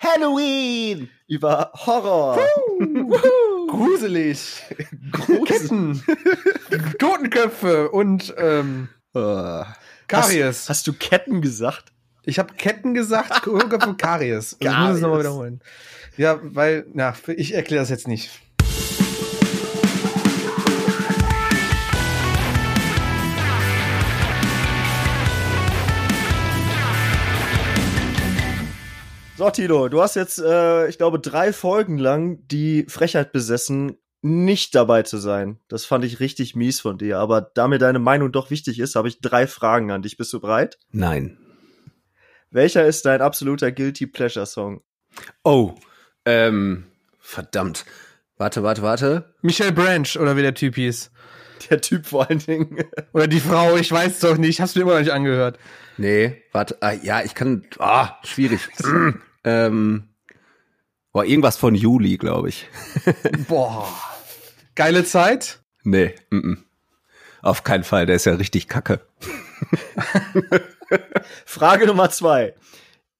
[0.00, 2.38] Halloween, über Horror,
[3.68, 4.62] Gruselig.
[5.46, 6.02] Ketten.
[6.98, 9.64] Totenköpfe und ähm, Uh,
[10.08, 10.44] Karies.
[10.44, 11.86] Hast, hast du Ketten gesagt?
[12.24, 14.56] ich habe Ketten gesagt, Totenköpfe und Karies.
[14.60, 15.24] Also ich muss es nochmal Karies.
[15.24, 15.60] wiederholen.
[16.18, 18.30] Ja, weil, na, ich erkläre das jetzt nicht.
[29.36, 34.74] So, Tilo, du hast jetzt, äh, ich glaube, drei Folgen lang die Frechheit besessen, nicht
[34.74, 35.60] dabei zu sein.
[35.68, 37.18] Das fand ich richtig mies von dir.
[37.18, 40.16] Aber da mir deine Meinung doch wichtig ist, habe ich drei Fragen an dich.
[40.16, 40.78] Bist du bereit?
[40.90, 41.36] Nein.
[42.50, 44.80] Welcher ist dein absoluter Guilty Pleasure Song?
[45.44, 45.74] Oh,
[46.24, 46.86] ähm,
[47.20, 47.84] verdammt.
[48.38, 49.34] Warte, warte, warte.
[49.42, 51.10] Michelle Branch oder wie der Typ hieß.
[51.70, 52.84] Der Typ vor allen Dingen.
[53.12, 54.60] Oder die Frau, ich weiß doch nicht.
[54.60, 55.58] Hab's mir immer noch nicht angehört.
[55.96, 56.76] Nee, warte.
[56.80, 57.66] Ah, ja, ich kann.
[57.78, 58.68] Ah, schwierig.
[59.44, 60.08] ähm,
[61.12, 62.68] boah, irgendwas von Juli, glaube ich.
[63.48, 63.88] Boah.
[64.74, 65.60] Geile Zeit.
[65.84, 66.56] Nee, mm -mm.
[67.40, 68.06] auf keinen Fall.
[68.06, 69.00] Der ist ja richtig kacke.
[71.46, 72.54] Frage Nummer zwei.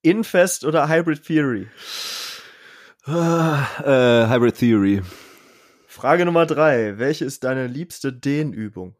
[0.03, 1.69] Infest oder Hybrid Theory?
[3.07, 5.03] Ah, äh, Hybrid Theory.
[5.97, 6.99] Frage Nummer drei.
[6.99, 8.97] Welche ist deine liebste Dehnübung?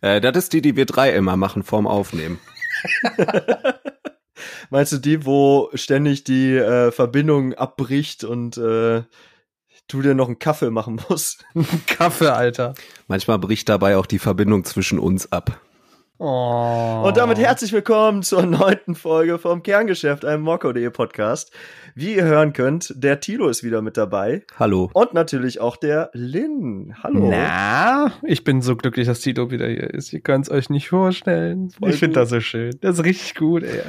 [0.00, 2.38] Äh, das ist die, die wir drei immer machen vorm Aufnehmen.
[4.70, 9.02] Meinst du die, wo ständig die äh, Verbindung abbricht und äh,
[9.88, 11.44] du dir noch einen Kaffee machen musst?
[11.86, 12.72] Kaffee, Alter.
[13.08, 15.60] Manchmal bricht dabei auch die Verbindung zwischen uns ab.
[16.20, 17.04] Oh.
[17.06, 21.52] Und damit herzlich willkommen zur neunten Folge vom Kerngeschäft, einem Mokko.de Podcast.
[21.94, 24.90] Wie ihr hören könnt, der Tilo ist wieder mit dabei Hallo.
[24.94, 26.96] und natürlich auch der Lin.
[27.04, 27.30] Hallo.
[27.30, 30.12] Na, ich bin so glücklich, dass Tito wieder hier ist.
[30.12, 31.70] Ihr könnt's euch nicht vorstellen.
[31.70, 32.76] Voll ich finde das so schön.
[32.80, 33.82] Das ist richtig gut, ey.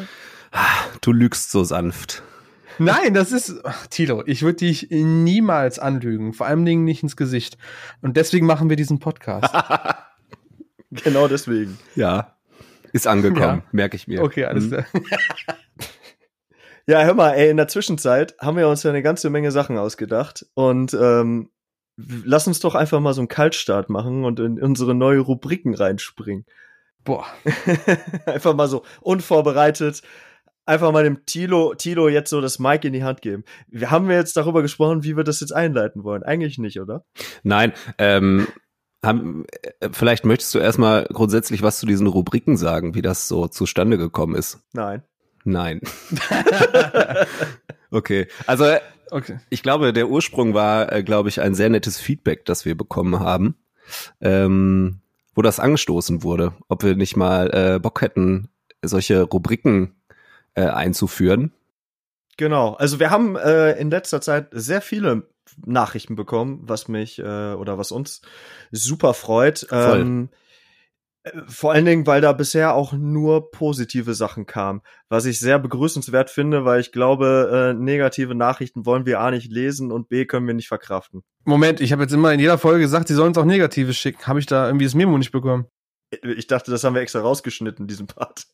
[1.01, 2.21] Du lügst so sanft.
[2.77, 6.33] Nein, das ist, ach, Tilo, ich würde dich niemals anlügen.
[6.33, 7.57] Vor allem Dingen nicht ins Gesicht.
[8.03, 9.51] Und deswegen machen wir diesen Podcast.
[11.03, 11.77] Genau deswegen.
[11.95, 12.35] Ja.
[12.91, 13.63] Ist angekommen, Ja.
[13.71, 14.23] merke ich mir.
[14.23, 14.69] Okay, alles Hm.
[14.71, 14.85] klar.
[16.87, 19.77] Ja, hör mal, ey, in der Zwischenzeit haben wir uns ja eine ganze Menge Sachen
[19.77, 21.51] ausgedacht und ähm,
[21.97, 26.45] lass uns doch einfach mal so einen Kaltstart machen und in unsere neue Rubriken reinspringen.
[27.03, 27.25] Boah.
[28.25, 30.01] einfach mal so unvorbereitet,
[30.65, 33.43] einfach mal dem Tilo, Tilo jetzt so das Mic in die Hand geben.
[33.67, 36.23] Wir haben jetzt darüber gesprochen, wie wir das jetzt einleiten wollen.
[36.23, 37.05] Eigentlich nicht, oder?
[37.43, 38.47] Nein, ähm,
[39.03, 39.45] haben,
[39.79, 43.97] äh, vielleicht möchtest du erstmal grundsätzlich was zu diesen Rubriken sagen, wie das so zustande
[43.97, 44.59] gekommen ist.
[44.73, 45.03] Nein.
[45.45, 45.81] Nein.
[47.91, 48.27] okay.
[48.45, 48.79] Also äh,
[49.11, 49.39] Okay.
[49.49, 53.19] ich glaube, der Ursprung war, äh, glaube ich, ein sehr nettes Feedback, das wir bekommen
[53.19, 53.55] haben,
[54.21, 55.01] ähm,
[55.33, 58.49] wo das angestoßen wurde, ob wir nicht mal äh, Bock hätten,
[58.83, 59.95] solche Rubriken
[60.53, 61.53] äh, einzuführen.
[62.37, 62.73] Genau.
[62.75, 65.27] Also wir haben äh, in letzter Zeit sehr viele
[65.65, 68.21] Nachrichten bekommen, was mich äh, oder was uns
[68.71, 69.65] super freut.
[69.69, 69.99] Voll.
[69.99, 70.29] Ähm,
[71.23, 75.59] äh, vor allen Dingen, weil da bisher auch nur positive Sachen kamen, was ich sehr
[75.59, 80.25] begrüßenswert finde, weil ich glaube, äh, negative Nachrichten wollen wir A nicht lesen und B
[80.25, 81.23] können wir nicht verkraften.
[81.45, 84.25] Moment, ich habe jetzt immer in jeder Folge gesagt, sie sollen uns auch Negatives schicken.
[84.27, 85.65] Habe ich da irgendwie das Memo nicht bekommen?
[86.23, 88.45] Ich dachte, das haben wir extra rausgeschnitten, diesen Part.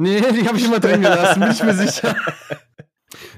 [0.00, 2.14] Nee, die habe ich immer drin gelassen, bin ich mir sicher.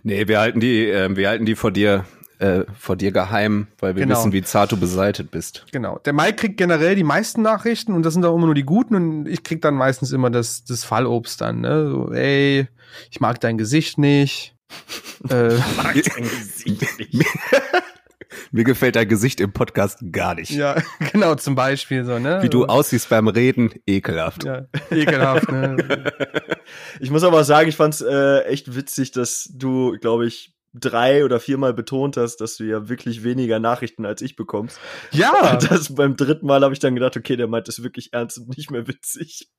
[0.02, 2.04] Nee, wir halten die, äh, wir halten die vor dir,
[2.40, 4.18] äh, vor dir geheim, weil wir Genau.
[4.18, 5.66] wissen, wie zart du beseitet bist.
[5.72, 5.98] Genau.
[6.04, 8.94] Der Mike kriegt generell die meisten Nachrichten und das sind auch immer nur die guten
[8.94, 11.90] und ich krieg dann meistens immer das, das Fallobst dann, ne?
[11.90, 12.66] So, ey,
[13.10, 14.56] ich mag dein Gesicht nicht.
[15.28, 15.50] äh,
[18.52, 20.50] Mir gefällt dein Gesicht im Podcast gar nicht.
[20.50, 20.76] ja,
[21.12, 22.38] genau, zum Beispiel so, ne?
[22.42, 24.44] Wie du aussiehst beim Reden, ekelhaft.
[24.44, 26.04] Ja, ekelhaft, ne?
[27.00, 31.40] Ich muss aber sagen, ich fand's äh, echt witzig, dass du, glaube ich, drei oder
[31.40, 34.78] viermal betont hast, dass du ja wirklich weniger Nachrichten als ich bekommst.
[35.10, 38.38] Ja, das beim dritten Mal habe ich dann gedacht, okay, der meint das wirklich ernst
[38.38, 39.50] und nicht mehr witzig.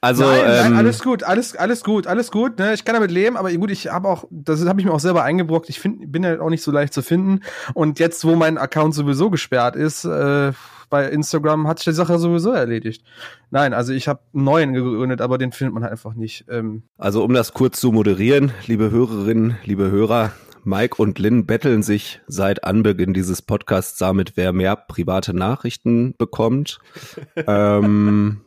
[0.00, 2.58] Also, nein, nein, ähm, alles gut, alles, alles gut, alles gut.
[2.58, 2.74] Ne?
[2.74, 5.22] Ich kann damit leben, aber gut, ich habe auch, das habe ich mir auch selber
[5.24, 5.68] eingebrockt.
[5.70, 7.40] Ich find, bin ja auch nicht so leicht zu finden.
[7.74, 10.52] Und jetzt, wo mein Account sowieso gesperrt ist, äh,
[10.88, 13.04] bei Instagram hat sich die Sache sowieso erledigt.
[13.50, 16.44] Nein, also ich habe einen neuen gegründet, aber den findet man halt einfach nicht.
[16.48, 20.32] Ähm, also um das kurz zu moderieren, liebe Hörerinnen, liebe Hörer,
[20.64, 26.78] Mike und Lynn betteln sich seit Anbeginn dieses Podcasts damit, wer mehr private Nachrichten bekommt.
[27.36, 28.42] ähm,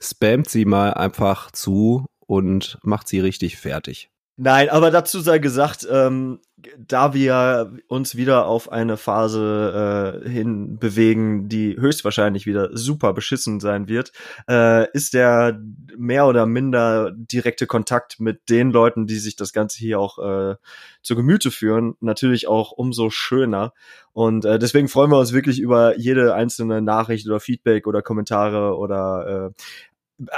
[0.00, 4.11] spammt sie mal einfach zu und macht sie richtig fertig.
[4.36, 6.40] Nein, aber dazu sei gesagt, ähm,
[6.78, 13.60] da wir uns wieder auf eine Phase äh, hin bewegen, die höchstwahrscheinlich wieder super beschissen
[13.60, 14.12] sein wird,
[14.48, 15.60] äh, ist der
[15.98, 20.56] mehr oder minder direkte Kontakt mit den Leuten, die sich das Ganze hier auch äh,
[21.02, 23.74] zu Gemüte führen, natürlich auch umso schöner.
[24.12, 28.76] Und äh, deswegen freuen wir uns wirklich über jede einzelne Nachricht oder Feedback oder Kommentare
[28.76, 29.62] oder äh,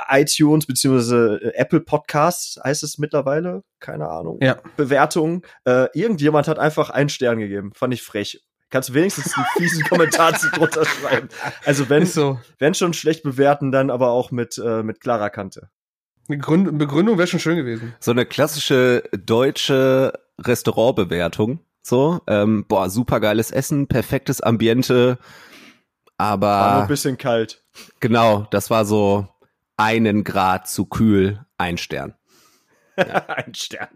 [0.08, 4.38] iTunes beziehungsweise äh, Apple Podcasts heißt es mittlerweile, keine Ahnung.
[4.40, 4.58] Ja.
[4.76, 5.44] Bewertung.
[5.64, 7.72] Äh, irgendjemand hat einfach einen Stern gegeben.
[7.75, 8.44] Fand ich frech.
[8.70, 11.28] Kannst du wenigstens einen fiesen Kommentar drunter schreiben.
[11.64, 12.40] Also wenn, so.
[12.58, 15.69] wenn schon schlecht bewerten, dann aber auch mit, äh, mit klarer Kante.
[16.28, 17.94] Eine Gründ Begründung wäre schon schön gewesen.
[18.00, 21.60] So eine klassische deutsche Restaurantbewertung.
[21.82, 25.19] So, ähm, boah, super geiles Essen, perfektes Ambiente,
[26.16, 26.46] aber.
[26.46, 27.62] War nur ein bisschen kalt.
[28.00, 29.28] Genau, das war so,
[29.76, 32.15] einen Grad zu kühl, ein Stern.
[32.97, 33.05] Ja.
[33.29, 33.88] ein Stern.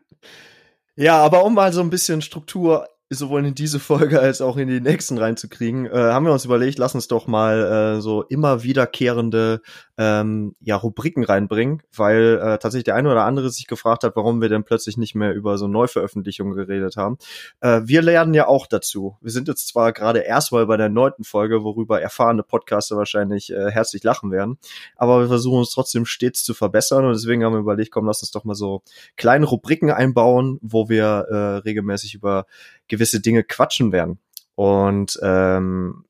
[0.97, 4.69] Ja, aber um mal so ein bisschen Struktur sowohl in diese Folge als auch in
[4.69, 8.63] die nächsten reinzukriegen, äh, haben wir uns überlegt, lass uns doch mal äh, so immer
[8.63, 9.63] wiederkehrende
[9.99, 14.41] ähm, ja, Rubriken reinbringen, weil äh, tatsächlich der eine oder andere sich gefragt hat, warum
[14.41, 17.19] wir denn plötzlich nicht mehr über so Neuveröffentlichungen geredet haben.
[17.61, 19.17] Äh, wir lernen ja auch dazu.
[19.21, 23.53] Wir sind jetzt zwar gerade erst mal bei der neunten Folge, worüber erfahrene Podcaster wahrscheinlich
[23.53, 24.59] äh, herzlich lachen werden,
[24.97, 28.23] aber wir versuchen uns trotzdem stets zu verbessern und deswegen haben wir überlegt, komm, lass
[28.23, 28.83] uns doch mal so
[29.17, 32.47] kleine Rubriken einbauen, wo wir äh, regelmäßig über
[32.87, 34.19] gewisse Dinge quatschen werden.
[34.55, 36.05] Und ähm,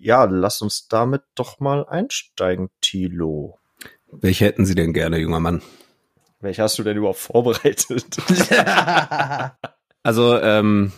[0.00, 3.58] ja, lass uns damit doch mal einsteigen, Tilo.
[4.10, 5.62] Welche hätten Sie denn gerne, junger Mann?
[6.40, 8.16] Welche hast du denn überhaupt vorbereitet?
[10.02, 10.92] also, ähm,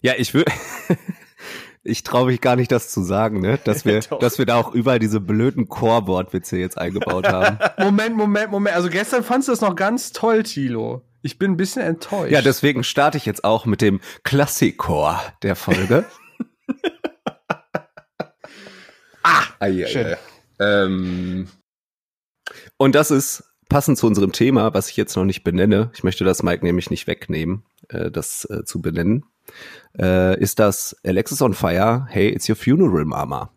[0.00, 0.50] ja, ich würde,
[1.84, 3.58] ich traue mich gar nicht, das zu sagen, ne?
[3.62, 7.58] Dass wir, dass wir da auch überall diese blöden Core-Wortwitze jetzt eingebaut haben.
[7.78, 8.74] Moment, Moment, Moment.
[8.74, 11.02] Also gestern fandst du das noch ganz toll, Tilo.
[11.22, 12.32] Ich bin ein bisschen enttäuscht.
[12.32, 16.04] Ja, deswegen starte ich jetzt auch mit dem Klassikor der Folge.
[19.66, 20.16] Ja, schön.
[20.58, 21.48] Ähm,
[22.76, 25.90] und das ist passend zu unserem Thema, was ich jetzt noch nicht benenne.
[25.94, 29.24] Ich möchte das Mike nämlich nicht wegnehmen, äh, das äh, zu benennen.
[29.98, 32.06] Äh, ist das Alexis on Fire?
[32.08, 33.50] Hey, it's your funeral, Mama.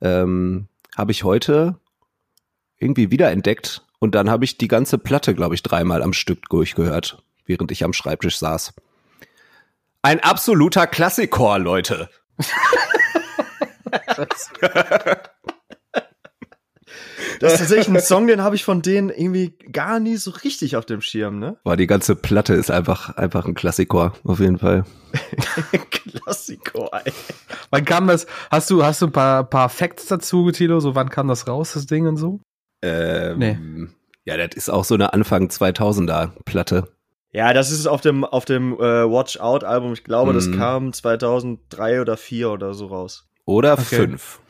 [0.00, 1.78] Ähm, Habe ich heute
[2.78, 7.22] irgendwie wiederentdeckt und dann habe ich die ganze Platte, glaube ich, dreimal am Stück durchgehört,
[7.46, 8.74] während ich am Schreibtisch saß.
[10.02, 12.10] Ein absoluter Klassikor, Leute.
[17.40, 20.76] Das ist tatsächlich ein Song, den habe ich von denen irgendwie gar nie so richtig
[20.76, 21.56] auf dem Schirm, ne?
[21.64, 24.84] Boah, die ganze Platte ist einfach, einfach ein Klassikor, auf jeden Fall.
[25.90, 27.12] Klassikor, ey.
[27.70, 28.26] Wann kam das?
[28.50, 30.80] Hast du, hast du ein paar, paar Facts dazu, Tilo?
[30.80, 32.40] So, wann kam das raus, das Ding und so?
[32.82, 33.58] Ähm, nee.
[34.24, 36.88] Ja, das ist auch so eine Anfang 2000er Platte.
[37.32, 39.92] Ja, das ist auf dem auf dem äh, Watch Out Album.
[39.92, 40.34] Ich glaube, mm.
[40.34, 40.56] das mhm.
[40.56, 43.26] kam 2003 oder 4 oder so raus.
[43.44, 43.96] Oder okay.
[43.96, 44.40] 5.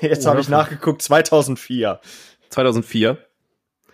[0.00, 2.00] Jetzt habe ich nachgeguckt, 2004.
[2.50, 3.18] 2004?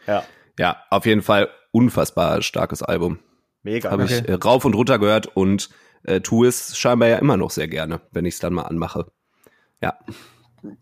[0.07, 0.25] Ja.
[0.59, 3.19] Ja, auf jeden Fall unfassbar starkes Album.
[3.63, 3.91] Mega.
[3.91, 4.23] Habe okay.
[4.25, 5.71] ich äh, rauf und runter gehört und
[6.05, 9.07] äh, tue es scheinbar ja immer noch sehr gerne, wenn ich es dann mal anmache.
[9.83, 9.99] Ja.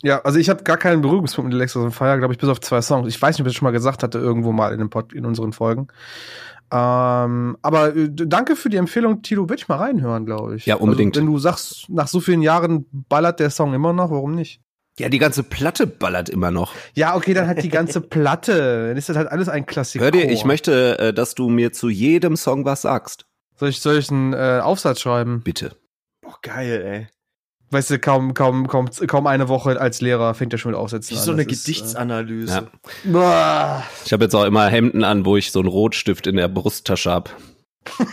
[0.03, 2.61] Ja, also ich habe gar keinen Berührungspunkt mit Alexis on Fire, glaube ich, bis auf
[2.61, 3.09] zwei Songs.
[3.09, 5.13] Ich weiß nicht, ob ich das schon mal gesagt hatte, irgendwo mal in, dem Pod,
[5.13, 5.89] in unseren Folgen.
[6.73, 9.43] Ähm, aber äh, danke für die Empfehlung, Tilo.
[9.43, 10.65] Würde ich mal reinhören, glaube ich.
[10.65, 11.15] Ja, unbedingt.
[11.17, 14.63] Also, wenn du sagst, nach so vielen Jahren ballert der Song immer noch, warum nicht?
[14.99, 16.73] Ja, die ganze Platte ballert immer noch.
[16.95, 18.89] Ja, okay, dann hat die ganze Platte.
[18.89, 20.05] Dann ist das halt alles ein Klassiker.
[20.05, 23.27] Hör dir, ich möchte, äh, dass du mir zu jedem Song was sagst.
[23.57, 25.43] Soll ich, soll ich einen äh, Aufsatz schreiben?
[25.43, 25.77] Bitte.
[26.23, 27.09] Boah, geil, ey.
[27.73, 31.17] Weißt du, kaum, kaum, kaum, kaum eine Woche als Lehrer fängt er schon mit Aufsätzen
[31.17, 31.25] Wie an.
[31.25, 32.69] so eine das Gedichtsanalyse.
[33.03, 33.83] Ist, äh, ja.
[34.05, 37.11] Ich habe jetzt auch immer Hemden an, wo ich so einen Rotstift in der Brusttasche
[37.11, 37.35] hab.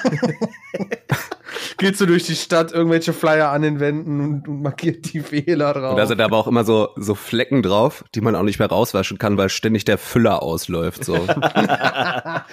[1.78, 5.74] Geht so durch die Stadt, irgendwelche Flyer an den Wänden und, und markiert die Fehler
[5.74, 5.92] drauf.
[5.92, 8.70] Und da sind aber auch immer so, so Flecken drauf, die man auch nicht mehr
[8.70, 11.04] rauswaschen kann, weil ständig der Füller ausläuft.
[11.04, 11.16] So.
[11.26, 12.46] ja.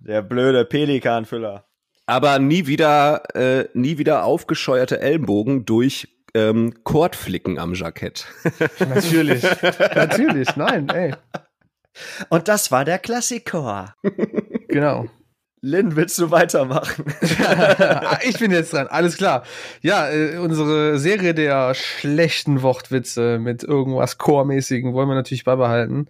[0.00, 1.66] Der blöde Pelikanfüller.
[2.06, 8.26] Aber nie wieder, äh, nie wieder aufgescheuerte Ellenbogen durch ähm, Kordflicken am Jackett.
[8.78, 9.42] Natürlich.
[9.94, 11.14] Natürlich, nein, ey.
[12.28, 13.94] Und das war der Klassikor.
[14.68, 15.06] genau.
[15.64, 17.04] Lynn, willst du weitermachen?
[18.28, 19.44] ich bin jetzt dran, alles klar.
[19.80, 26.08] Ja, äh, unsere Serie der schlechten Wortwitze mit irgendwas Chormäßigen wollen wir natürlich beibehalten.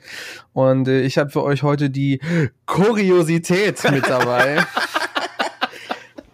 [0.55, 2.21] Und äh, ich habe für euch heute die
[2.65, 4.65] Kuriosität mit dabei.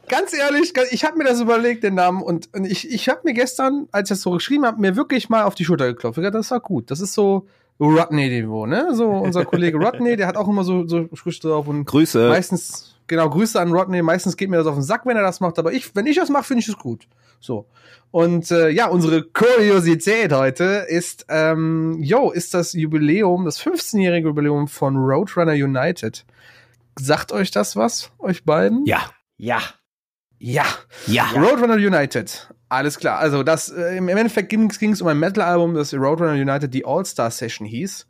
[0.08, 3.34] Ganz ehrlich, ich habe mir das überlegt, den Namen, und, und ich, ich habe mir
[3.34, 6.18] gestern, als ich das so geschrieben habe, mir wirklich mal auf die Schulter geklopft.
[6.18, 6.90] Das war gut.
[6.90, 7.46] Das ist so,
[7.80, 8.94] Rodney-Niveau, ne?
[8.94, 12.28] So unser Kollege Rodney, der hat auch immer so, so Sprüche drauf und Grüße.
[12.28, 14.02] meistens, genau, Grüße an Rodney.
[14.02, 16.16] Meistens geht mir das auf den Sack, wenn er das macht, aber ich, wenn ich
[16.16, 17.06] das mache, finde ich es gut.
[17.40, 17.66] So.
[18.10, 24.66] Und äh, ja, unsere Kuriosität heute ist, ähm, yo, ist das Jubiläum, das 15-jährige Jubiläum
[24.66, 26.24] von Roadrunner United.
[26.98, 28.84] Sagt euch das was, euch beiden?
[28.86, 29.10] Ja.
[29.36, 29.60] Ja.
[30.38, 30.64] Ja.
[31.06, 31.26] Ja.
[31.34, 32.48] Roadrunner United.
[32.68, 33.18] Alles klar.
[33.18, 37.30] Also das äh, im Endeffekt ging es um ein Metal-Album, das Roadrunner United die All-Star
[37.30, 38.06] Session hieß.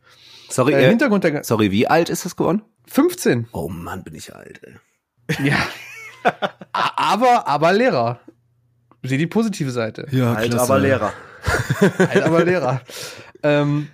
[0.50, 2.62] Sorry, Äh, äh, Hintergrund der sorry, wie alt ist das geworden?
[2.87, 3.49] 15.
[3.52, 4.61] Oh Mann, bin ich alt.
[4.64, 5.47] Ey.
[5.49, 5.56] Ja.
[6.73, 8.20] Aber, aber Lehrer.
[9.02, 10.06] Sieh die positive Seite.
[10.11, 11.12] Ja, Halt aber Lehrer.
[11.99, 12.80] Halt aber Lehrer.
[13.42, 13.88] ähm,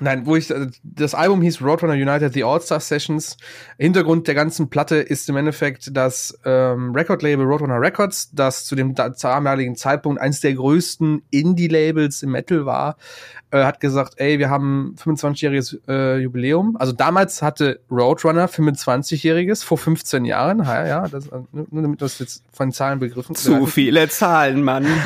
[0.00, 3.36] nein, wo ich, äh, das Album hieß Roadrunner United The All-Star Sessions.
[3.78, 8.94] Hintergrund der ganzen Platte ist im Endeffekt das ähm, Record-Label Roadrunner Records, das zu dem
[8.94, 12.96] da- damaligen Zeitpunkt eines der größten Indie-Labels im Metal war,
[13.50, 16.76] äh, hat gesagt, ey, wir haben 25-jähriges äh, Jubiläum.
[16.78, 20.58] Also damals hatte Roadrunner 25-jähriges, vor 15 Jahren.
[20.60, 24.86] Ja, ja, das, äh, nur damit das jetzt von Zahlen begriffen Zu viele Zahlen, Mann.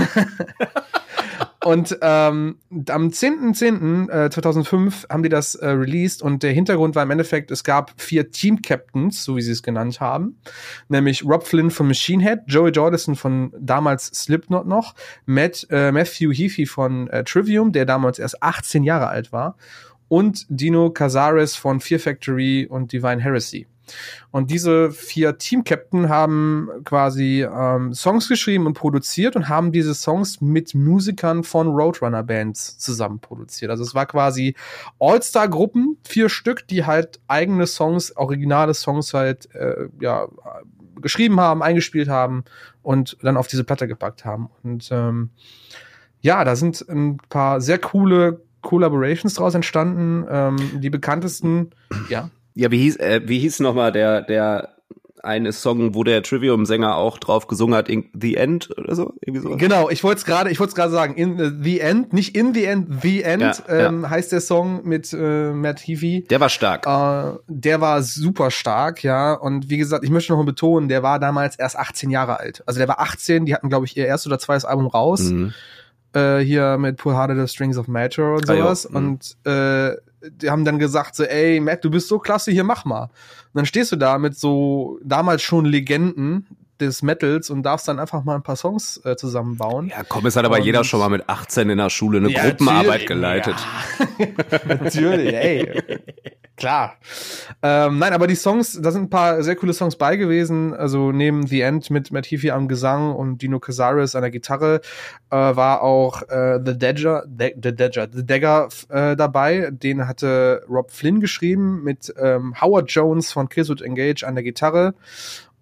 [1.62, 2.56] Und ähm,
[2.88, 7.92] am 10.10.2005 haben die das äh, released und der Hintergrund war im Endeffekt, es gab
[8.00, 10.38] vier Team-Captains, so wie sie es genannt haben,
[10.88, 14.94] nämlich Rob Flynn von Machine Head, Joey Jordison von damals Slipknot noch,
[15.26, 19.58] Matt, äh, Matthew Heafy von äh, Trivium, der damals erst 18 Jahre alt war
[20.08, 23.66] und Dino Cazares von Fear Factory und Divine Heresy.
[24.30, 30.40] Und diese vier Team-Captain haben quasi ähm, Songs geschrieben und produziert und haben diese Songs
[30.40, 33.70] mit Musikern von Roadrunner-Bands zusammen produziert.
[33.70, 34.54] Also es war quasi
[34.99, 40.28] All-Star-Gruppen, vier Stück, die halt eigene Songs, originale Songs halt äh, ja,
[41.00, 42.44] geschrieben haben, eingespielt haben
[42.82, 44.50] und dann auf diese Platte gepackt haben.
[44.62, 45.30] Und ähm,
[46.20, 50.26] ja, da sind ein paar sehr coole Collaborations draus entstanden.
[50.28, 51.70] Ähm, die bekanntesten,
[52.09, 52.30] ja.
[52.54, 54.71] Ja, wie hieß, äh, wie hieß nochmal der, der
[55.23, 59.12] eine Song, wo der Trivium-Sänger auch drauf gesungen hat, in The End oder so?
[59.21, 59.59] Irgendwie sowas?
[59.59, 62.35] Genau, ich wollte es gerade, ich wollte es gerade sagen, in äh, the end, nicht
[62.35, 66.25] in the end, the end Ja, ähm, heißt der Song mit äh, Matt Heafy.
[66.30, 66.87] Der war stark.
[66.87, 69.35] Äh, der war super stark, ja.
[69.35, 72.62] Und wie gesagt, ich möchte noch mal betonen, der war damals erst 18 Jahre alt.
[72.64, 75.21] Also der war 18, die hatten, glaube ich, ihr erstes oder zweites Album raus.
[75.25, 75.52] Mhm.
[76.14, 78.88] Äh, hier mit Pull Harder the Strings of Matter und Ah, sowas.
[78.88, 78.97] mhm.
[78.97, 82.84] und äh, die haben dann gesagt so, ey, Matt, du bist so klasse, hier mach
[82.84, 83.04] mal.
[83.04, 83.10] Und
[83.54, 86.46] dann stehst du da mit so damals schon Legenden
[86.80, 89.88] des Metals und darfst dann einfach mal ein paar Songs äh, zusammenbauen.
[89.88, 92.30] Ja, komm, es hat aber Und- jeder schon mal mit 18 in der Schule eine
[92.30, 93.54] Ja, Gruppenarbeit geleitet.
[94.18, 94.28] Ja.
[94.75, 95.82] natürlich, ey.
[96.56, 96.96] Klar.
[97.62, 100.75] Ähm, nein, aber die Songs, da sind ein paar sehr coole Songs bei gewesen.
[100.75, 104.82] Also neben The End mit Matt Heafy am Gesang und Dino Cazares an der Gitarre
[105.30, 109.70] äh, war auch äh, The Dagger, The, The Dagger, The Dagger äh, dabei.
[109.72, 114.92] Den hatte Rob Flynn geschrieben mit ähm, Howard Jones von Killswitch Engage an der Gitarre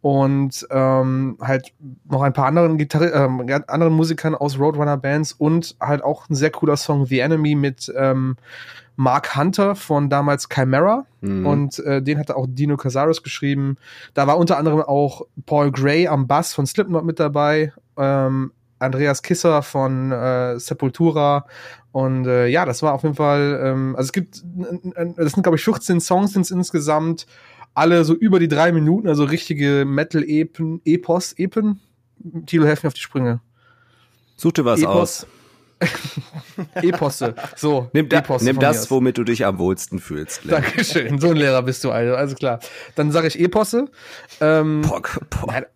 [0.00, 1.72] und ähm, halt
[2.08, 6.28] noch ein paar anderen Gitarre ähm, ja, anderen Musikern aus Roadrunner Bands und halt auch
[6.28, 8.36] ein sehr cooler Song The Enemy mit ähm,
[8.96, 11.46] Mark Hunter von damals Chimera Mhm.
[11.46, 13.76] und äh, den hatte auch Dino Cazares geschrieben.
[14.14, 19.22] Da war unter anderem auch Paul Gray am Bass von Slipknot mit dabei, ähm, Andreas
[19.22, 21.46] Kisser von äh, Sepultura
[21.90, 24.44] und äh, ja, das war auf jeden Fall, ähm, also es gibt,
[25.16, 27.26] das sind glaube ich 14 Songs insgesamt,
[27.74, 31.80] alle so über die drei Minuten, also richtige Metal-Epen, Epos, Epen.
[32.46, 33.40] Tilo, helf mir auf die Sprünge.
[34.36, 34.94] Such dir was Epos.
[34.94, 35.26] aus.
[36.74, 37.34] Eposse.
[37.56, 40.44] So, Nimm, da, Eposse nimm das, womit du dich am wohlsten fühlst.
[40.44, 40.62] Len.
[40.62, 41.18] Dankeschön.
[41.20, 42.58] So ein Lehrer bist du, also, also klar.
[42.96, 43.86] Dann sage ich Eposse.
[44.40, 45.52] Ähm, Pock, pock.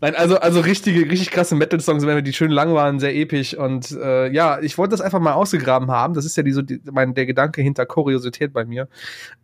[0.00, 0.14] Nein.
[0.14, 3.56] Also, also richtige, richtig krasse Metal-Songs, wenn die schön lang waren, sehr episch.
[3.56, 6.14] Und äh, ja, ich wollte das einfach mal ausgegraben haben.
[6.14, 8.88] Das ist ja die, so die, mein, der Gedanke hinter Kuriosität bei mir.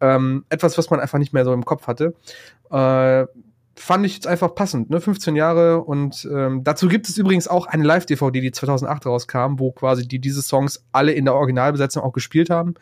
[0.00, 2.14] Ähm, etwas, was man einfach nicht mehr so im Kopf hatte.
[2.70, 3.26] Äh,
[3.80, 5.00] fand ich jetzt einfach passend, ne?
[5.00, 9.72] 15 Jahre und ähm, dazu gibt es übrigens auch eine Live-DVD, die 2008 rauskam, wo
[9.72, 12.74] quasi die diese Songs alle in der Originalbesetzung auch gespielt haben,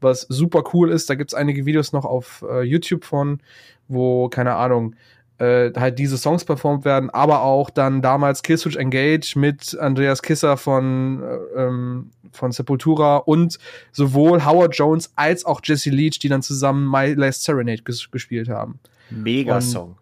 [0.00, 1.10] was super cool ist.
[1.10, 3.40] Da gibt es einige Videos noch auf äh, YouTube von,
[3.88, 4.94] wo, keine Ahnung,
[5.38, 10.56] äh, halt diese Songs performt werden, aber auch dann damals Killswitch Engage mit Andreas Kisser
[10.56, 13.58] von, äh, ähm, von Sepultura und
[13.92, 18.48] sowohl Howard Jones als auch Jesse Leach, die dann zusammen My Last Serenade ges gespielt
[18.48, 18.78] haben.
[19.10, 19.96] Mega Und- Song.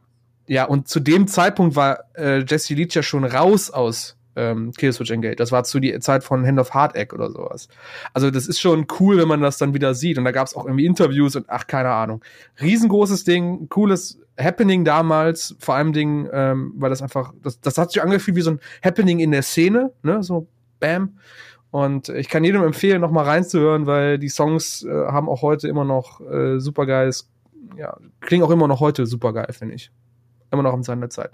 [0.49, 5.11] Ja, und zu dem Zeitpunkt war äh, Jesse Leach ja schon raus aus ähm, Killswitch
[5.11, 5.37] Engage.
[5.37, 7.69] Das war zu die Zeit von Hand of Hard Egg oder sowas.
[8.13, 10.19] Also das ist schon cool, wenn man das dann wieder sieht.
[10.19, 12.23] Und da gab es auch irgendwie Interviews und ach, keine Ahnung.
[12.61, 17.93] Riesengroßes Ding, cooles Happening damals, vor allem Ding, ähm, weil das einfach, das, das hat
[17.93, 20.47] sich angefühlt wie so ein Happening in der Szene, ne, so
[20.81, 21.19] bam.
[21.71, 25.69] Und ich kann jedem empfehlen, noch mal reinzuhören, weil die Songs äh, haben auch heute
[25.69, 27.31] immer noch äh, super geiles,
[27.77, 29.91] ja, klingen auch immer noch heute super geil, finde ich.
[30.53, 31.33] Immer noch in seiner Zeit.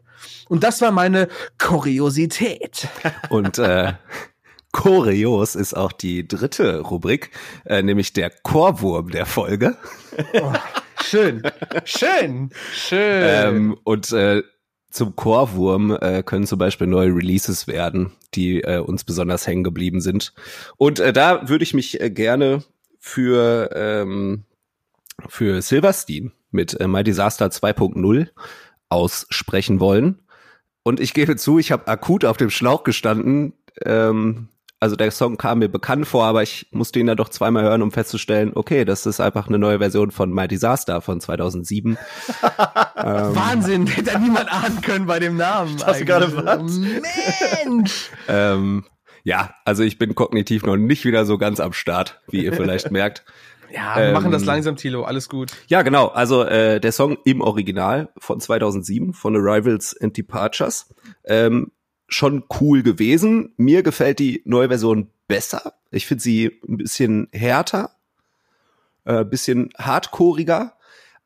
[0.48, 2.88] Und das war meine Kuriosität.
[3.30, 3.94] Und äh,
[4.72, 7.30] kurios ist auch die dritte Rubrik,
[7.64, 9.76] äh, nämlich der Chorwurm der Folge.
[10.34, 10.52] Oh,
[11.02, 11.42] schön,
[11.84, 13.22] schön, schön.
[13.24, 14.42] Ähm, und äh,
[14.90, 20.00] zum Chorwurm äh, können zum Beispiel neue Releases werden, die äh, uns besonders hängen geblieben
[20.00, 20.32] sind.
[20.76, 22.62] Und äh, da würde ich mich äh, gerne
[22.98, 24.44] für, ähm,
[25.28, 28.28] für Silverstein mit äh, My Disaster 2.0
[28.88, 30.18] aussprechen wollen.
[30.82, 33.52] Und ich gebe zu, ich habe akut auf dem Schlauch gestanden.
[33.84, 34.48] Ähm,
[34.80, 37.82] also der Song kam mir bekannt vor, aber ich musste ihn dann doch zweimal hören,
[37.82, 41.98] um festzustellen, okay, das ist einfach eine neue Version von My Disaster von 2007.
[42.96, 45.76] ähm, Wahnsinn, hätte niemand ahnen können bei dem Namen.
[45.84, 46.78] Hast du gerade was?
[46.78, 48.10] Mensch!
[48.28, 48.84] ähm,
[49.24, 52.90] ja, also ich bin kognitiv noch nicht wieder so ganz am Start, wie ihr vielleicht
[52.92, 53.24] merkt.
[53.70, 55.52] Ja, wir machen das Ähm, langsam, Tilo, alles gut.
[55.68, 56.08] Ja, genau.
[56.08, 60.94] Also äh, der Song im Original von 2007 von Arrivals and Departures.
[61.24, 61.72] Ähm,
[62.08, 63.52] schon cool gewesen.
[63.56, 65.74] Mir gefällt die neue Version besser.
[65.90, 67.90] Ich finde sie ein bisschen härter,
[69.04, 70.74] äh, bisschen hardcoreiger.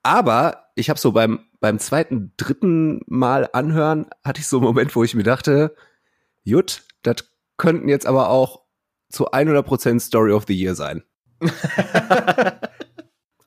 [0.02, 4.94] Aber ich habe so beim beim zweiten, dritten Mal anhören, hatte ich so einen Moment,
[4.96, 5.75] wo ich mir dachte,
[6.42, 8.62] Jut, das könnten jetzt aber auch
[9.08, 11.04] zu 100% Story of the Year sein.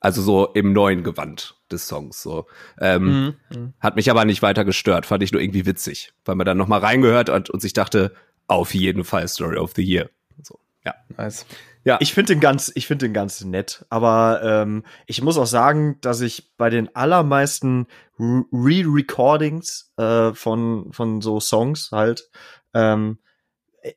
[0.00, 2.22] Also so im neuen Gewand des Songs.
[2.22, 2.46] So.
[2.80, 3.72] Ähm, Mhm.
[3.80, 6.80] Hat mich aber nicht weiter gestört, fand ich nur irgendwie witzig, weil man dann nochmal
[6.80, 8.12] reingehört hat und sich dachte,
[8.46, 10.08] auf jeden Fall Story of the Year.
[10.42, 10.94] So, ja.
[11.16, 11.44] Nice.
[11.82, 13.84] Ja, Ich finde den ganz, ich finde den ganz nett.
[13.88, 17.86] Aber ähm, ich muss auch sagen, dass ich bei den allermeisten
[18.20, 22.28] Re- Re-Recordings äh, von von so Songs halt
[22.74, 23.18] ähm,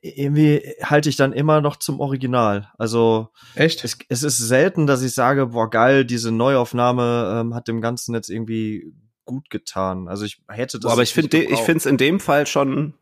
[0.02, 2.70] irgendwie halte ich dann immer noch zum Original.
[2.78, 3.84] Also Echt?
[3.84, 8.14] es, es ist selten, dass ich sage, boah geil, diese Neuaufnahme ähm, hat dem Ganzen
[8.14, 8.94] jetzt irgendwie
[9.24, 10.08] gut getan.
[10.08, 10.92] Also ich hätte das.
[10.92, 12.94] aber ich finde, ich finde es in dem Fall schon,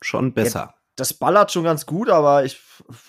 [0.00, 0.74] schon besser.
[0.98, 2.60] Das ballert schon ganz gut, aber ich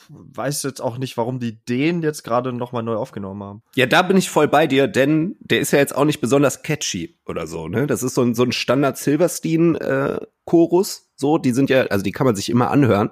[0.09, 3.63] weiß jetzt auch nicht, warum die den jetzt gerade noch mal neu aufgenommen haben.
[3.75, 6.61] Ja, da bin ich voll bei dir, denn der ist ja jetzt auch nicht besonders
[6.61, 7.87] catchy oder so, ne?
[7.87, 12.03] Das ist so ein, so ein Standard Silverstein äh, Chorus, so, die sind ja, also
[12.03, 13.11] die kann man sich immer anhören,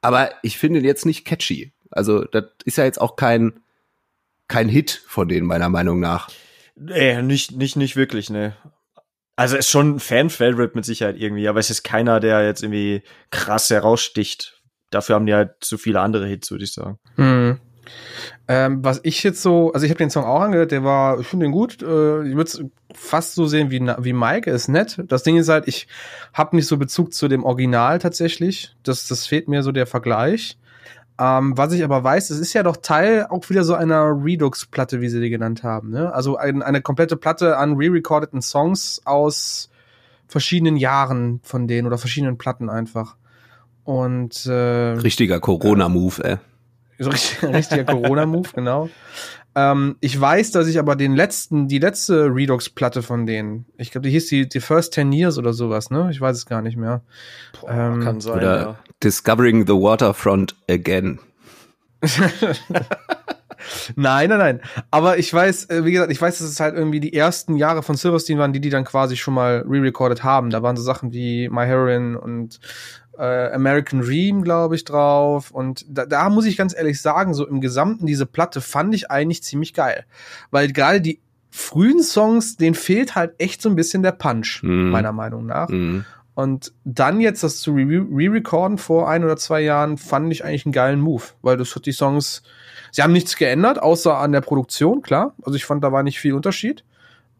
[0.00, 1.72] aber ich finde ihn jetzt nicht catchy.
[1.90, 3.60] Also, das ist ja jetzt auch kein
[4.48, 6.28] kein Hit von denen meiner Meinung nach.
[6.76, 8.56] Nee, nicht, nicht, nicht wirklich, ne.
[9.36, 13.02] Also ist schon ein Fan-Favorite mit Sicherheit irgendwie, aber es ist keiner, der jetzt irgendwie
[13.30, 14.60] krass heraussticht.
[14.90, 16.98] Dafür haben die halt zu viele andere Hits, würde ich sagen.
[17.16, 17.58] Mhm.
[18.46, 21.26] Ähm, was ich jetzt so, also ich habe den Song auch angehört, der war, ich
[21.26, 21.82] finde den gut.
[21.82, 22.62] Äh, ich würde es
[22.94, 25.02] fast so sehen wie, wie Mike, ist nett.
[25.08, 25.88] Das Ding ist halt, ich
[26.32, 28.76] habe nicht so Bezug zu dem Original tatsächlich.
[28.82, 30.58] Das, das fehlt mir so der Vergleich.
[31.18, 35.00] Ähm, was ich aber weiß, es ist ja doch Teil auch wieder so einer Redux-Platte,
[35.00, 35.90] wie sie die genannt haben.
[35.90, 36.12] Ne?
[36.12, 39.70] Also ein, eine komplette Platte an re-recordeten Songs aus
[40.26, 43.16] verschiedenen Jahren von denen oder verschiedenen Platten einfach.
[43.84, 46.36] Und äh, Richtiger Corona-Move, ey.
[46.98, 48.88] so richtig, richtiger Corona-Move, genau.
[49.56, 54.06] Ähm, ich weiß, dass ich aber den letzten, die letzte Redux-Platte von denen, ich glaube,
[54.06, 56.08] die hieß die, die First Ten Years oder sowas, ne?
[56.10, 57.02] Ich weiß es gar nicht mehr.
[57.66, 58.78] Ähm, Kann sein, Oder ja.
[59.02, 61.20] Discovering the Waterfront Again.
[63.96, 64.60] Nein, nein, nein.
[64.90, 67.82] Aber ich weiß, äh, wie gesagt, ich weiß, dass es halt irgendwie die ersten Jahre
[67.82, 70.50] von Silverstein waren, die die dann quasi schon mal re-recorded haben.
[70.50, 72.60] Da waren so Sachen wie My Heroine und
[73.18, 75.50] äh, American Dream, glaube ich, drauf.
[75.50, 79.10] Und da, da muss ich ganz ehrlich sagen, so im Gesamten diese Platte fand ich
[79.10, 80.04] eigentlich ziemlich geil.
[80.50, 84.90] Weil gerade die frühen Songs, denen fehlt halt echt so ein bisschen der Punch, Mhm.
[84.90, 85.68] meiner Meinung nach.
[85.68, 86.04] Mhm.
[86.34, 90.66] Und dann jetzt das zu re- re-recorden vor ein oder zwei Jahren, fand ich eigentlich
[90.66, 92.42] einen geilen Move, weil das hat die Songs,
[92.90, 95.34] sie haben nichts geändert, außer an der Produktion, klar.
[95.42, 96.84] Also ich fand, da war nicht viel Unterschied.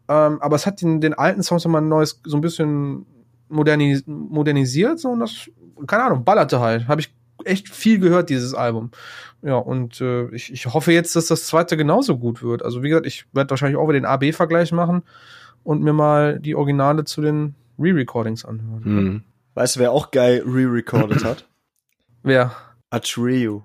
[0.07, 3.05] Ähm, aber es hat den, den alten Songs nochmal ein neues, so ein bisschen
[3.49, 5.49] modernis modernisiert, so und das,
[5.87, 6.87] keine Ahnung, ballerte halt.
[6.87, 8.91] Habe ich echt viel gehört, dieses Album.
[9.41, 12.63] Ja, und äh, ich, ich hoffe jetzt, dass das zweite genauso gut wird.
[12.63, 15.03] Also, wie gesagt, ich werde wahrscheinlich auch wieder den AB-Vergleich machen
[15.63, 18.81] und mir mal die Originale zu den Re-Recordings anhören.
[18.83, 19.23] Mhm.
[19.53, 21.47] Weißt du, wer auch geil re-recorded hat?
[22.23, 22.51] Wer?
[22.89, 23.63] Atreyu.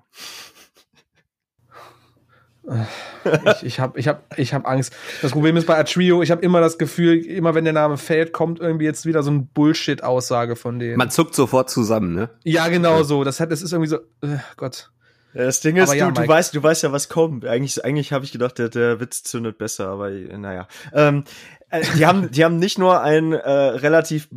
[2.63, 4.93] Ich, ich habe ich hab, ich hab Angst.
[5.21, 8.33] Das Problem ist bei Atrio, ich habe immer das Gefühl, immer wenn der Name fällt,
[8.33, 10.97] kommt irgendwie jetzt wieder so ein Bullshit-Aussage von denen.
[10.97, 12.29] Man zuckt sofort zusammen, ne?
[12.43, 13.23] ja, genau so.
[13.23, 14.91] Das, hat, das ist irgendwie so, äh, Gott.
[15.33, 16.33] Ja, das Ding ist, Aber ja, du, du Mike.
[16.33, 17.45] weißt, du weißt ja, was kommt.
[17.45, 20.67] Eigentlich, eigentlich habe ich gedacht, der, der Witz zündet besser, aber äh, naja.
[20.93, 21.23] Ähm,
[21.69, 24.27] äh, die haben, die haben nicht nur ein äh, relativ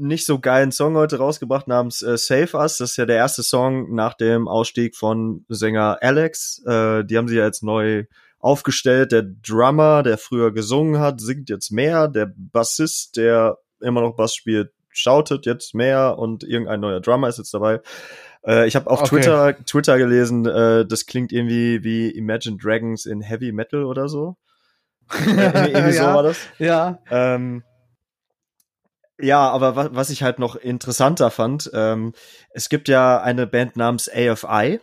[0.00, 2.78] nicht so geilen Song heute rausgebracht namens äh, Save Us.
[2.78, 6.62] Das ist ja der erste Song nach dem Ausstieg von Sänger Alex.
[6.66, 8.04] Äh, die haben sie ja jetzt neu
[8.38, 9.12] aufgestellt.
[9.12, 12.08] Der Drummer, der früher gesungen hat, singt jetzt mehr.
[12.08, 17.38] Der Bassist, der immer noch Bass spielt, shoutet jetzt mehr und irgendein neuer Drummer ist
[17.38, 17.80] jetzt dabei.
[18.44, 19.08] Äh, ich habe auf Okay.
[19.08, 24.36] Twitter, Twitter gelesen, äh, das klingt irgendwie wie Imagine Dragons in Heavy Metal oder so.
[25.12, 26.38] Äh, irgendwie irgendwie so war ja, das.
[26.58, 26.98] ja.
[27.10, 27.62] Ähm,
[29.22, 32.12] ja, aber was, was ich halt noch interessanter fand, ähm,
[32.50, 34.80] es gibt ja eine Band namens AFI,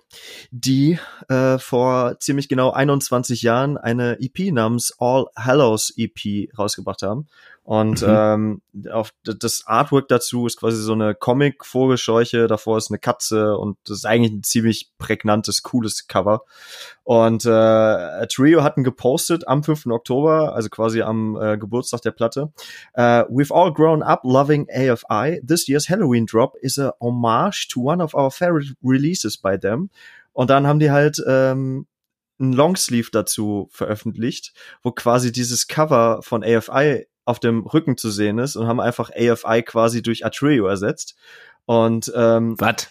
[0.52, 7.28] die äh, vor ziemlich genau 21 Jahren eine EP namens All Hallows EP rausgebracht haben.
[7.68, 8.08] Und Mhm.
[8.08, 8.62] ähm,
[8.94, 13.98] auf das Artwork dazu ist quasi so eine Comic-Vogelscheuche, davor ist eine Katze und das
[13.98, 16.44] ist eigentlich ein ziemlich prägnantes, cooles Cover.
[17.04, 19.88] Und äh, Trio hatten gepostet am 5.
[19.88, 22.54] Oktober, also quasi am äh, Geburtstag der Platte.
[22.96, 25.42] Uh, we've all grown up loving AFI.
[25.46, 29.90] This year's Halloween drop is a homage to one of our favorite releases by them.
[30.32, 31.86] Und dann haben die halt ähm,
[32.40, 34.54] ein Longsleeve dazu veröffentlicht,
[34.84, 39.10] wo quasi dieses Cover von AFI auf dem Rücken zu sehen ist und haben einfach
[39.12, 41.16] AFI quasi durch Atrio ersetzt.
[41.66, 42.88] Und ähm, Was?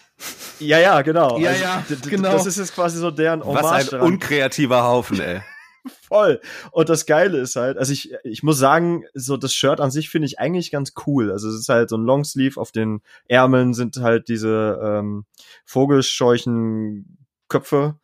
[0.59, 1.39] ja, ja, genau.
[1.39, 2.31] Ja, ja, d- d- genau.
[2.33, 5.41] Das ist jetzt quasi so deren Hommage Was ein daran unkreativer Haufen, ey.
[6.07, 6.39] voll.
[6.71, 10.09] Und das Geile ist halt, also ich, ich muss sagen, so das Shirt an sich
[10.09, 11.31] finde ich eigentlich ganz cool.
[11.31, 15.25] Also es ist halt so ein Longsleeve, auf den Ärmeln sind halt diese ähm,
[15.65, 17.95] Vogelscheuchenköpfe.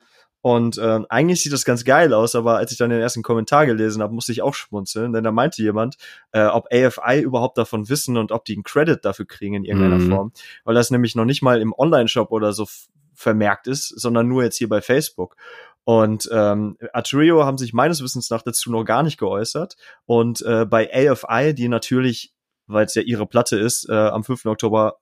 [0.43, 3.65] Und ähm, eigentlich sieht das ganz geil aus, aber als ich dann den ersten Kommentar
[3.65, 5.95] gelesen habe, musste ich auch schmunzeln, denn da meinte jemand,
[6.34, 9.99] äh, ob AFI überhaupt davon wissen und ob die einen Credit dafür kriegen in irgendeiner
[9.99, 10.10] Mhm.
[10.10, 10.32] Form,
[10.65, 12.67] weil das nämlich noch nicht mal im Online-Shop oder so
[13.13, 15.38] vermerkt ist, sondern nur jetzt hier bei Facebook.
[15.86, 19.77] Und ähm, Atrio haben sich meines Wissens nach dazu noch gar nicht geäußert.
[20.06, 22.34] Und äh, bei AFI, die natürlich,
[22.67, 24.45] weil es ja ihre Platte ist, äh, am 5.
[24.47, 24.97] Oktober,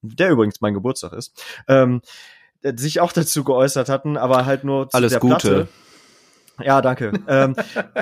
[0.00, 2.45] der übrigens mein Geburtstag ist, ähm, äh,
[2.76, 5.36] sich auch dazu geäußert hatten, aber halt nur zu Alles der Gute.
[5.36, 5.68] Platte.
[6.62, 7.12] Ja, danke.
[7.28, 7.54] ähm,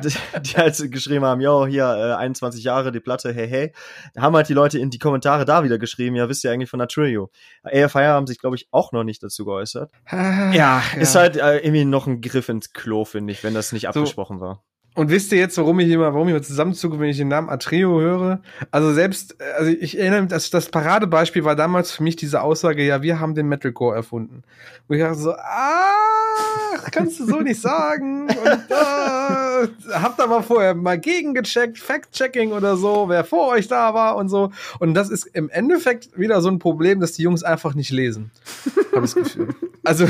[0.02, 3.72] die, die halt geschrieben haben, yo, hier, äh, 21 Jahre, die Platte, hey, hey.
[4.14, 6.70] Da haben halt die Leute in die Kommentare da wieder geschrieben, ja, wisst ihr eigentlich
[6.70, 7.30] von Atrio.
[7.64, 9.90] AFI haben sich, glaube ich, auch noch nicht dazu geäußert.
[10.10, 13.88] Ja, Ist halt äh, irgendwie noch ein Griff ins Klo, finde ich, wenn das nicht
[13.88, 14.62] abgesprochen war.
[14.94, 17.48] Und wisst ihr jetzt, warum ich immer, warum ich immer zusammenzucke, wenn ich den Namen
[17.48, 18.40] Atreo höre?
[18.70, 22.84] Also selbst, also ich erinnere mich, das, das Paradebeispiel war damals für mich diese Aussage,
[22.84, 24.44] ja, wir haben den Metalcore erfunden.
[24.86, 25.94] Wo ich dachte so, ah,
[26.92, 28.28] kannst du so nicht sagen.
[28.28, 33.94] Und äh, habt da mal vorher mal gegengecheckt, Fact-Checking oder so, wer vor euch da
[33.94, 34.52] war und so.
[34.78, 38.30] Und das ist im Endeffekt wieder so ein Problem, dass die Jungs einfach nicht lesen.
[38.94, 39.48] Habe ich das Gefühl.
[39.82, 40.06] Also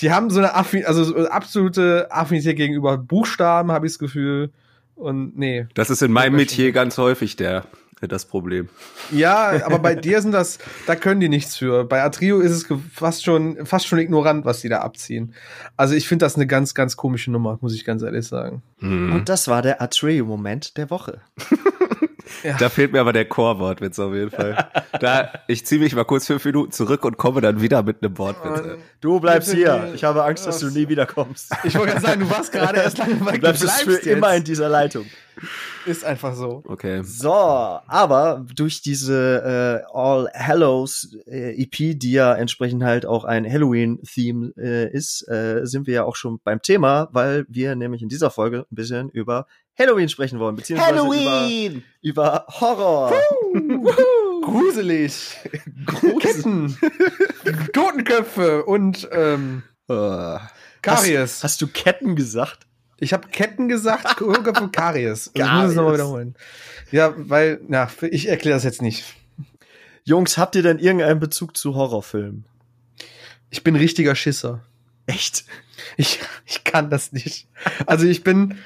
[0.00, 3.98] die haben so eine Affin also so eine absolute Affinität gegenüber Buchstaben, habe ich das
[3.98, 4.50] Gefühl.
[4.96, 5.66] Und nee.
[5.74, 7.64] Das ist in meinem Metier ganz häufig der,
[8.08, 8.68] das Problem.
[9.10, 11.84] Ja, aber bei dir sind das, da können die nichts für.
[11.84, 15.34] Bei Atrio ist es fast schon, fast schon ignorant, was die da abziehen.
[15.76, 18.62] Also ich finde das eine ganz, ganz komische Nummer, muss ich ganz ehrlich sagen.
[18.78, 19.12] Mhm.
[19.12, 21.20] Und das war der Atreyu-Moment der Woche.
[22.42, 22.56] Ja.
[22.58, 24.68] Da fehlt mir aber der Chorwortwitz auf jeden Fall.
[25.00, 28.16] Da, ich ziehe mich mal kurz fünf Minuten zurück und komme dann wieder mit einem
[28.18, 28.78] Wortwitz.
[29.00, 29.92] Du bleibst hier.
[29.94, 31.52] Ich habe Angst, dass du nie wiederkommst.
[31.64, 33.40] Ich wollte gerade sagen, du warst gerade erst lange Du weg.
[33.40, 35.06] bleibst es für immer in dieser Leitung.
[35.84, 36.62] Ist einfach so.
[36.66, 37.02] Okay.
[37.02, 43.44] So, aber durch diese äh, All Hallows äh, EP, die ja entsprechend halt auch ein
[43.50, 48.08] Halloween-Theme äh, ist, äh, sind wir ja auch schon beim Thema, weil wir nämlich in
[48.08, 49.46] dieser Folge ein bisschen über
[49.78, 53.12] Halloween sprechen wollen, beziehungsweise über, über Horror.
[54.42, 55.36] Gruselig.
[56.20, 56.76] Ketten.
[57.72, 60.38] Totenköpfe und ähm, Uh,
[60.80, 61.42] Karies.
[61.44, 62.66] Hast du Ketten gesagt?
[62.98, 65.28] Ich habe Ketten gesagt, Totenköpfe Karies.
[65.28, 66.34] Und Ich muss es nochmal wiederholen.
[66.90, 69.04] Ja, weil, na, ich erkläre das jetzt nicht.
[70.04, 72.46] Jungs, habt ihr denn irgendeinen Bezug zu Horrorfilmen?
[73.50, 74.62] Ich bin richtiger Schisser.
[75.06, 75.44] Echt?
[75.98, 77.46] Ich, ich kann das nicht.
[77.84, 78.58] Also ich bin,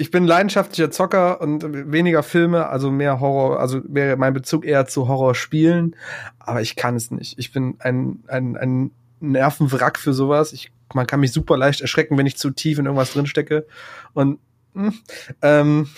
[0.00, 4.86] ich bin leidenschaftlicher Zocker und weniger Filme, also mehr Horror, also wäre mein Bezug eher
[4.86, 5.94] zu Horrorspielen,
[6.38, 7.38] aber ich kann es nicht.
[7.38, 10.54] Ich bin ein, ein, ein Nervenwrack für sowas.
[10.54, 13.66] Ich, man kann mich super leicht erschrecken, wenn ich zu tief in irgendwas drinstecke.
[14.14, 14.38] Und
[14.72, 14.94] hm,
[15.42, 15.88] ähm,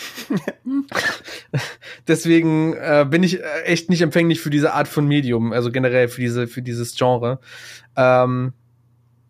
[2.08, 6.08] deswegen äh, bin ich äh, echt nicht empfänglich für diese Art von Medium, also generell
[6.08, 7.38] für diese, für dieses Genre.
[7.94, 8.52] Ähm,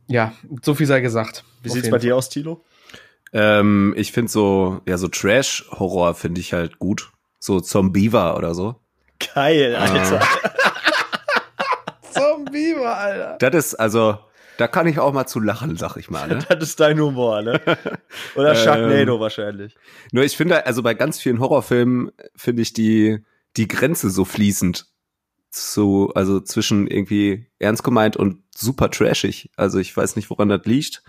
[0.07, 0.33] ja,
[0.63, 1.45] so viel sei gesagt.
[1.63, 2.65] Wie sieht's jeden bei dir aus, Tilo?
[3.33, 7.11] Ähm, ich finde so, ja, so Trash-Horror finde ich halt gut.
[7.39, 8.77] So Zombiever oder so.
[9.35, 10.21] Geil, Alter.
[12.11, 13.37] Zombie, Alter.
[13.39, 14.19] Das ist, also,
[14.59, 16.29] da kann ich auch mal zu lachen, sag ich mal.
[16.29, 16.39] Ne?
[16.49, 17.61] Das ist dein Humor, ne?
[18.37, 18.57] Oder Ähm.
[18.57, 19.77] Sharknado wahrscheinlich.
[20.13, 23.19] Nur ich finde, also bei ganz vielen Horrorfilmen finde ich die,
[23.57, 24.87] die Grenze so fließend.
[25.51, 29.51] zu, also zwischen irgendwie ernst gemeint und super trashig.
[29.57, 31.03] Also ich weiß nicht, woran das liegt.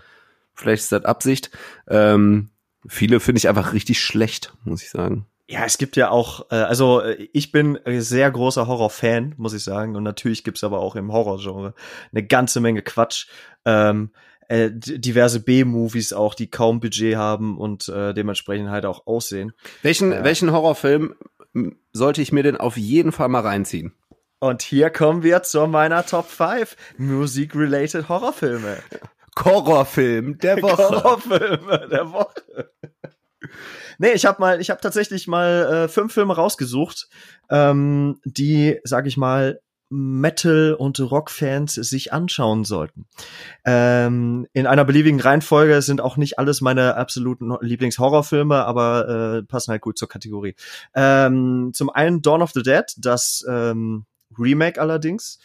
[0.54, 1.50] Vielleicht ist das Absicht.
[1.88, 2.50] Ähm,
[2.86, 5.26] viele finde ich einfach richtig schlecht, muss ich sagen.
[5.46, 9.62] Ja, es gibt ja auch, äh, also äh, ich bin sehr großer Horror-Fan, muss ich
[9.62, 9.94] sagen.
[9.96, 11.74] Und natürlich gibt's aber auch im Horrorgenre
[12.12, 13.26] eine ganze Menge Quatsch.
[13.66, 14.10] Ähm,
[14.48, 19.52] äh, diverse B-Movies auch, die kaum Budget haben und äh, dementsprechend halt auch aussehen.
[19.82, 20.24] Welchen, Ja.
[20.24, 21.14] welchen Horrorfilm
[21.92, 23.94] sollte ich mir denn auf jeden Fall mal reinziehen?
[24.40, 28.76] Und hier kommen wir zu meiner Top 5 Musik-related Horrorfilme.
[29.42, 30.76] Horrorfilm der Woche.
[30.90, 32.70] Horrorfilme der Woche.
[33.98, 37.08] Nee, ich habe mal, ich habe tatsächlich mal äh, fünf Filme rausgesucht,
[37.50, 43.06] ähm, die, sag ich mal, Metal- und Rock-Fans sich anschauen sollten.
[43.64, 49.70] Ähm, in einer beliebigen Reihenfolge sind auch nicht alles meine absoluten Lieblingshorrorfilme, aber äh, passen
[49.70, 50.56] halt gut zur Kategorie.
[50.94, 55.38] Ähm, zum einen Dawn of the Dead, das ähm, Remake allerdings.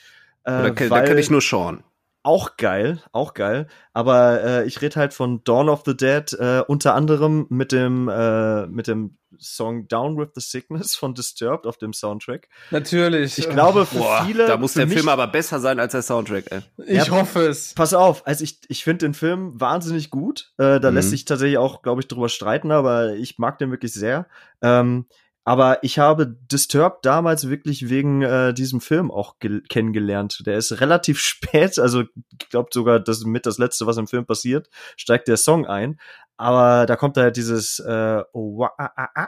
[0.45, 1.84] Äh, Da kenn- da weil- ich nur Sean.
[2.24, 3.68] Auch geil, auch geil.
[3.94, 8.10] Aber äh, ich rede halt von Dawn of the Dead, äh, unter anderem mit dem
[8.10, 12.50] äh, mit dem Song Down with the Sickness von Disturbed auf dem Soundtrack.
[12.72, 13.38] Natürlich.
[13.38, 16.02] Ich glaube für Boah, viele, da muss der mich, Film aber besser sein als der
[16.02, 16.62] Soundtrack, ey.
[16.88, 17.10] ich Ja.
[17.12, 17.74] hoffe es.
[17.74, 20.52] Pass auf, also ich, ich finde den Film wahnsinnig gut.
[20.58, 20.96] Äh, da Mhm.
[20.96, 24.28] lässt sich tatsächlich auch, glaube ich, drüber streiten, aber ich mag den wirklich sehr.
[24.62, 25.06] Ähm,
[25.50, 30.44] aber ich habe Disturbed damals wirklich wegen äh, diesem Film auch gel- kennengelernt.
[30.46, 34.06] Der ist relativ spät, also ich glaube sogar, das ist mit das Letzte, was im
[34.08, 36.00] Film passiert, steigt der Song ein.
[36.38, 39.28] Aber da kommt halt dieses äh, oh, wa- ah, ah, ah.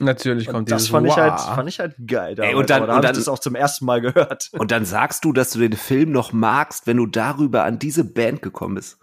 [0.00, 1.54] Natürlich Und kommt das dieses fand ich halt, Wah.
[1.54, 2.34] fand ich halt geil.
[2.34, 2.54] Damals.
[2.56, 4.50] und dann- aber da und habe ich das auch zum ersten Mal gehört.
[4.58, 8.04] Und dann sagst du, dass du den Film noch magst, wenn du darüber an diese
[8.04, 8.98] Band gekommen bist.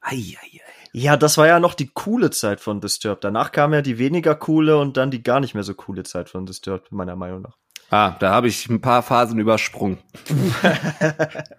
[0.00, 0.77] Ei, ei, ei.
[0.92, 3.24] Ja, das war ja noch die coole Zeit von Disturbed.
[3.24, 6.28] Danach kam ja die weniger coole und dann die gar nicht mehr so coole Zeit
[6.28, 7.56] von Disturbed, meiner Meinung nach.
[7.90, 9.98] Ah, da habe ich ein paar Phasen übersprungen.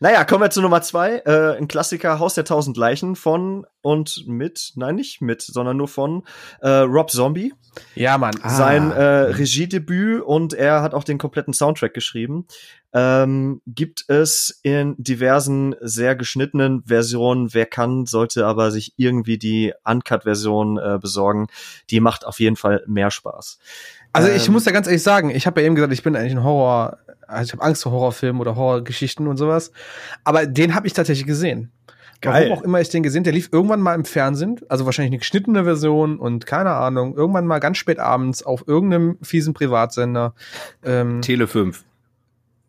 [0.00, 1.18] Naja, kommen wir zu Nummer zwei.
[1.24, 5.88] Äh, ein Klassiker, Haus der tausend Leichen von und mit, nein, nicht mit, sondern nur
[5.88, 6.24] von
[6.60, 7.54] äh, Rob Zombie.
[7.94, 8.34] Ja, Mann.
[8.42, 8.50] Ah.
[8.50, 12.46] Sein äh, Regiedebüt und er hat auch den kompletten Soundtrack geschrieben.
[12.92, 17.54] Ähm, gibt es in diversen sehr geschnittenen Versionen.
[17.54, 21.46] Wer kann, sollte aber sich irgendwie die Uncut-Version äh, besorgen.
[21.90, 23.58] Die macht auf jeden Fall mehr Spaß.
[24.12, 26.16] Also ich Ähm, muss ja ganz ehrlich sagen, ich habe ja eben gesagt, ich bin
[26.16, 29.72] eigentlich ein Horror, also ich habe Angst vor Horrorfilmen oder Horrorgeschichten und sowas.
[30.24, 31.70] Aber den habe ich tatsächlich gesehen.
[32.20, 32.48] Geil.
[32.50, 35.18] Warum auch immer ich den gesehen, der lief irgendwann mal im Fernsehen, also wahrscheinlich eine
[35.20, 40.34] geschnittene Version und keine Ahnung, irgendwann mal ganz spät abends auf irgendeinem fiesen Privatsender.
[40.84, 41.82] Ähm, Tele 5.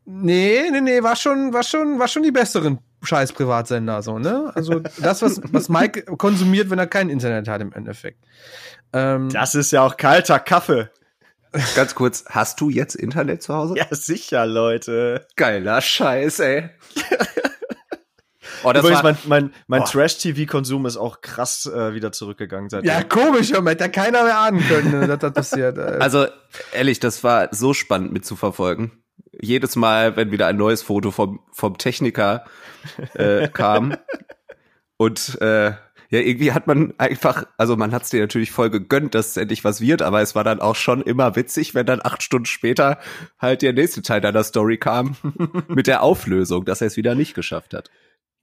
[0.06, 4.52] nee, nee, nee, war schon, war schon, war schon die besseren scheiß Privatsender, so, ne?
[4.56, 8.20] Also das, was, was Mike konsumiert, wenn er kein Internet hat im Endeffekt.
[8.94, 10.90] Ähm, Das ist ja auch kalter Kaffee.
[11.76, 13.76] Ganz kurz, hast du jetzt Internet zu Hause?
[13.78, 15.28] Ja, sicher, Leute.
[15.36, 16.70] Geiler Scheiß, ey.
[18.64, 19.90] oh, das Übrigens, war, mein, mein, mein Boah.
[19.90, 22.88] Trash-TV-Konsum ist auch krass äh, wieder zurückgegangen seitdem.
[22.90, 25.78] ja, komisch, Moment, da keiner mehr ahnen können, dass das passiert.
[25.78, 26.28] Äh, also
[26.72, 29.04] ehrlich, das war so spannend mitzuverfolgen.
[29.42, 32.46] Jedes Mal, wenn wieder ein neues Foto vom, vom Techniker
[33.14, 33.98] äh, kam
[34.98, 35.74] und äh,
[36.12, 39.38] ja, irgendwie hat man einfach, also man hat es dir natürlich voll gegönnt, dass es
[39.38, 42.46] endlich was wird, aber es war dann auch schon immer witzig, wenn dann acht Stunden
[42.46, 43.00] später
[43.40, 45.16] halt der nächste Teil deiner Story kam
[45.70, 47.90] mit der Auflösung, dass er es wieder nicht geschafft hat.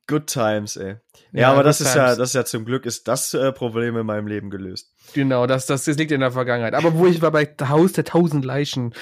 [0.09, 0.97] Good times, ey.
[1.33, 2.18] Ja, Ja, aber das ist ja, times.
[2.18, 4.90] das ist ja zum Glück ist das äh, Problem in meinem Leben gelöst.
[5.12, 6.73] Genau, das, das, das liegt in der Vergangenheit.
[6.75, 8.94] Aber wo ich war bei Haus der tausend Leichen.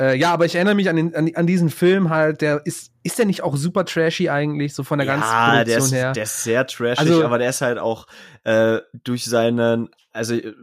[0.00, 2.92] Äh, ja, aber ich erinnere mich an, den, an, an diesen Film halt, der ist,
[3.02, 5.92] ist der nicht auch super trashy eigentlich, so von der ganzen ja, Produktion der ist,
[5.92, 6.12] her?
[6.12, 8.06] der ist sehr trashig, Also- aber der ist halt auch
[8.44, 10.54] äh, durch seinen, also äh,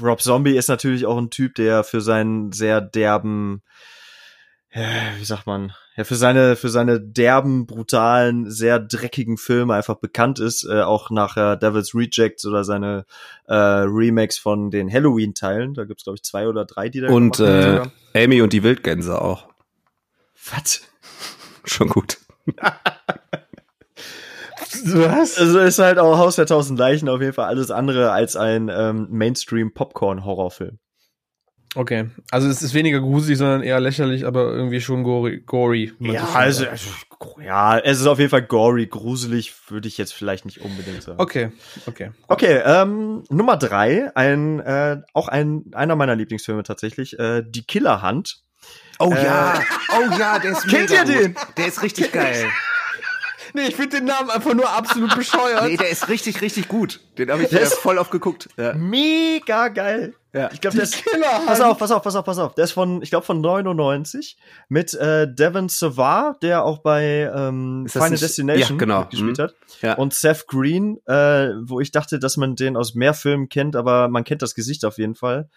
[0.00, 3.62] Rob Zombie ist natürlich auch ein Typ, der für seinen sehr derben,
[4.74, 4.84] ja,
[5.18, 10.38] wie sagt man, ja, für seine, für seine derben, brutalen, sehr dreckigen Filme einfach bekannt
[10.40, 13.04] ist, äh, auch nach äh, Devil's Rejects oder seine
[13.46, 15.74] äh, Remakes von den Halloween-Teilen.
[15.74, 17.82] Da gibt's glaube ich, zwei oder drei, die da Und äh.
[18.14, 19.48] Amy und die Wildgänse auch.
[20.50, 20.80] Was?
[21.64, 22.18] Schon gut.
[24.84, 25.38] Was?
[25.38, 28.70] Also ist halt auch Haus der tausend Leichen auf jeden Fall alles andere als ein
[28.72, 30.78] ähm, Mainstream-Popcorn-Horrorfilm.
[31.74, 35.42] Okay, also es ist weniger gruselig, sondern eher lächerlich, aber irgendwie schon gory.
[35.46, 36.90] gory schön also, also,
[37.42, 41.18] ja, es ist auf jeden Fall gory, gruselig würde ich jetzt vielleicht nicht unbedingt sagen.
[41.18, 41.50] Okay,
[41.86, 42.10] okay.
[42.28, 48.42] Okay, ähm, Nummer drei, ein, äh, auch ein, einer meiner Lieblingsfilme tatsächlich, äh, Die Killerhand.
[48.98, 49.60] Oh Äh, ja,
[49.96, 51.36] oh ja, der ist Kennt mega ihr den?
[51.56, 52.48] Der ist richtig geil.
[53.54, 55.64] Nee, ich finde den Namen einfach nur absolut bescheuert.
[55.64, 57.00] Nee, der ist richtig, richtig gut.
[57.18, 58.48] Den habe ich der ist voll aufgeguckt.
[58.56, 58.72] Ja.
[58.74, 60.14] Mega geil.
[60.34, 60.48] Ja.
[60.52, 61.04] Ich glaube, der ist.
[61.46, 62.54] Pass auf, pass auf, pass auf, pass auf.
[62.54, 64.38] Der ist von, ich glaube, von 99
[64.70, 69.04] mit äh, Devon Savar, der auch bei ähm, Final nicht- Destination Ja, genau.
[69.10, 69.42] gespielt Mhm.
[69.42, 69.54] hat.
[69.82, 69.94] Ja.
[69.94, 74.08] Und Seth Green, äh, wo ich dachte, dass man den aus mehr Filmen kennt, aber
[74.08, 75.50] man kennt das Gesicht auf jeden Fall.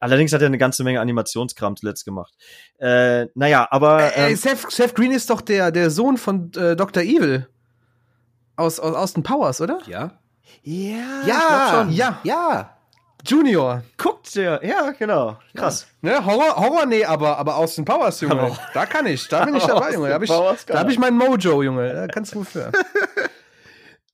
[0.00, 2.32] Allerdings hat er eine ganze Menge Animationskram zuletzt gemacht.
[2.78, 6.76] Äh, naja, aber Ey, ähm, Seth, Seth Green ist doch der, der Sohn von äh,
[6.76, 7.02] Dr.
[7.02, 7.48] Evil.
[8.56, 9.80] Aus, aus Austin Powers, oder?
[9.86, 10.12] Ja?
[10.62, 11.92] ja, Ja, ich glaub schon.
[11.92, 12.20] Ja.
[12.24, 12.74] Ja.
[13.26, 13.82] Junior.
[13.96, 15.88] Guckt der, ja, genau, krass.
[16.02, 18.40] Ne, Horror, Horror, nee, aber, aber Austin Powers, Junge.
[18.40, 20.08] Aber- da kann ich, da bin ich dabei, Junge.
[20.08, 20.30] Da habe ich,
[20.66, 21.92] da hab ich mein Mojo, Junge.
[21.92, 22.70] Da kannst du für.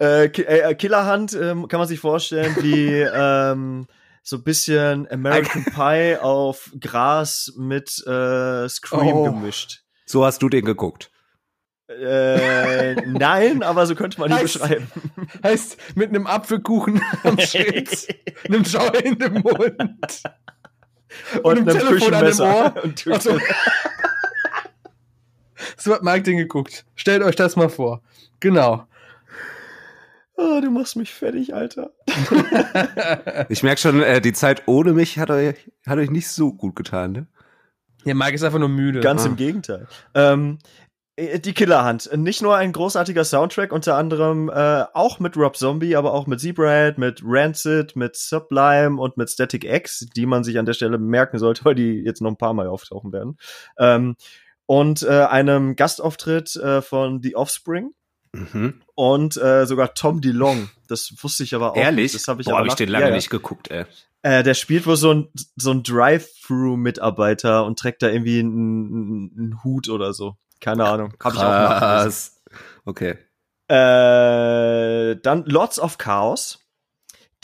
[0.00, 3.86] Äh, äh, Killerhand ähm, kann man sich vorstellen wie ähm,
[4.26, 9.24] so ein bisschen American Pie auf Gras mit äh, Scream Oh.
[9.26, 9.82] gemischt.
[10.06, 11.10] So hast du den geguckt.
[11.86, 14.88] Äh, nein, aber so könnte man ihn Heißt- beschreiben.
[15.42, 18.08] Heißt, mit einem Apfelkuchen am Schritt,
[18.48, 20.22] einem Schauer in dem Mund
[21.42, 22.74] Und einem einem Telefon an dem Küchenmesser.
[22.74, 22.84] Ohr.
[22.84, 23.38] Und so.
[25.76, 26.86] so hat Mike den geguckt.
[26.94, 28.02] Stellt euch das mal vor.
[28.40, 28.86] Genau.
[30.36, 31.92] Oh, du machst mich fertig, Alter.
[33.48, 36.76] Ich merke schon, äh, die Zeit ohne mich hat euch, hat euch nicht so gut
[36.76, 37.26] getan, ne?
[38.04, 39.00] Ja, Mike ist einfach nur müde.
[39.00, 39.26] Ganz Ah.
[39.28, 39.86] im Gegenteil.
[40.14, 40.58] Ähm,
[41.16, 42.10] äh, die Killerhand.
[42.16, 46.40] Nicht nur ein großartiger Soundtrack, unter anderem äh, auch mit Rob Zombie, aber auch mit
[46.40, 50.98] Zebrahead, mit Rancid, mit Sublime und mit Static X, die man sich an der Stelle
[50.98, 53.38] merken sollte, weil die jetzt noch ein paar Mal auftauchen werden.
[53.78, 54.16] Ähm,
[54.66, 57.90] und äh, einem Gastauftritt äh, von The Offspring
[58.34, 58.82] Mhm.
[58.94, 60.70] und äh, sogar Tom DeLong.
[60.88, 61.76] Das wusste ich aber auch.
[61.76, 62.12] Ehrlich?
[62.12, 62.14] nicht.
[62.14, 63.16] Das habe ich Boah, aber hab ich den lange ja, ja.
[63.16, 63.84] nicht geguckt, ey.
[64.22, 69.64] Äh, der spielt wohl so ein, so ein Drive-Thru-Mitarbeiter und trägt da irgendwie einen, einen
[69.64, 70.36] Hut oder so.
[70.60, 71.12] Keine Ahnung.
[71.22, 72.10] Hab ich auch.
[72.86, 73.18] Okay.
[73.68, 76.60] Äh, dann Lords of Chaos.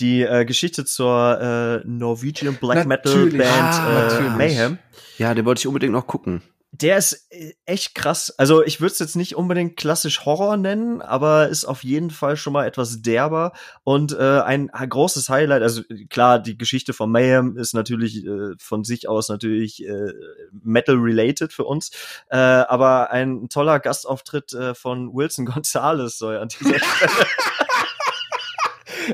[0.00, 3.38] Die äh, Geschichte zur äh, Norwegian Black Metal Natürlich.
[3.38, 4.30] Band Ah, äh.
[4.30, 4.78] Mayhem.
[5.18, 6.40] Ja, den wollte ich unbedingt noch gucken.
[6.80, 8.34] Der ist äh, echt krass.
[8.38, 12.36] Also ich würde es jetzt nicht unbedingt klassisch Horror nennen, aber ist auf jeden Fall
[12.36, 13.52] schon mal etwas derber
[13.84, 15.62] und äh, ein großes Highlight.
[15.62, 20.12] Also klar, die Geschichte von Mayhem ist natürlich äh, von sich aus natürlich äh,
[20.52, 21.90] Metal-related für uns,
[22.30, 27.10] äh, aber ein toller Gastauftritt äh, von Wilson Gonzalez soll an dieser Stelle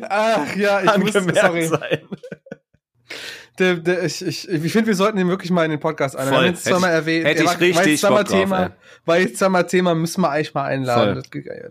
[0.09, 1.68] Ach ja, ich muss, sorry.
[1.68, 2.09] sein.
[3.59, 6.37] Der, der, ich ich, ich finde, wir sollten ihn wirklich mal in den Podcast einladen.
[6.37, 6.47] Voll.
[6.47, 7.27] Jetzt zweimal erwähnt.
[7.27, 8.71] hätte ich war- richtig jetzt zweimal drauf, Thema, ey.
[9.07, 11.05] War jetzt zweimal Thema, müssen wir eigentlich mal einladen.
[11.05, 11.14] Voll.
[11.23, 11.69] Das, geht- ja,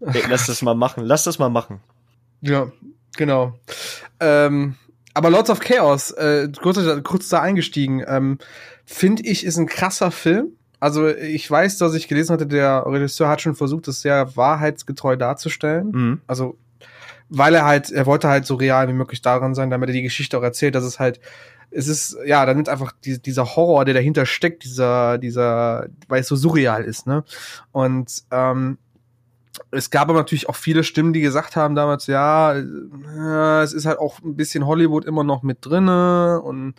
[0.00, 1.04] das, Ey, lass das mal machen.
[1.04, 1.80] Lass das mal machen.
[2.42, 2.70] ja,
[3.16, 3.58] genau.
[4.20, 4.74] Ähm,
[5.14, 8.38] aber Lords of Chaos, äh, kurz, kurz da eingestiegen, ähm,
[8.84, 10.48] finde ich, ist ein krasser Film.
[10.80, 15.16] Also ich weiß, dass ich gelesen hatte, der Regisseur hat schon versucht, das sehr wahrheitsgetreu
[15.16, 15.90] darzustellen.
[15.90, 16.20] Mhm.
[16.28, 16.56] Also,
[17.28, 20.02] weil er halt, er wollte halt so real wie möglich daran sein, damit er die
[20.02, 21.20] Geschichte auch erzählt, dass es halt,
[21.70, 26.28] es ist, ja, damit einfach die, dieser Horror, der dahinter steckt, dieser, dieser, weil es
[26.28, 27.24] so surreal ist, ne?
[27.72, 28.78] Und ähm,
[29.70, 33.86] es gab aber natürlich auch viele Stimmen, die gesagt haben damals, ja, äh, es ist
[33.86, 36.74] halt auch ein bisschen Hollywood immer noch mit drinne und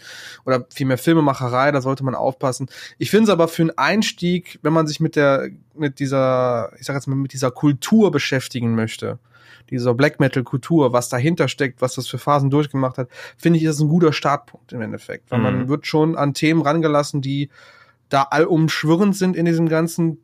[0.45, 2.69] oder viel mehr Filmemacherei, da sollte man aufpassen.
[2.97, 6.85] Ich finde es aber für einen Einstieg, wenn man sich mit der mit dieser, ich
[6.85, 9.19] sag jetzt mal mit dieser Kultur beschäftigen möchte,
[9.69, 13.65] dieser Black Metal Kultur, was dahinter steckt, was das für Phasen durchgemacht hat, finde ich,
[13.65, 15.43] ist ein guter Startpunkt im Endeffekt, weil Mhm.
[15.43, 17.49] man wird schon an Themen rangelassen, die
[18.10, 20.17] da allumschwirrend sind in diesem ganzen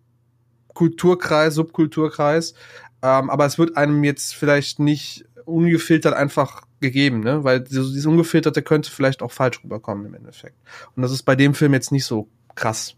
[0.73, 2.53] Kulturkreis, Subkulturkreis.
[3.01, 7.43] Ähm, aber es wird einem jetzt vielleicht nicht ungefiltert einfach gegeben, ne?
[7.43, 10.57] Weil dieses Ungefilterte könnte vielleicht auch falsch rüberkommen im Endeffekt.
[10.95, 12.95] Und das ist bei dem Film jetzt nicht so krass,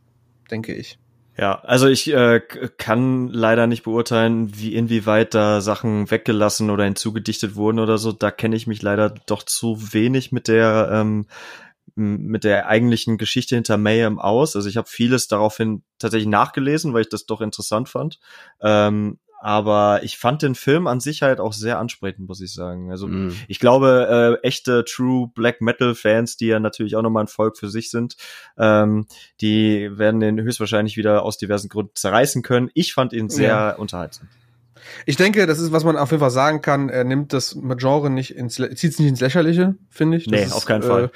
[0.50, 0.98] denke ich.
[1.39, 2.41] Ja, also ich äh,
[2.78, 8.12] kann leider nicht beurteilen, wie inwieweit da Sachen weggelassen oder hinzugedichtet wurden oder so.
[8.12, 11.28] Da kenne ich mich leider doch zu wenig mit der ähm,
[11.95, 14.56] mit der eigentlichen Geschichte hinter Mayhem aus.
[14.56, 18.19] Also ich habe vieles daraufhin tatsächlich nachgelesen, weil ich das doch interessant fand.
[18.62, 22.91] Ähm, aber ich fand den Film an sich halt auch sehr ansprechend, muss ich sagen.
[22.91, 23.36] Also Mhm.
[23.47, 27.58] ich glaube, äh, echte True Black Metal Fans, die ja natürlich auch nochmal ein Volk
[27.58, 28.17] für sich sind,
[28.58, 29.06] ähm,
[29.41, 32.69] die werden den höchstwahrscheinlich wieder aus diversen Gründen zerreißen können.
[32.73, 33.76] Ich fand ihn sehr Ja.
[33.76, 34.28] unterhaltsam.
[35.06, 38.10] Ich denke, das ist, was man auf jeden Fall sagen kann, er nimmt das Genre
[38.10, 40.26] nicht ins, zieht es nicht ins Lächerliche, finde ich.
[40.26, 41.06] Das Nee, ist, auf keinen Fall.
[41.06, 41.10] Äh,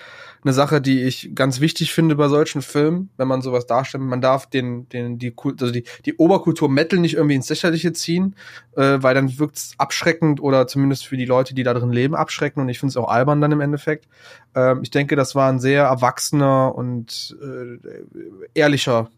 [0.43, 4.03] eine Sache, die ich ganz wichtig finde bei solchen Filmen, wenn man sowas darstellt.
[4.03, 8.35] Man darf den, den, die, also die, die Oberkultur Metal nicht irgendwie ins Lächerliche ziehen,
[8.75, 12.15] äh, weil dann wirkt es abschreckend oder zumindest für die Leute, die da drin leben,
[12.15, 14.07] abschreckend und ich finde es auch albern dann im Endeffekt.
[14.55, 17.77] Ähm, ich denke, das war ein sehr erwachsener und äh,
[18.55, 19.09] ehrlicher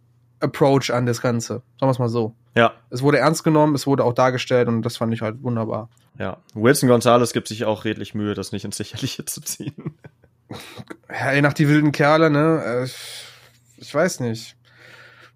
[0.42, 1.62] Approach an das Ganze.
[1.80, 2.36] Sagen wir es mal so.
[2.56, 2.74] Ja.
[2.90, 5.90] Es wurde ernst genommen, es wurde auch dargestellt und das fand ich halt wunderbar.
[6.20, 6.38] Ja.
[6.54, 9.96] Wilson Gonzalez gibt sich auch redlich Mühe, das nicht ins Sicherliche zu ziehen.
[11.10, 12.62] Ja, je nach die wilden Kerle, ne?
[12.64, 12.88] äh,
[13.78, 14.56] Ich weiß nicht.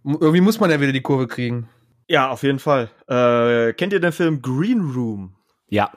[0.03, 1.67] Irgendwie muss man ja wieder die Kurve kriegen.
[2.07, 2.89] Ja, auf jeden Fall.
[3.07, 5.35] Äh, kennt ihr den Film Green Room?
[5.69, 5.91] Ja.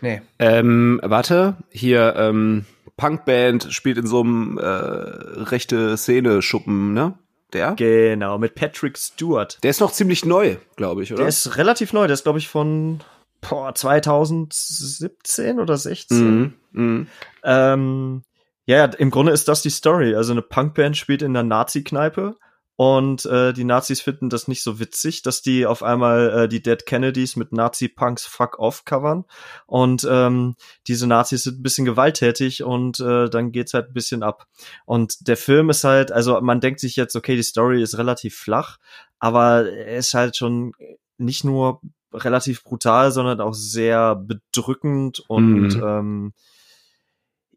[0.00, 0.22] Nee.
[0.38, 7.14] Ähm, warte, hier, ähm, Punkband spielt in so einem äh, rechte Szene-Schuppen, ne?
[7.52, 7.74] Der?
[7.74, 9.58] Genau, mit Patrick Stewart.
[9.62, 11.22] Der ist noch ziemlich neu, glaube ich, oder?
[11.22, 13.00] Der ist relativ neu, der ist, glaube ich, von
[13.42, 16.18] boah, 2017 oder 16.
[16.18, 16.54] mhm.
[16.72, 17.06] Mhm.
[17.44, 18.22] Ähm,
[18.64, 20.14] ja, ja, im Grunde ist das die Story.
[20.14, 22.36] Also eine Punkband spielt in einer Nazi-Kneipe
[22.76, 26.62] und äh, die Nazis finden das nicht so witzig, dass die auf einmal äh, die
[26.62, 29.24] Dead Kennedys mit Nazi-Punks Fuck Off covern.
[29.66, 30.56] Und ähm,
[30.86, 34.46] diese Nazis sind ein bisschen gewalttätig und äh, dann geht's halt ein bisschen ab.
[34.86, 38.36] Und der Film ist halt, also man denkt sich jetzt, okay, die Story ist relativ
[38.36, 38.78] flach,
[39.18, 40.72] aber er ist halt schon
[41.18, 41.80] nicht nur
[42.14, 45.82] relativ brutal, sondern auch sehr bedrückend und Mhm.
[45.82, 46.32] ähm,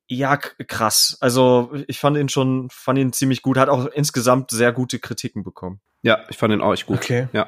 [0.07, 1.17] ja, krass.
[1.19, 5.43] Also ich fand ihn schon, fand ihn ziemlich gut, hat auch insgesamt sehr gute Kritiken
[5.43, 5.79] bekommen.
[6.01, 6.97] Ja, ich fand den auch echt gut.
[6.97, 7.27] Okay.
[7.33, 7.47] Ja.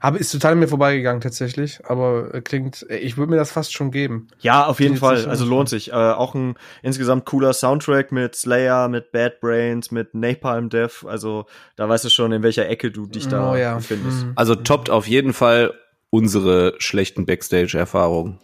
[0.00, 3.74] Habe ist total mir vorbeigegangen tatsächlich, aber äh, klingt, äh, ich würde mir das fast
[3.74, 4.28] schon geben.
[4.38, 5.26] Ja, auf jeden Fall.
[5.26, 5.90] Also so- lohnt sich.
[5.90, 11.04] Äh, auch ein insgesamt cooler Soundtrack mit Slayer, mit Bad Brains, mit Napalm Death.
[11.06, 11.44] Also
[11.76, 13.74] da weißt du schon, in welcher Ecke du dich da oh ja.
[13.74, 14.22] befindest.
[14.22, 14.32] Hm.
[14.36, 15.74] Also toppt auf jeden Fall
[16.08, 18.38] unsere schlechten Backstage-Erfahrungen.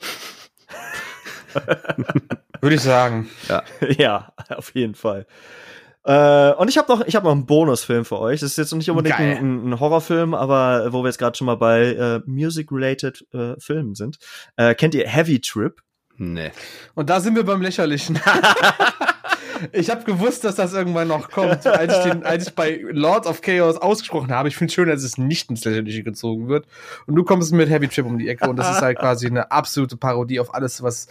[2.60, 3.28] Würde ich sagen.
[3.98, 5.26] ja, auf jeden Fall.
[6.04, 8.40] Äh, und ich habe noch, ich habe noch einen Bonusfilm für euch.
[8.40, 11.56] Das ist jetzt nicht unbedingt ein, ein Horrorfilm, aber wo wir jetzt gerade schon mal
[11.56, 14.18] bei äh, Music-related äh, Filmen sind.
[14.56, 15.82] Äh, kennt ihr Heavy Trip?
[16.16, 16.52] Nee.
[16.94, 18.20] Und da sind wir beim Lächerlichen.
[19.72, 23.26] ich habe gewusst, dass das irgendwann noch kommt, als ich, den, als ich bei Lords
[23.26, 24.48] of Chaos ausgesprochen habe.
[24.48, 26.66] Ich finde schön, dass es nicht ins Lächerliche gezogen wird.
[27.06, 29.50] Und du kommst mit Heavy Trip um die Ecke und das ist halt quasi eine
[29.50, 31.08] absolute Parodie auf alles, was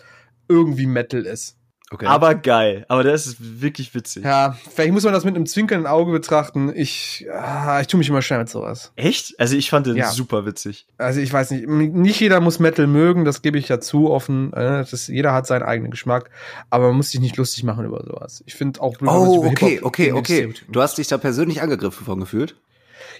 [0.47, 1.57] irgendwie Metal ist.
[1.91, 2.07] Okay.
[2.07, 2.83] Aber geil.
[2.87, 4.23] Aber der ist wirklich witzig.
[4.25, 6.73] Ja, vielleicht muss man das mit einem zwinkernden Auge betrachten.
[6.75, 8.91] Ich, ah, ich tue mich immer schnell mit sowas.
[8.95, 9.39] Echt?
[9.39, 10.09] Also ich fand den Ja.
[10.09, 10.87] super witzig.
[10.97, 14.51] Also ich weiß nicht, nicht jeder muss Metal mögen, das gebe ich ja zu offen.
[14.53, 16.31] äh, Das, jeder hat seinen eigenen Geschmack,
[16.71, 18.43] aber man muss sich nicht lustig machen über sowas.
[18.47, 20.53] Ich finde auch blöd, oh, über okay, okay, okay.
[20.67, 22.55] Du hast dich da persönlich angegriffen von gefühlt?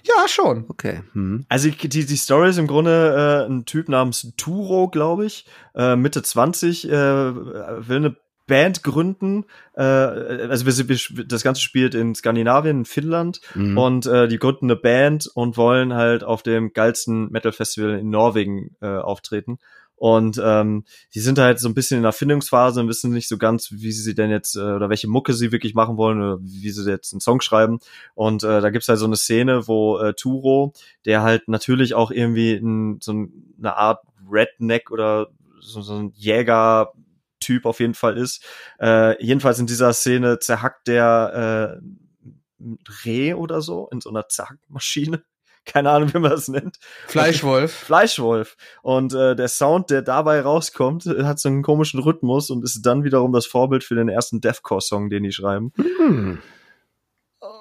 [0.04, 0.64] Ja, schon.
[0.68, 1.02] Okay.
[1.12, 1.44] Hm.
[1.48, 5.96] Also die, die Story ist im Grunde äh, ein Typ namens Turo, glaube ich, äh,
[5.96, 8.16] Mitte 20, äh, will eine
[8.48, 9.44] Band gründen.
[9.74, 13.40] Äh, also wir, sind- wir, das Ganze spielt in Skandinavien, in Finnland.
[13.54, 13.76] Mhm.
[13.76, 18.76] Und äh, die gründen eine Band und wollen halt auf dem geilsten Metal-Festival in Norwegen
[18.80, 19.58] äh, auftreten.
[19.96, 20.84] Und ähm,
[21.14, 23.92] die sind halt so ein bisschen in der Findungsphase und wissen nicht so ganz, wie
[23.92, 27.12] sie denn jetzt äh, oder welche Mucke sie wirklich machen wollen oder wie sie jetzt
[27.14, 27.78] einen Song schreiben.
[28.14, 30.74] Und äh, da gibt's halt so eine Szene, wo äh, Turo,
[31.06, 35.28] der halt natürlich auch irgendwie ein, so ein- eine Art Redneck oder
[35.60, 36.92] so, so ein Jäger
[37.40, 38.44] Typ auf jeden Fall ist.
[38.80, 42.66] Äh, jedenfalls in dieser Szene zerhackt der äh,
[43.04, 45.22] Reh oder so in so einer Zerhackmaschine.
[45.66, 46.78] Keine Ahnung, wie man das nennt.
[47.08, 47.72] Fleischwolf.
[47.86, 48.56] Fleischwolf.
[48.82, 53.04] Und äh, der Sound, der dabei rauskommt, hat so einen komischen Rhythmus und ist dann
[53.04, 55.72] wiederum das Vorbild für den ersten Deathcore-Song, den die schreiben.
[55.76, 56.38] Hm.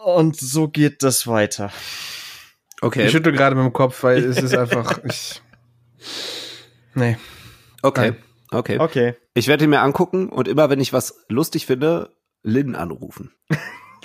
[0.06, 1.72] Und so geht das weiter.
[2.82, 3.06] Okay.
[3.06, 5.03] Ich schüttel gerade mit dem Kopf, weil es ist einfach.
[5.03, 5.41] Ich,
[6.93, 7.18] nee.
[7.82, 8.12] Okay.
[8.12, 8.24] Nein.
[8.51, 8.80] Okay.
[8.80, 9.16] Okay.
[9.34, 12.12] Ich werde ihn mir angucken und immer, wenn ich was lustig finde,
[12.43, 13.32] Lynn anrufen.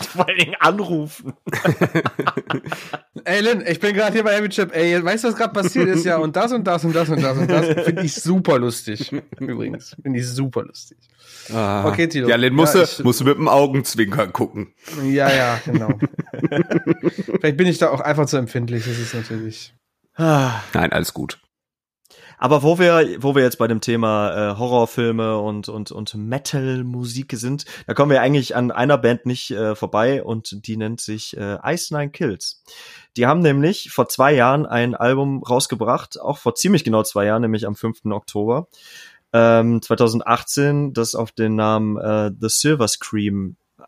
[0.12, 1.34] Vor allen Dingen anrufen.
[3.24, 4.74] Ey, Lynn, ich bin gerade hier bei Heavy Chip.
[4.74, 6.04] Ey, weißt du, was gerade passiert ist?
[6.04, 7.84] Ja, und das und das und das und das und das.
[7.84, 9.12] Finde ich super lustig.
[9.38, 9.96] Übrigens.
[10.02, 10.98] Finde ich super lustig.
[11.52, 11.86] Ah.
[11.88, 12.28] Okay, Tilo.
[12.28, 14.72] Ja, Lynn, musst, Ja, du, ich- musst du mit dem Augenzwinkern gucken.
[15.04, 15.98] Ja, ja, genau.
[17.40, 18.84] Vielleicht bin ich da auch einfach zu empfindlich.
[18.86, 19.74] Das ist natürlich.
[20.16, 21.38] Nein, alles gut.
[22.42, 27.34] Aber wo wir, wo wir jetzt bei dem Thema äh, Horrorfilme und, und, und Metal-Musik
[27.34, 31.36] sind, da kommen wir eigentlich an einer Band nicht äh, vorbei und die nennt sich
[31.36, 32.64] äh, Ice Nine Kills.
[33.18, 37.42] Die haben nämlich vor zwei Jahren ein Album rausgebracht, auch vor ziemlich genau zwei Jahren,
[37.42, 38.06] nämlich am 5.
[38.06, 38.68] Oktober
[39.34, 43.82] ähm, 2018, das auf den Namen äh, The Silver Scream äh,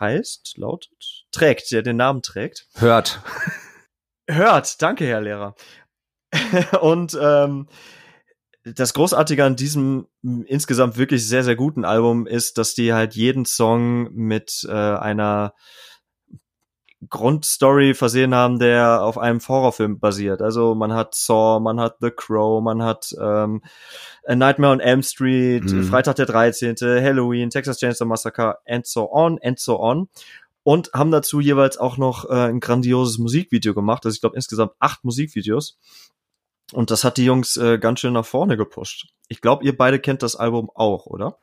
[0.00, 2.68] heißt, lautet, trägt, der den Namen trägt.
[2.76, 3.20] Hört.
[4.26, 5.56] Hört, danke, Herr Lehrer.
[6.80, 7.68] und ähm,
[8.64, 13.46] das Großartige an diesem insgesamt wirklich sehr, sehr guten Album ist, dass die halt jeden
[13.46, 15.54] Song mit äh, einer
[17.08, 20.42] Grundstory versehen haben, der auf einem Horrorfilm basiert.
[20.42, 23.62] Also man hat Saw, man hat The Crow, man hat ähm,
[24.26, 25.84] A Nightmare on Elm Street, Mhm.
[25.84, 30.08] Freitag der 13., Halloween, Texas Chainsaw Massacre and so on and so on.
[30.62, 34.04] und haben dazu jeweils auch noch äh, ein grandioses Musikvideo gemacht.
[34.04, 35.78] Also ich glaube insgesamt acht Musikvideos.
[36.72, 39.08] Und das hat die Jungs äh, ganz schön nach vorne gepusht.
[39.28, 41.38] Ich glaube, ihr beide kennt das Album auch, oder?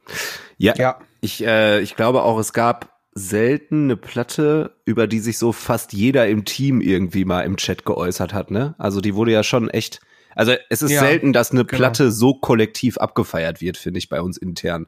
[0.57, 0.99] Ja, ja.
[1.21, 5.93] Ich, äh, ich glaube auch, es gab selten eine Platte, über die sich so fast
[5.93, 8.75] jeder im Team irgendwie mal im Chat geäußert hat, ne?
[8.77, 9.99] Also die wurde ja schon echt.
[10.35, 11.77] Also es ist ja, selten, dass eine genau.
[11.77, 14.85] Platte so kollektiv abgefeiert wird, finde ich, bei uns intern.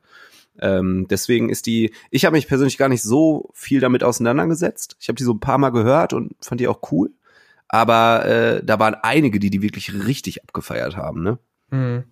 [0.62, 4.96] Ähm, deswegen ist die, ich habe mich persönlich gar nicht so viel damit auseinandergesetzt.
[5.00, 7.12] Ich habe die so ein paar Mal gehört und fand die auch cool.
[7.70, 11.38] Aber äh, da waren einige, die die wirklich richtig abgefeiert haben, ne?
[11.72, 12.04] Hm.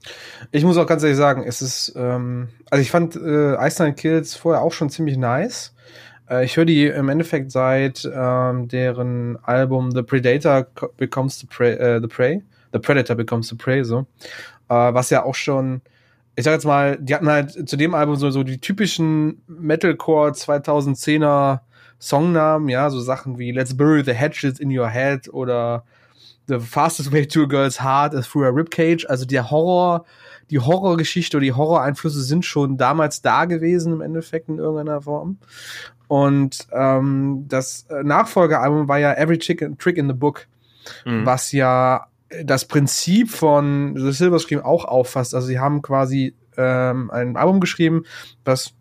[0.51, 4.35] Ich muss auch ganz ehrlich sagen, es ist, ähm, also ich fand äh, Iceland Kills
[4.35, 5.73] vorher auch schon ziemlich nice.
[6.29, 11.73] Äh, ich höre die im Endeffekt seit ähm, deren Album The Predator Becomes the Prey,
[11.73, 14.05] äh, the Prey, The Predator Becomes the Prey, so.
[14.69, 15.81] Äh, was ja auch schon,
[16.35, 20.31] ich sag jetzt mal, die hatten halt zu dem Album so, so die typischen Metalcore
[20.31, 21.61] 2010er
[21.99, 25.83] Songnamen, ja, so Sachen wie Let's Bury the Hatchet in Your Head oder
[26.47, 29.05] The Fastest Way to a Girl's Heart is Through a Ribcage.
[29.09, 30.05] Also der Horror,
[30.49, 35.37] die Horrorgeschichte oder die Horror-Einflüsse sind schon damals da gewesen im Endeffekt in irgendeiner Form.
[36.07, 40.47] Und ähm, das Nachfolgealbum war ja Every Chicken, Trick in the Book,
[41.05, 41.25] mhm.
[41.25, 42.07] was ja
[42.43, 45.35] das Prinzip von The Silver Scream auch auffasst.
[45.35, 48.03] Also sie haben quasi ähm, ein Album geschrieben,
[48.43, 48.73] das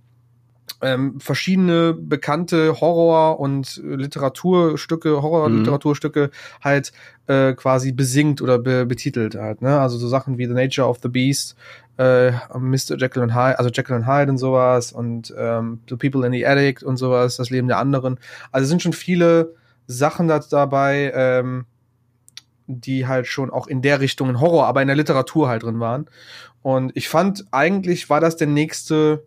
[0.83, 6.65] ähm, verschiedene bekannte Horror- und Literaturstücke, Horror-Literaturstücke mhm.
[6.65, 6.93] halt
[7.27, 9.63] äh, quasi besingt oder be betitelt halt.
[9.63, 9.81] Ne?
[9.81, 11.57] Also so Sachen wie The Nature of the Beast,
[11.99, 12.97] äh, Mr.
[12.97, 16.47] Jekyll and Hyde, also Jekyll and Hyde und sowas und ähm, The People in the
[16.47, 18.19] Attic und sowas, das Leben der anderen.
[18.53, 19.55] Also es sind schon viele
[19.87, 21.65] Sachen da dabei, ähm,
[22.67, 25.81] die halt schon auch in der Richtung in Horror, aber in der Literatur halt drin
[25.81, 26.07] waren.
[26.63, 29.25] Und ich fand, eigentlich war das der nächste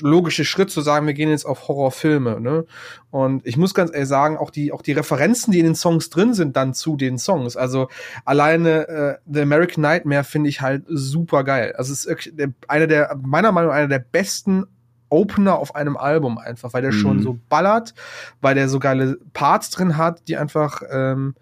[0.00, 2.40] logische Schritt zu sagen, wir gehen jetzt auf Horrorfilme.
[2.40, 2.64] Ne?
[3.10, 6.10] Und ich muss ganz ehrlich sagen, auch die, auch die Referenzen, die in den Songs
[6.10, 7.56] drin sind, dann zu den Songs.
[7.56, 7.88] Also
[8.24, 11.74] alleine äh, The American Nightmare finde ich halt super geil.
[11.76, 14.66] Also es ist der, einer der, meiner Meinung nach, einer der besten
[15.10, 16.98] Opener auf einem Album einfach, weil der mhm.
[16.98, 17.94] schon so ballert,
[18.40, 21.34] weil der so geile Parts drin hat, die einfach, ähm,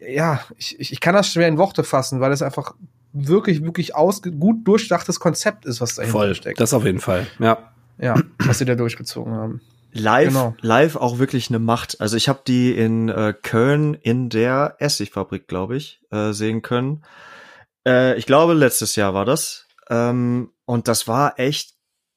[0.00, 2.74] ja, ich, ich, ich kann das schwer in Worte fassen, weil es einfach
[3.12, 6.60] wirklich, wirklich aus, gut durchdachtes Konzept ist, was dahinter Voll, steckt.
[6.60, 7.73] Das auf jeden Fall, ja.
[7.98, 9.60] Ja, was sie da durchgezogen haben.
[9.92, 10.56] Live, genau.
[10.60, 12.00] live auch wirklich eine Macht.
[12.00, 17.04] Also ich habe die in äh, Köln in der Essigfabrik, glaube ich, äh, sehen können.
[17.86, 19.68] Äh, ich glaube, letztes Jahr war das.
[19.88, 21.74] Ähm, und das war echt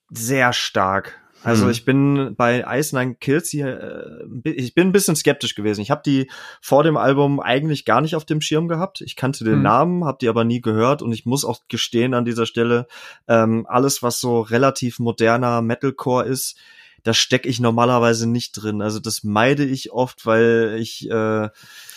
[0.10, 1.22] sehr stark.
[1.44, 1.72] Also mhm.
[1.72, 5.82] ich bin bei Ice Nine Kills hier, äh, ich bin ein bisschen skeptisch gewesen.
[5.82, 6.30] Ich habe die
[6.62, 9.02] vor dem Album eigentlich gar nicht auf dem Schirm gehabt.
[9.02, 9.64] Ich kannte den mhm.
[9.64, 12.88] Namen, habe die aber nie gehört und ich muss auch gestehen an dieser Stelle,
[13.28, 16.58] ähm, alles was so relativ moderner Metalcore ist,
[17.04, 18.82] da stecke ich normalerweise nicht drin.
[18.82, 21.50] Also das meide ich oft, weil ich äh,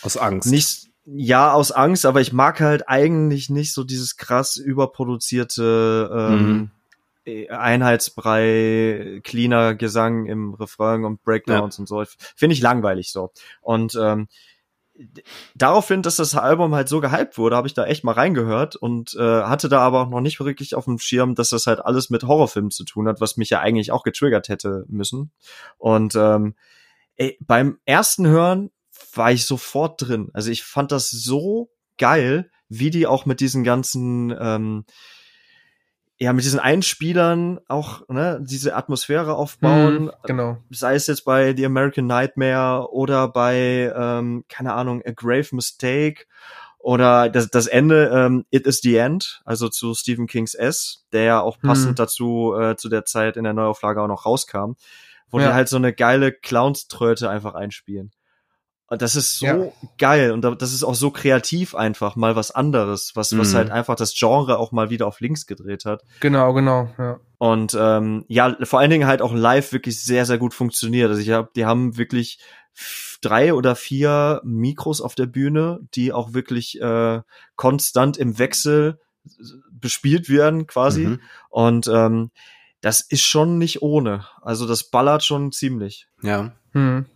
[0.02, 4.56] aus Angst nicht ja, aus Angst, aber ich mag halt eigentlich nicht so dieses krass
[4.56, 6.70] überproduzierte ähm, mhm
[7.50, 11.82] Einheitsbrei, cleaner Gesang im Refrain und Breakdowns ja.
[11.82, 12.04] und so.
[12.36, 13.30] Finde ich langweilig so.
[13.60, 14.28] Und ähm,
[15.54, 19.14] daraufhin, dass das Album halt so gehypt wurde, habe ich da echt mal reingehört und
[19.14, 22.10] äh, hatte da aber auch noch nicht wirklich auf dem Schirm, dass das halt alles
[22.10, 25.32] mit Horrorfilmen zu tun hat, was mich ja eigentlich auch getriggert hätte müssen.
[25.78, 26.54] Und ähm,
[27.16, 28.70] ey, beim ersten Hören
[29.14, 30.30] war ich sofort drin.
[30.32, 34.84] Also ich fand das so geil, wie die auch mit diesen ganzen ähm,
[36.22, 40.04] ja, mit diesen Einspielern auch ne, diese Atmosphäre aufbauen.
[40.04, 40.58] Mm, genau.
[40.68, 46.26] Sei es jetzt bei The American Nightmare oder bei, ähm, keine Ahnung, A Grave Mistake
[46.78, 51.22] oder das, das Ende ähm, It is the End, also zu Stephen Kings S, der
[51.22, 51.96] ja auch passend mm.
[51.96, 54.72] dazu äh, zu der Zeit in der Neuauflage auch noch rauskam,
[55.30, 55.48] wo ja.
[55.48, 58.12] die halt so eine geile Clownströte einfach einspielen.
[58.90, 59.72] Und das ist so ja.
[59.98, 63.56] geil und das ist auch so kreativ einfach mal was anderes, was, was mhm.
[63.56, 66.02] halt einfach das Genre auch mal wieder auf links gedreht hat.
[66.18, 67.20] Genau, genau, ja.
[67.38, 71.08] Und ähm, ja, vor allen Dingen halt auch live wirklich sehr, sehr gut funktioniert.
[71.08, 72.40] Also ich habe, die haben wirklich
[73.20, 77.20] drei oder vier Mikros auf der Bühne, die auch wirklich äh,
[77.54, 78.98] konstant im Wechsel
[79.70, 81.06] bespielt werden quasi.
[81.06, 81.20] Mhm.
[81.48, 82.32] Und ähm,
[82.80, 84.26] das ist schon nicht ohne.
[84.42, 86.08] Also das ballert schon ziemlich.
[86.22, 86.52] Ja.
[86.72, 87.06] Hm.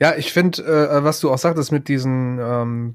[0.00, 2.94] Ja, ich finde, äh, was du auch sagtest mit diesen, ähm,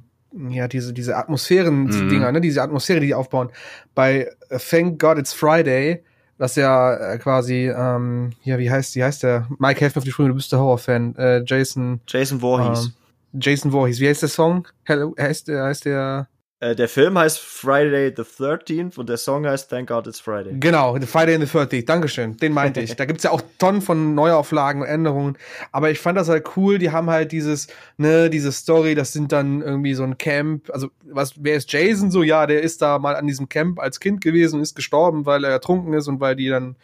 [0.49, 2.33] ja, diese, diese Atmosphären-Dinger, mhm.
[2.33, 3.49] ne, diese Atmosphäre, die die aufbauen.
[3.95, 6.03] Bei äh, Thank God It's Friday,
[6.37, 9.47] was ja äh, quasi, ähm, ja, wie heißt, wie heißt der?
[9.57, 11.15] Mike, helf mir auf die Sprünge, du bist der Horrorfan.
[11.15, 11.99] Äh, Jason.
[12.07, 12.85] Jason Voorhees.
[12.85, 12.93] Ähm,
[13.41, 13.99] Jason Voorhees.
[13.99, 14.67] Wie heißt der Song?
[14.83, 16.27] Hello, heißt der, heißt der
[16.61, 20.53] Äh, der Film heißt Friday the 13th und der Song heißt Thank God It's Friday.
[20.59, 22.95] Genau, Friday the 30th, Dankeschön, den meinte ich.
[22.99, 25.37] Da gibt's ja auch Tonnen von Neuauflagen und Änderungen,
[25.71, 29.31] aber ich fand das halt cool, die haben halt dieses, ne, diese Story, das sind
[29.31, 32.11] dann irgendwie so ein Camp, also was, wer ist Jason?
[32.11, 32.23] So?
[32.23, 35.45] Ja, der ist da mal an diesem Camp als Kind gewesen und ist gestorben, weil
[35.45, 36.75] er ertrunken ist und weil die dann,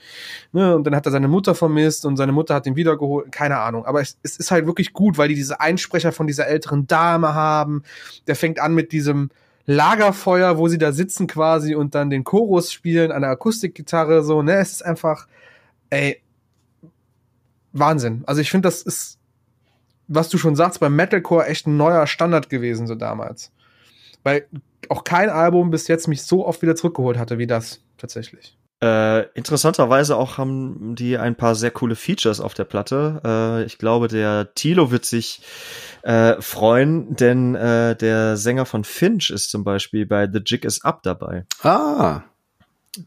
[0.54, 3.58] ne, und dann hat er seine Mutter vermisst und seine Mutter hat ihn wiedergeholt, keine
[3.58, 6.88] Ahnung, aber es, es ist halt wirklich gut, weil die diese Einsprecher von dieser älteren
[6.88, 7.84] Dame haben,
[8.28, 9.32] der fängt an mit diesem,
[9.66, 14.42] Lagerfeuer, wo sie da sitzen quasi und dann den Chorus spielen an der Akustikgitarre, so,
[14.42, 15.28] ne, es ist einfach,
[15.90, 16.22] ey,
[17.74, 18.24] Wahnsinn.
[18.26, 19.20] Also ich finde, das ist,
[20.08, 23.52] was du schon sagst, beim Metalcore echt ein neuer Standard gewesen, so damals.
[24.24, 24.48] Weil
[24.90, 28.58] auch kein Album bis jetzt mich so oft wieder zurückgeholt hatte wie das, tatsächlich.
[28.82, 33.22] Äh, interessanterweise auch haben die ein paar sehr coole Features auf der Platte.
[33.24, 35.42] Äh, ich glaube, der Tilo wird sich
[36.02, 40.84] äh, freuen, denn äh, der Sänger von Finch ist zum Beispiel bei The Jig is
[40.84, 41.46] Up dabei.
[41.64, 42.24] Ah.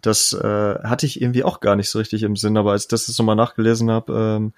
[0.01, 2.89] Das äh, hatte ich irgendwie auch gar nicht so richtig im Sinn, aber als ich
[2.89, 4.55] das jetzt nochmal nachgelesen habe, ähm,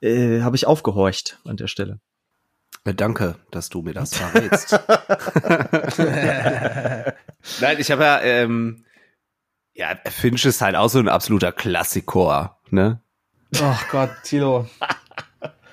[0.00, 2.00] äh, habe ich aufgehorcht an der Stelle.
[2.84, 4.72] Danke, dass du mir das verrätst.
[7.60, 8.84] Nein, ich habe ja, ähm,
[9.74, 13.00] ja, Finch ist halt auch so ein absoluter Klassikor, ne?
[13.60, 14.66] Ach Gott, Tilo.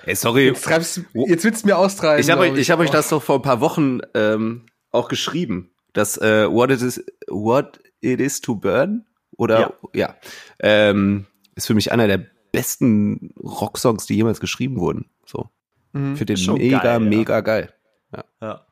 [0.06, 0.48] Ey, sorry.
[0.48, 2.22] Jetzt, treibst, jetzt willst du mir austreiben.
[2.22, 5.72] Ich habe euch, ich hab euch das doch vor ein paar Wochen ähm, auch geschrieben,
[5.94, 9.06] dass äh, what, it is, what It Is to Burn
[9.38, 10.16] oder ja, ja
[10.60, 11.26] ähm,
[11.56, 15.10] ist für mich einer der besten Rocksongs, die jemals geschrieben wurden.
[15.26, 15.50] So.
[15.94, 17.42] Mhm, für den mega, geil, mega ja.
[17.42, 17.74] geil.
[18.16, 18.24] Ja.
[18.42, 18.66] ja.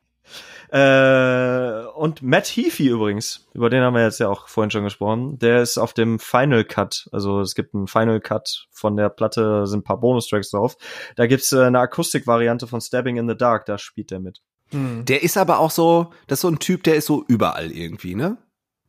[0.70, 5.40] Äh, und Matt Heafy übrigens, über den haben wir jetzt ja auch vorhin schon gesprochen,
[5.40, 7.08] der ist auf dem Final Cut.
[7.12, 10.78] Also es gibt einen Final Cut von der Platte, sind ein paar Bonustracks drauf.
[11.16, 14.42] Da gibt's äh, eine Akustikvariante von Stabbing in the Dark, da spielt er mit.
[14.72, 15.06] Hm.
[15.06, 18.16] Der ist aber auch so, das ist so ein Typ, der ist so überall irgendwie,
[18.16, 18.38] ne?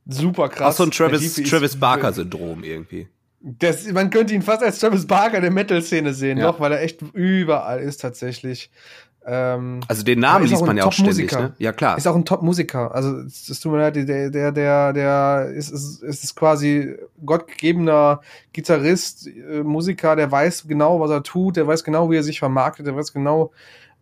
[0.06, 0.74] Super krass.
[0.74, 3.08] Auch so ein Travis, Travis Barker-Syndrom irgendwie.
[3.40, 6.50] Das, man könnte ihn fast als Travis Barker der Metal-Szene sehen, ja.
[6.50, 8.70] doch, weil er echt überall ist tatsächlich.
[9.30, 11.52] Ähm, also den Namen liest man ja auch ständig, ne?
[11.58, 11.98] Ja, klar.
[11.98, 12.94] Ist auch ein Top-Musiker.
[12.94, 18.22] Also es tut mir leid, der, der, der, der ist, ist, ist quasi gottgegebener
[18.54, 22.38] Gitarrist, äh, Musiker, der weiß genau, was er tut, der weiß genau, wie er sich
[22.38, 23.52] vermarktet, der weiß genau,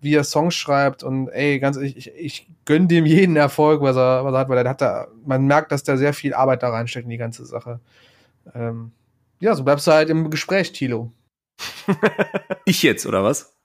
[0.01, 3.97] wie er Songs schreibt und ey, ganz ich, ich, ich gönne dem jeden Erfolg, was
[3.97, 6.63] er, was er hat, weil er hat da, man merkt, dass der sehr viel Arbeit
[6.63, 7.81] da reinsteckt in die ganze Sache.
[8.55, 8.93] Ähm,
[9.41, 11.11] ja, so bleibst du halt im Gespräch, Tilo.
[12.65, 13.56] ich jetzt, oder was?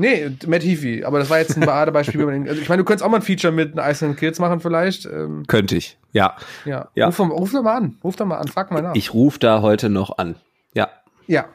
[0.00, 2.26] Nee, Matt Heafy, aber das war jetzt ein Paradebeispiel.
[2.48, 5.04] also ich meine, du könntest auch mal ein Feature mit Iceland Kids machen vielleicht.
[5.06, 6.36] Ähm, Könnte ich, ja.
[6.64, 7.06] Ja, ja.
[7.06, 8.94] Ruf, ruf doch mal an, ruf doch mal an, frag mal nach.
[8.94, 10.36] Ich ruf da heute noch an,
[10.74, 10.88] ja.
[11.26, 11.48] Ja,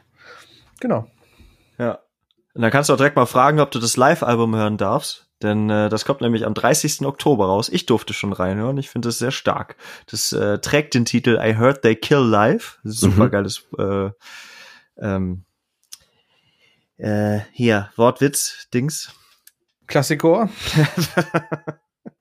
[0.80, 1.08] genau.
[1.78, 2.00] Ja,
[2.54, 5.28] und dann kannst du auch direkt mal fragen, ob du das Live-Album hören darfst.
[5.44, 7.06] Denn äh, das kommt nämlich am 30.
[7.06, 7.68] Oktober raus.
[7.68, 8.78] Ich durfte schon reinhören.
[8.78, 9.76] Ich finde es sehr stark.
[10.10, 12.80] Das äh, trägt den Titel I Heard They Kill Live.
[12.84, 14.14] Super geiles mhm.
[14.98, 15.46] äh, ähm,
[16.98, 19.14] äh, hier, Wortwitz, Dings.
[19.88, 20.50] Klassikor.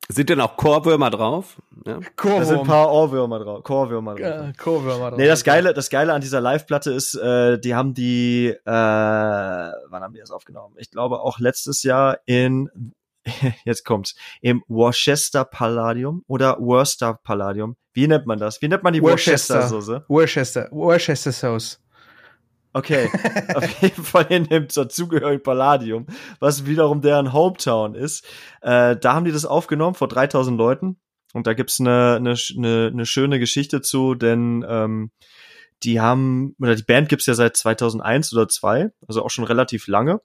[0.08, 1.60] Sind denn auch Chorwürmer drauf?
[1.86, 1.98] Ja.
[2.16, 2.40] Chorwurm.
[2.40, 3.64] Da sind ein paar Ohrwürmer drauf.
[3.64, 4.56] Chorwürmer drauf.
[4.58, 5.18] Chorwürmer drauf.
[5.18, 10.02] Nee, das Geile, das Geile an dieser Live-Platte ist, äh, die haben die, äh, wann
[10.02, 10.74] haben die das aufgenommen?
[10.78, 12.92] Ich glaube auch letztes Jahr in,
[13.64, 17.76] jetzt kommt's, im Worcester Palladium oder Worcester Palladium.
[17.94, 18.60] Wie nennt man das?
[18.60, 20.04] Wie nennt man die Worcester-Soße?
[20.08, 21.80] Worcester, Worcester Sauce.
[22.76, 23.08] Okay,
[23.54, 26.06] auf jeden Fall in dem dazugehörigen Palladium,
[26.40, 28.26] was wiederum deren Hometown ist.
[28.62, 30.96] Äh, da haben die das aufgenommen vor 3000 Leuten
[31.34, 35.12] und da gibt's eine, eine, eine, eine schöne Geschichte zu, denn ähm,
[35.84, 39.86] die haben, oder die Band gibt's ja seit 2001 oder 2, also auch schon relativ
[39.86, 40.20] lange.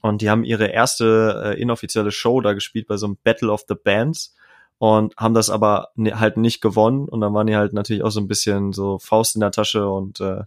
[0.00, 3.64] Und die haben ihre erste äh, inoffizielle Show da gespielt bei so einem Battle of
[3.68, 4.36] the Bands
[4.78, 7.08] und haben das aber halt nicht gewonnen.
[7.08, 9.88] Und dann waren die halt natürlich auch so ein bisschen so Faust in der Tasche
[9.88, 10.42] und äh,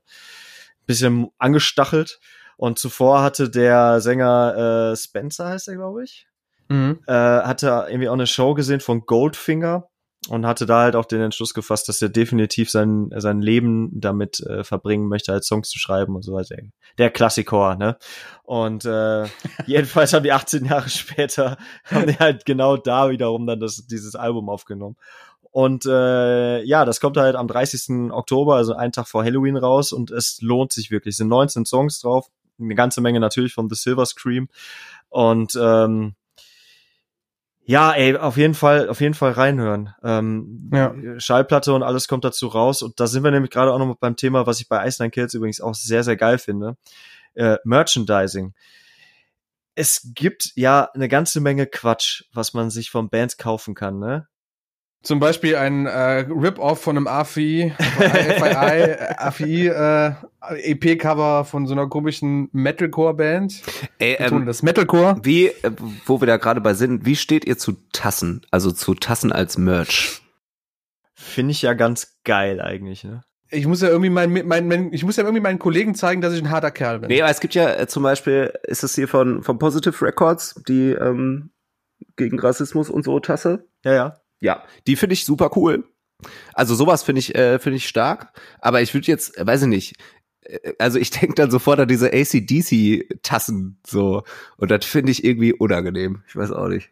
[0.85, 2.19] bisschen angestachelt.
[2.57, 6.27] Und zuvor hatte der Sänger äh, Spencer, heißt er, glaube ich,
[6.69, 6.99] mhm.
[7.07, 9.87] äh, hatte irgendwie auch eine Show gesehen von Goldfinger
[10.29, 14.39] und hatte da halt auch den Entschluss gefasst, dass er definitiv sein, sein Leben damit
[14.41, 16.55] äh, verbringen möchte, als Songs zu schreiben und so weiter.
[16.99, 17.97] Der Klassikor, ne?
[18.43, 19.25] Und äh,
[19.65, 24.15] jedenfalls haben die 18 Jahre später, haben die halt genau da wiederum dann das, dieses
[24.15, 24.95] Album aufgenommen.
[25.51, 28.11] Und äh, ja, das kommt halt am 30.
[28.11, 31.13] Oktober, also einen Tag vor Halloween raus und es lohnt sich wirklich.
[31.13, 32.29] Es sind 19 Songs drauf,
[32.59, 34.47] eine ganze Menge natürlich von The Silver Scream.
[35.09, 36.15] Und ähm,
[37.63, 39.93] ja, ey, auf jeden Fall, auf jeden Fall reinhören.
[40.03, 40.95] Ähm, ja.
[41.19, 42.81] Schallplatte und alles kommt dazu raus.
[42.81, 45.33] Und da sind wir nämlich gerade auch noch beim Thema, was ich bei Iceland Kills
[45.33, 46.77] übrigens auch sehr, sehr geil finde.
[47.33, 48.53] Äh, Merchandising
[49.75, 54.27] es gibt ja eine ganze Menge Quatsch, was man sich von Bands kaufen kann, ne?
[55.03, 61.87] Zum Beispiel ein äh, Rip-Off von einem AFI, FII, AFI äh, EP-Cover von so einer
[61.87, 63.63] komischen Metalcore-Band.
[63.97, 65.19] Ey, ähm, das Metalcore.
[65.23, 65.71] wie, äh,
[66.05, 68.45] wo wir da gerade bei sind, wie steht ihr zu Tassen?
[68.51, 70.21] Also zu Tassen als Merch?
[71.15, 73.23] Finde ich ja ganz geil eigentlich, ne?
[73.49, 76.33] Ich muss ja irgendwie mein, mein, mein, ich muss ja irgendwie meinen Kollegen zeigen, dass
[76.33, 77.09] ich ein harter Kerl bin.
[77.09, 80.61] Nee, aber es gibt ja äh, zum Beispiel, ist es hier von, von Positive Records,
[80.67, 81.49] die ähm,
[82.15, 83.67] gegen Rassismus und so Tasse?
[83.83, 84.20] Ja, ja.
[84.41, 85.85] Ja, die finde ich super cool.
[86.53, 88.33] Also sowas finde ich, äh, finde ich stark.
[88.59, 89.95] Aber ich würde jetzt, äh, weiß ich nicht,
[90.41, 94.23] äh, also ich denke dann sofort an diese ACDC-Tassen so.
[94.57, 96.23] Und das finde ich irgendwie unangenehm.
[96.27, 96.89] Ich weiß auch nicht.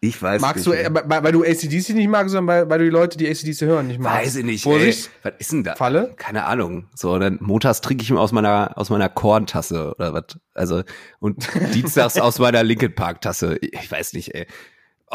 [0.00, 0.78] Ich weiß Magst nicht.
[0.78, 3.26] du, äh, weil, weil du ACDC nicht magst, sondern weil, weil du die Leute, die
[3.26, 4.26] ACDC hören, nicht magst?
[4.26, 4.62] Weiß ich nicht.
[4.62, 5.10] Vorsicht.
[5.22, 5.30] Ey.
[5.30, 5.76] Was ist denn da?
[5.76, 6.12] Falle?
[6.16, 6.88] Keine Ahnung.
[6.94, 10.38] So, dann montags trinke ich aus meiner aus meiner Korntasse oder was.
[10.52, 10.82] Also
[11.20, 13.56] und dienstags aus meiner Linkin Park Tasse.
[13.62, 14.46] Ich weiß nicht, ey.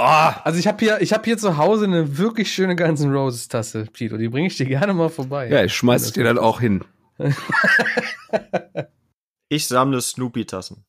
[0.01, 3.11] Oh, Also ich habe hier, ich habe hier zu Hause eine wirklich schöne Guns N'
[3.13, 4.15] Roses Tasse, Tito.
[4.17, 5.49] Die bringe ich dir gerne mal vorbei.
[5.49, 6.83] ja, ich schmeiß dir dann auch hin.
[9.51, 10.85] Ich sammle Snoopy-Tassen.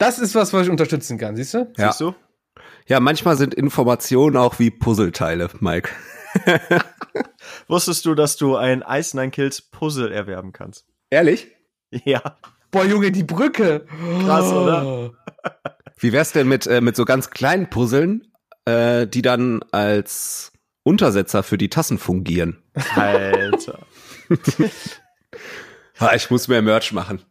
[0.00, 1.72] Das ist was, was ich unterstützen kann, siehst du?
[1.76, 1.92] Ja.
[1.92, 2.14] Siehst du?
[2.88, 5.90] Ja, manchmal sind Informationen auch wie Puzzleteile, Mike.
[7.68, 10.86] Wusstest du, dass du ein Ice Nine Kills Puzzle erwerben kannst?
[11.10, 11.46] Ehrlich?
[12.04, 12.20] Ja.
[12.72, 13.86] Boah, Junge, die Brücke.
[14.24, 15.12] Krass, oder?
[15.98, 18.28] Wie wär's denn mit äh, mit so ganz kleinen Puzzeln,
[18.64, 22.62] äh, die dann als Untersetzer für die Tassen fungieren?
[22.94, 23.80] Alter.
[26.00, 27.22] Ah, ich muss mehr Merch machen.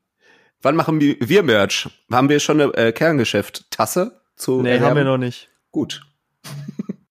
[0.62, 1.88] Wann machen wir Merch?
[2.12, 4.86] Haben wir schon eine äh, Kerngeschäft Tasse zu Nee, erwerben?
[4.88, 5.48] haben wir noch nicht.
[5.72, 6.02] Gut.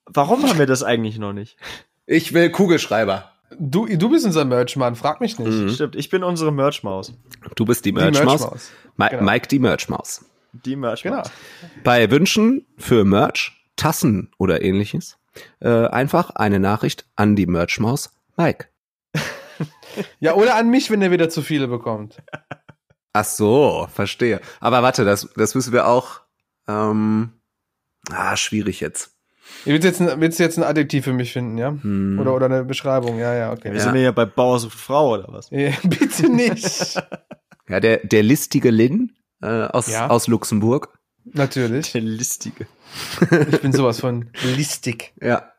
[0.05, 1.57] Warum haben wir das eigentlich noch nicht?
[2.05, 3.33] Ich will Kugelschreiber.
[3.59, 5.51] Du, du bist unser Merchmann, frag mich nicht.
[5.51, 5.71] Mhm.
[5.71, 7.15] Stimmt, ich bin unsere Merch-Maus.
[7.55, 8.41] Du bist die Die Merchmaus.
[8.43, 8.71] Merchmaus.
[8.97, 9.23] Mi genau.
[9.23, 10.25] Mike die Merchmaus.
[10.65, 11.31] Die Merch-Maus.
[11.31, 11.83] Genau.
[11.85, 15.19] Bei Wünschen für Merch, Tassen oder ähnliches,
[15.61, 18.67] äh, einfach eine Nachricht an die Merchmaus Mike.
[20.21, 22.23] Ja, oder an mich, wenn er wieder zu viele bekommt.
[23.15, 24.43] Ach so, verstehe.
[24.61, 26.21] Aber warte, das, das müssen wir auch.
[26.69, 27.31] Ähm,
[28.11, 29.17] ah, schwierig jetzt.
[29.65, 31.69] Ihr willst jetzt ein, willst du jetzt ein Adjektiv für mich finden, ja?
[31.71, 32.19] Hm.
[32.19, 33.73] Oder, oder eine Beschreibung, ja, ja, okay.
[33.73, 35.49] Wir sind ja bei Bauer sucht Frau oder was?
[35.51, 37.01] Ja, bitte nicht.
[37.69, 40.09] Ja, der, der listige Lin äh, aus, Ja.
[40.09, 40.99] aus Luxemburg.
[41.24, 41.93] Natürlich.
[41.93, 42.66] Der listige.
[43.51, 45.12] Ich bin sowas von listig.
[45.20, 45.51] Ja.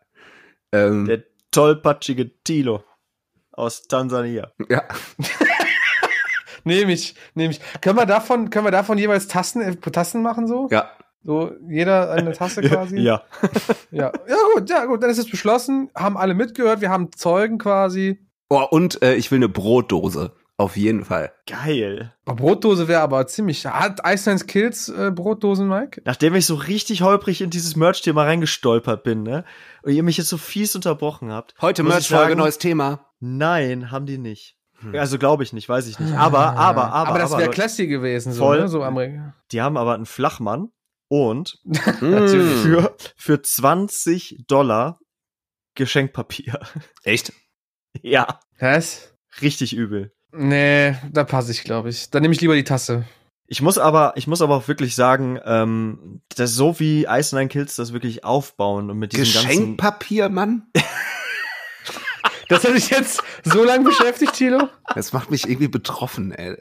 [0.71, 2.83] Ähm, Der tollpatschige Tilo
[3.51, 4.51] aus Tansania.
[4.69, 4.83] ja.
[6.63, 7.61] Nehme ich, nehme ich.
[7.81, 10.67] Können wir davon, können wir davon jeweils Tassen, äh, Tassen machen so?
[10.69, 10.91] Ja.
[11.23, 12.97] So, jeder eine Tasse quasi?
[12.99, 13.23] Ja.
[13.91, 14.11] Ja.
[14.27, 15.89] Ja, gut, ja, gut, dann ist es beschlossen.
[15.95, 18.19] Haben alle mitgehört, wir haben Zeugen quasi.
[18.49, 20.33] Oh, und äh, ich will eine Brotdose.
[20.59, 21.31] Auf jeden Fall.
[21.45, 22.15] Geil.
[22.25, 23.65] Aber Brotdose wäre aber ziemlich.
[23.67, 26.01] Hat Ice Kills äh, Brotdosen, Mike?
[26.03, 29.45] Nachdem ich so richtig holprig in dieses Merch-Thema reingestolpert bin, ne?
[29.83, 31.53] Und ihr mich jetzt so fies unterbrochen habt.
[31.61, 33.05] Heute Merch-Folge, neues Thema.
[33.19, 34.57] Nein, haben die nicht.
[34.79, 34.95] Hm.
[34.95, 36.13] Also glaube ich nicht, weiß ich nicht.
[36.15, 38.61] Aber, aber, aber, Aber das wäre classy gewesen, so, Voll.
[38.61, 38.67] ne?
[38.67, 39.35] So Amerika.
[39.51, 40.69] die haben aber einen Flachmann
[41.07, 42.27] und Mm.
[42.27, 44.99] für, für 20 Dollar
[45.75, 46.59] Geschenkpapier.
[47.03, 47.31] Echt?
[48.01, 49.13] ja, Was?
[49.41, 50.13] richtig übel.
[50.31, 52.09] Nee, da passe ich, glaube ich.
[52.09, 53.05] Dann nehme ich lieber die Tasse.
[53.47, 57.47] Ich muss aber, ich muss aber auch wirklich sagen, ähm, das so wie Ice Nine
[57.47, 60.67] Kills das wirklich aufbauen und mit diesem ganzen Geschenkpapier, Mann?
[62.49, 64.69] Das hat dich jetzt so lange beschäftigt, Thilo?
[64.95, 66.57] Das macht mich irgendwie betroffen, ey.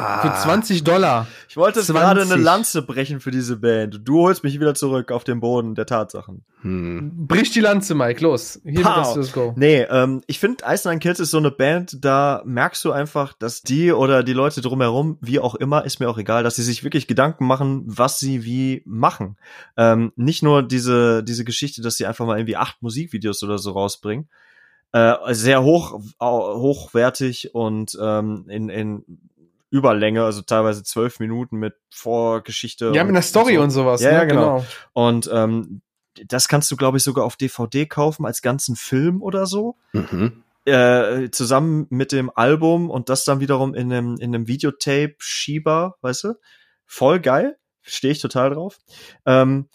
[0.00, 0.22] Ah.
[0.22, 1.26] Für 20 Dollar.
[1.48, 2.00] Ich wollte jetzt 20.
[2.02, 4.00] gerade eine Lanze brechen für diese Band.
[4.04, 6.44] Du holst mich wieder zurück auf den Boden der Tatsachen.
[6.62, 7.26] Hm.
[7.26, 8.60] Brich die Lanze, Mike, los.
[8.64, 8.94] Hier Pow.
[8.94, 9.54] kannst du das go.
[9.56, 13.32] Nee, ähm, ich finde, Ice Nine Kills ist so eine Band, da merkst du einfach,
[13.32, 16.62] dass die oder die Leute drumherum, wie auch immer, ist mir auch egal, dass sie
[16.62, 19.36] sich wirklich Gedanken machen, was sie wie machen.
[19.76, 23.72] Ähm, nicht nur diese, diese Geschichte, dass sie einfach mal irgendwie acht Musikvideos oder so
[23.72, 24.28] rausbringen.
[24.92, 29.04] Äh, sehr hoch, hochwertig und ähm, in, in
[29.70, 32.92] Überlänge, also teilweise zwölf Minuten mit Vorgeschichte.
[32.94, 33.62] Ja, mit einer Story so.
[33.62, 34.00] und sowas.
[34.00, 34.16] Ja, ne?
[34.16, 34.64] ja, genau.
[34.94, 35.82] Und ähm,
[36.26, 39.76] das kannst du, glaube ich, sogar auf DVD kaufen als ganzen Film oder so.
[39.92, 40.42] Mhm.
[40.64, 46.24] Äh, zusammen mit dem Album und das dann wiederum in einem, in einem Videotape-Schieber, weißt
[46.24, 46.34] du?
[46.84, 47.58] Voll geil.
[47.82, 48.78] Stehe ich total drauf.
[49.24, 49.68] Ähm,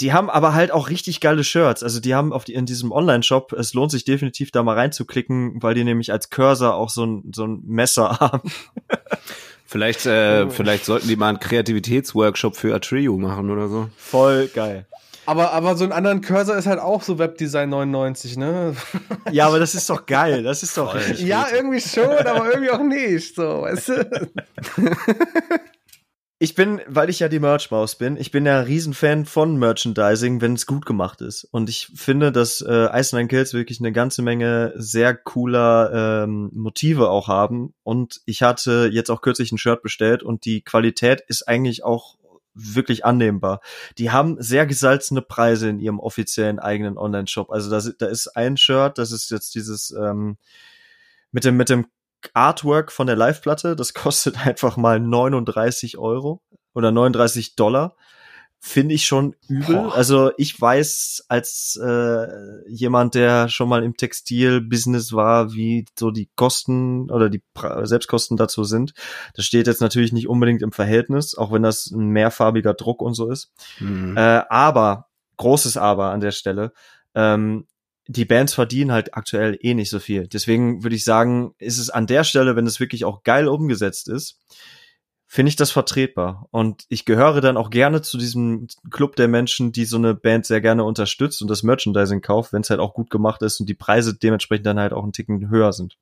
[0.00, 1.82] die haben aber halt auch richtig geile Shirts.
[1.82, 5.62] Also die haben auf die, in diesem Online-Shop, es lohnt sich definitiv da mal reinzuklicken,
[5.62, 8.50] weil die nämlich als Cursor auch so ein, so ein Messer haben.
[9.66, 10.50] Vielleicht, äh, Oh.
[10.50, 13.88] vielleicht sollten die mal einen Kreativitätsworkshop für Atreyu machen oder so.
[13.96, 14.86] Voll geil.
[15.26, 18.74] Aber, aber so ein anderen Cursor ist halt auch so Webdesign 99, ne?
[19.30, 20.42] Ja, aber das ist doch geil.
[20.42, 21.20] Das ist doch richtig.
[21.20, 24.30] Ja, irgendwie schon, aber irgendwie auch nicht, so, weißt du?
[26.40, 30.52] Ich bin, weil ich ja die Merch-Maus bin, ich bin ja Riesenfan von Merchandising, wenn
[30.52, 31.42] es gut gemacht ist.
[31.42, 37.10] Und ich finde, dass äh, Ice Kills wirklich eine ganze Menge sehr cooler ähm, Motive
[37.10, 37.74] auch haben.
[37.82, 42.16] Und ich hatte jetzt auch kürzlich ein Shirt bestellt und die Qualität ist eigentlich auch
[42.54, 43.60] wirklich annehmbar.
[43.98, 47.50] Die haben sehr gesalzene Preise in ihrem offiziellen eigenen Online-Shop.
[47.50, 50.36] Also da, da ist ein Shirt, das ist jetzt dieses ähm,
[51.32, 51.86] mit dem mit dem
[52.34, 56.42] Artwork von der Live-Platte, das kostet einfach mal 39 Euro
[56.74, 57.96] oder 39 Dollar.
[58.60, 59.76] Finde ich schon übel.
[59.76, 59.94] Boah.
[59.94, 62.26] Also ich weiß als äh,
[62.68, 68.36] jemand, der schon mal im Textil-Business war, wie so die Kosten oder die pra Selbstkosten
[68.36, 68.94] dazu sind.
[69.34, 73.14] Das steht jetzt natürlich nicht unbedingt im Verhältnis, auch wenn das ein mehrfarbiger Druck und
[73.14, 73.52] so ist.
[73.78, 74.16] Mhm.
[74.16, 75.06] Äh, aber,
[75.36, 76.72] großes Aber an der Stelle,
[77.14, 77.68] ähm,
[78.08, 80.26] die Bands verdienen halt aktuell eh nicht so viel.
[80.26, 84.08] Deswegen würde ich sagen, ist es an der Stelle, wenn es wirklich auch geil umgesetzt
[84.08, 84.40] ist,
[85.26, 86.48] finde ich das vertretbar.
[86.50, 90.46] Und ich gehöre dann auch gerne zu diesem Club der Menschen, die so eine Band
[90.46, 93.68] sehr gerne unterstützt und das Merchandising kauft, wenn es halt auch gut gemacht ist und
[93.68, 95.98] die Preise dementsprechend dann halt auch einen Ticken höher sind.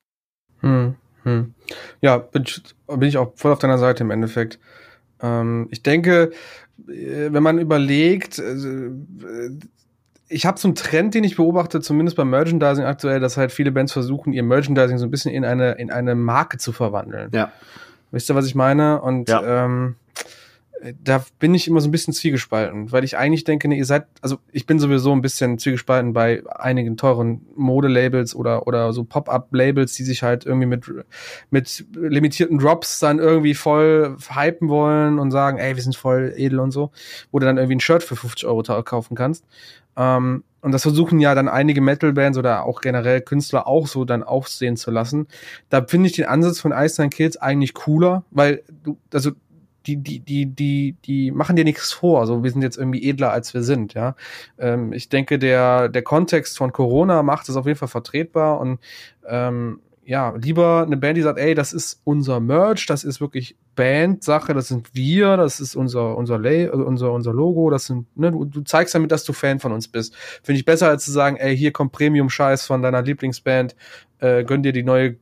[0.61, 0.95] Hm,
[1.25, 1.55] hm.
[2.01, 4.61] Ja, bin ich, bin ich auch voll auf deiner Seite im Endeffekt.
[5.21, 6.31] Ähm, ich denke,
[6.87, 9.51] äh, wenn man überlegt, äh,
[10.29, 13.71] ich habe so einen Trend, den ich beobachte, zumindest beim Merchandising aktuell, dass halt viele
[13.71, 17.31] Bands versuchen, ihr Merchandising so ein bisschen in eine, in eine Marke zu verwandeln.
[17.33, 17.53] Ja.
[18.11, 19.01] Wisst ihr, was ich meine?
[19.01, 19.65] Und ja.
[19.65, 19.97] ähm,
[21.03, 24.07] da bin ich immer so ein bisschen zwiegespalten, weil ich eigentlich denke, nee, ihr seid,
[24.21, 29.95] also ich bin sowieso ein bisschen zwiegespalten bei einigen teuren Modelabels oder, oder so Pop-Up-Labels,
[29.95, 30.85] die sich halt irgendwie mit,
[31.51, 36.61] mit limitierten Drops dann irgendwie voll hypen wollen und sagen, ey, wir sind voll edel
[36.61, 36.91] und so,
[37.33, 39.45] wo du dann irgendwie ein Shirt für 50 Euro kaufen kannst.
[39.97, 44.25] Ähm, und das versuchen ja dann einige Metal-Bands oder auch generell Künstler auch so dann
[44.25, 45.29] aufsehen zu lassen.
[45.69, 49.31] Da finde ich den Ansatz von Ice Nine Kills eigentlich cooler, weil du, also
[49.87, 52.21] die, die, die, die, die machen dir nichts vor.
[52.21, 54.17] Also wir sind jetzt irgendwie edler, als wir sind, ja.
[54.59, 58.81] Ähm, ich denke, der, der Kontext von Corona macht es auf jeden Fall vertretbar und
[59.29, 63.57] ähm, ja, lieber eine Band, die sagt, ey, das ist unser Merch, das ist wirklich
[63.75, 68.07] Band-Sache, das sind wir, das ist unser, unser, Lay, also unser, unser Logo, das sind,
[68.17, 70.15] ne, du, du zeigst damit, dass du Fan von uns bist.
[70.45, 73.75] Finde ich besser, als zu sagen, ey, hier kommt Premium-Scheiß von deiner Lieblingsband,
[74.21, 75.17] äh, gönn dir die neue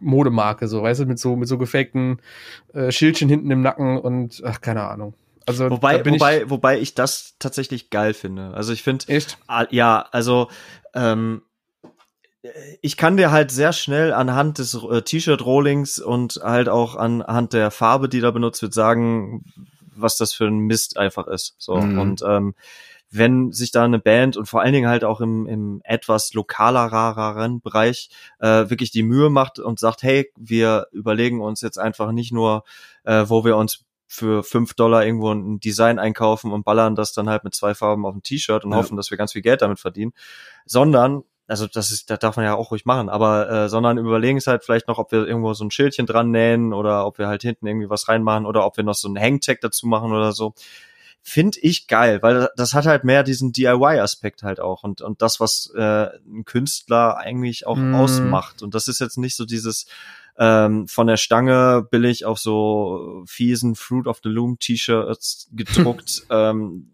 [0.00, 2.20] Modemarke, so, weißt du, mit so, mit so gefakten
[2.74, 5.14] äh, Schildchen hinten im Nacken und, ach, keine Ahnung.
[5.46, 8.52] Also, wobei, wobei, ich, wobei ich das tatsächlich geil finde.
[8.54, 9.06] Also ich finde,
[9.70, 10.48] ja, also
[10.94, 11.42] ähm,
[12.80, 17.70] ich kann dir halt sehr schnell anhand des äh, T-Shirt-Rollings und halt auch anhand der
[17.70, 19.44] Farbe, die da benutzt wird, sagen,
[19.94, 21.54] was das für ein Mist einfach ist.
[21.58, 21.98] So mhm.
[21.98, 22.54] und ähm,
[23.10, 27.60] wenn sich da eine Band und vor allen Dingen halt auch im, im etwas lokalereren
[27.60, 32.32] Bereich äh, wirklich die Mühe macht und sagt, hey, wir überlegen uns jetzt einfach nicht
[32.32, 32.64] nur,
[33.04, 37.28] äh, wo wir uns für fünf Dollar irgendwo ein Design einkaufen und ballern das dann
[37.28, 38.78] halt mit zwei Farben auf ein T-Shirt und ja.
[38.78, 40.12] hoffen, dass wir ganz viel Geld damit verdienen,
[40.64, 44.36] sondern also das ist, das darf man ja auch ruhig machen, aber äh, sondern überlegen
[44.36, 47.26] es halt vielleicht noch, ob wir irgendwo so ein Schildchen dran nähen oder ob wir
[47.26, 50.32] halt hinten irgendwie was reinmachen oder ob wir noch so einen Hangtag dazu machen oder
[50.32, 50.52] so.
[51.22, 55.40] Finde ich geil, weil das hat halt mehr diesen DIY-Aspekt halt auch und, und das,
[55.40, 57.94] was äh, ein Künstler eigentlich auch mm.
[57.94, 58.62] ausmacht.
[58.62, 59.86] Und das ist jetzt nicht so dieses
[60.38, 66.24] ähm, von der Stange billig auf so fiesen Fruit of the Loom T-Shirts gedruckt.
[66.30, 66.92] ähm,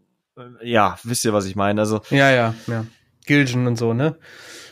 [0.63, 1.81] ja, wisst ihr, was ich meine?
[1.81, 2.87] Also ja, ja, ja.
[3.25, 4.19] Gilgen und so, ne?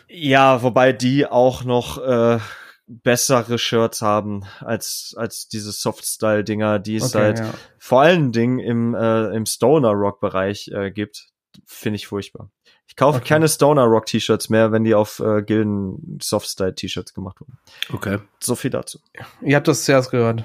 [0.08, 2.38] Ja, wobei die auch noch äh,
[2.86, 7.54] bessere Shirts haben als als diese Soft-Style-Dinger, die es okay, halt ja.
[7.78, 11.28] vor allen Dingen im, äh, im Stoner-Rock-Bereich äh, gibt.
[11.66, 12.50] Finde ich furchtbar.
[12.86, 13.28] Ich kaufe okay.
[13.28, 17.58] keine Stoner-Rock-T-Shirts mehr, wenn die auf äh, Gilden Soft-Style-T-Shirts gemacht wurden.
[17.92, 18.18] Okay.
[18.40, 18.98] So viel dazu.
[19.40, 20.44] Ihr habt das zuerst gehört.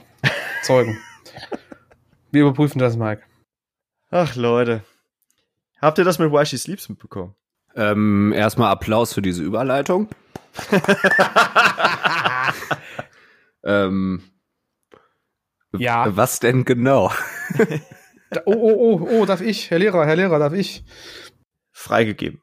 [0.63, 0.97] Zeugen.
[2.31, 3.23] Wir überprüfen das, Mike.
[4.09, 4.83] Ach, Leute.
[5.81, 7.35] Habt ihr das mit Why She Sleeps mitbekommen?
[7.77, 10.09] Ähm, erstmal Applaus für diese Überleitung.
[13.63, 14.23] ähm,
[15.77, 16.15] ja.
[16.15, 17.11] Was denn genau?
[18.45, 19.69] oh, oh, oh, oh, darf ich?
[19.69, 20.83] Herr Lehrer, Herr Lehrer, darf ich?
[21.71, 22.41] Freigegeben.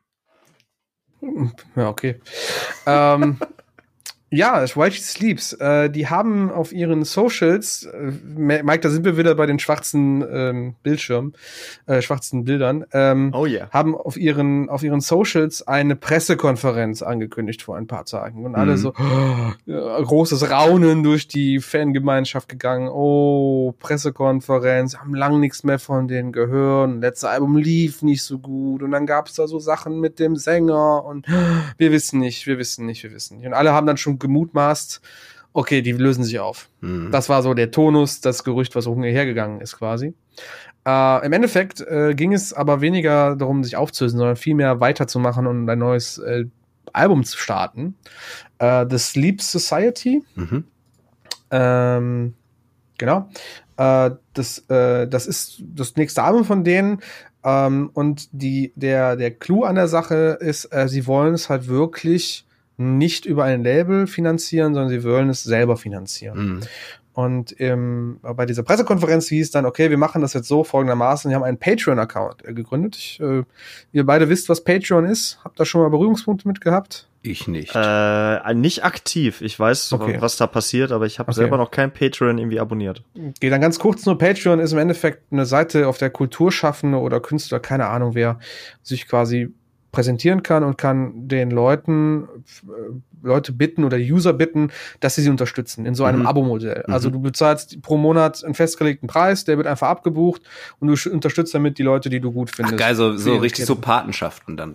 [1.75, 2.21] Ja, okay.
[2.87, 3.39] ähm,
[4.35, 5.53] Ja, White Sleeps.
[5.55, 10.25] Äh, die haben auf ihren Socials, äh, Mike, da sind wir wieder bei den schwarzen
[10.29, 11.35] ähm, Bildschirmen,
[11.87, 13.69] äh, schwarzen Bildern, ähm, Oh yeah.
[13.71, 18.45] haben auf ihren, auf ihren Socials eine Pressekonferenz angekündigt vor ein paar Tagen.
[18.45, 18.77] Und alle Mhm.
[18.77, 18.93] so,
[19.67, 22.89] ja, großes Raunen durch die Fangemeinschaft gegangen.
[22.89, 26.91] Oh, Pressekonferenz, haben lang nichts mehr von denen gehört.
[26.91, 28.83] Und letzte Album lief nicht so gut.
[28.83, 31.27] Und dann gab's da so Sachen mit dem Sänger und
[31.79, 33.47] wir wissen nicht, wir wissen nicht, wir wissen nicht.
[33.47, 35.01] Und alle haben dann schon gemutmaßt,
[35.55, 36.69] okay, die lösen sich auf.
[36.81, 37.11] Hm.
[37.11, 40.15] Das war so der Tonus, das Gerücht, was hergegangen ist quasi.
[40.87, 45.71] Äh, Im Endeffekt äh, ging es aber weniger darum, sich aufzulösen, sondern vielmehr weiterzumachen und
[45.71, 46.47] ein neues äh,
[46.93, 47.97] Album zu starten.
[48.59, 50.23] Äh, The Sleep Society.
[50.35, 50.65] Mhm.
[51.51, 52.35] Ähm,
[52.99, 53.29] genau.
[53.77, 57.01] Äh, das, äh, das ist das nächste Album von denen.
[57.45, 62.47] Ähm, und die, der, der Clou an der Sache ist, sie wollen es halt wirklich
[62.77, 66.39] nicht über ein Label finanzieren, sondern sie wollen es selber finanzieren.
[66.57, 66.61] Mhm.
[67.13, 71.37] Und ähm, bei dieser Pressekonferenz hieß dann, okay, wir machen das jetzt so folgendermaßen, wir
[71.37, 72.97] haben einen Patreon-Account äh, gegründet.
[72.97, 73.45] Ich, äh,
[73.93, 75.39] ihr beide wisst, was Patreon ist.
[75.45, 77.09] Habt da schon mal Berührungspunkte mit gehabt?
[77.23, 77.73] Ich nicht.
[77.75, 79.43] Äh, nicht aktiv.
[79.43, 80.17] Ich weiß, Okay.
[80.19, 81.37] was da passiert, aber ich habe Okay.
[81.39, 83.05] selber noch kein Patreon irgendwie abonniert.
[83.17, 87.21] Okay, dann ganz kurz nur Patreon ist im Endeffekt eine Seite, auf der Kulturschaffende oder
[87.21, 88.41] Künstler, keine Ahnung wer,
[88.83, 89.55] sich quasi
[89.95, 92.25] präsentieren kann und kann den Leuten,
[92.67, 94.71] äh, Leute bitten oder User bitten,
[95.01, 96.27] dass sie sie unterstützen in so einem Mhm.
[96.27, 96.83] Abo-Modell.
[96.89, 97.13] Also Mhm.
[97.15, 100.43] du bezahlst pro Monat einen festgelegten Preis, der wird einfach abgebucht
[100.81, 102.79] und du unterstützt damit die Leute, die du gut Ach findest.
[102.79, 104.75] geil, so, so richtig so Patenschaften dann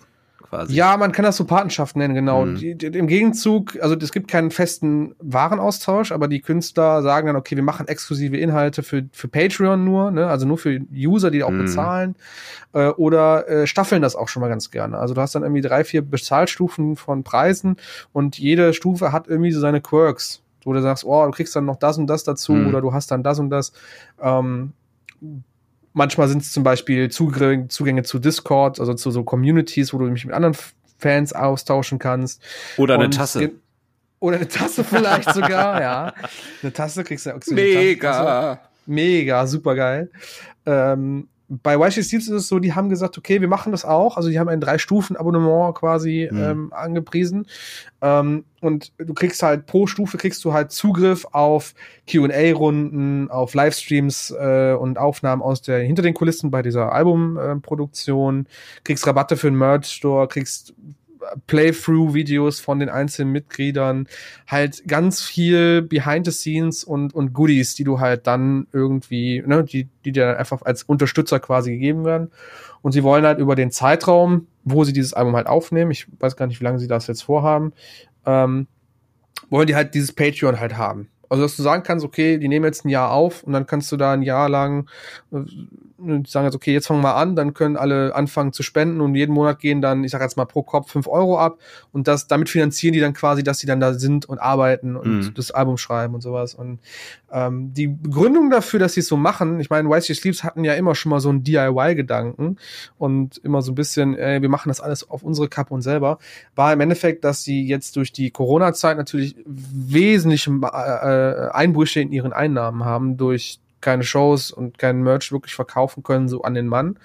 [0.49, 0.73] quasi.
[0.73, 2.45] Ja, man kann das so Patenschaft nennen, genau.
[2.45, 2.55] Mhm.
[2.55, 7.35] Die, die, Im Gegenzug, also es gibt keinen festen Warenaustausch, aber die Künstler sagen dann,
[7.35, 10.27] okay, wir machen exklusive Inhalte für, für Patreon nur, ne?
[10.27, 11.59] also nur für User, die auch Mhm.
[11.59, 12.15] bezahlen,
[12.73, 14.97] äh, oder äh, staffeln das auch schon mal ganz gerne.
[14.97, 17.77] Also du hast dann irgendwie drei, vier Bezahlstufen von Preisen
[18.13, 20.41] und jede Stufe hat irgendwie so seine Quirks.
[20.65, 22.67] Wo du sagst, oh, du kriegst dann noch das und das dazu Mhm.
[22.67, 23.71] oder du hast dann das und das.
[24.21, 24.73] Ähm,
[25.99, 30.05] manchmal sind es zum Beispiel Zugänge, Zugänge zu Discord, also zu so Communities, wo du
[30.05, 30.55] mich mit anderen
[30.97, 32.41] Fans austauschen kannst.
[32.77, 33.39] Oder eine Und Tasse.
[33.39, 33.51] ge-
[34.19, 36.13] Oder eine Tasse vielleicht sogar, ja.
[36.63, 37.39] Eine Tasse kriegst du auch.
[37.47, 38.59] Mega.
[38.87, 40.09] Mega, super geil.
[40.65, 44.17] Ähm, bei YC Steels ist es so, die haben gesagt, okay, wir machen das auch.
[44.17, 46.37] Also die haben ein Drei-Stufen-Abonnement quasi Mhm.
[46.37, 47.47] ähm, angepriesen.
[48.01, 51.73] Ähm, und du kriegst halt pro Stufe kriegst du halt Zugriff auf
[52.07, 58.47] QA-Runden, auf Livestreams äh, und Aufnahmen aus der hinter den Kulissen bei dieser Albumproduktion,
[58.83, 60.73] kriegst Rabatte für den Merch-Store, kriegst
[61.47, 64.07] Playthrough-Videos von den einzelnen Mitgliedern,
[64.47, 69.63] halt ganz viel Behind the Scenes und, und Goodies, die du halt dann irgendwie, ne,
[69.63, 72.31] die, die dir einfach als Unterstützer quasi gegeben werden.
[72.81, 76.35] Und sie wollen halt über den Zeitraum, wo sie dieses Album halt aufnehmen, ich weiß
[76.35, 77.73] gar nicht, wie lange sie das jetzt vorhaben,
[78.25, 78.67] ähm,
[79.49, 81.09] wollen die halt dieses Patreon halt haben.
[81.29, 83.91] Also, dass du sagen kannst, okay, die nehmen jetzt ein Jahr auf und dann kannst
[83.91, 84.89] du da ein Jahr lang
[85.31, 85.37] äh,
[86.01, 89.15] die sagen jetzt, okay, jetzt fangen wir an, dann können alle anfangen zu spenden und
[89.15, 91.57] jeden Monat gehen dann, ich sag jetzt mal pro Kopf fünf Euro ab
[91.91, 95.09] und das, damit finanzieren die dann quasi, dass sie dann da sind und arbeiten und
[95.09, 95.33] Mhm.
[95.33, 96.55] das Album schreiben und sowas.
[96.55, 96.79] Und
[97.31, 100.73] ähm, die Begründung dafür, dass sie es so machen, ich meine, YC Sleeps hatten ja
[100.73, 102.57] immer schon mal so einen DIY-Gedanken
[102.97, 106.19] und immer so ein bisschen, ey, wir machen das alles auf unsere Kappe und selber,
[106.55, 112.33] war im Endeffekt, dass sie jetzt durch die Corona-Zeit natürlich wesentliche äh, Einbrüche in ihren
[112.33, 116.99] Einnahmen haben durch keine Shows und keinen Merch wirklich verkaufen können, so an den Mann.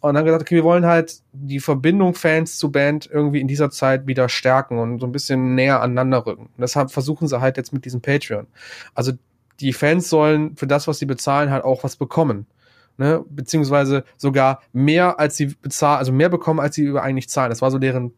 [0.00, 3.70] Und dann gesagt, okay, wir wollen halt die Verbindung Fans zu Band irgendwie in dieser
[3.70, 6.46] Zeit wieder stärken und so ein bisschen näher aneinander rücken.
[6.46, 8.46] Und deshalb versuchen sie halt jetzt mit diesem Patreon.
[8.94, 9.12] Also
[9.60, 12.46] die Fans sollen für das, was sie bezahlen, halt auch was bekommen.
[12.96, 13.24] Ne?
[13.30, 17.50] Beziehungsweise sogar mehr als sie bezahlen, also mehr bekommen, als sie über eigentlich zahlen.
[17.50, 18.12] Das war so deren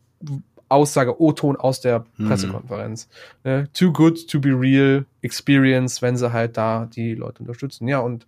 [0.69, 2.29] Aussage, O-Ton aus der Mhm.
[2.29, 3.09] Pressekonferenz.
[3.45, 3.69] Ne?
[3.75, 7.87] Too good to be real experience, wenn sie halt da die Leute unterstützen.
[7.89, 8.27] Ja, und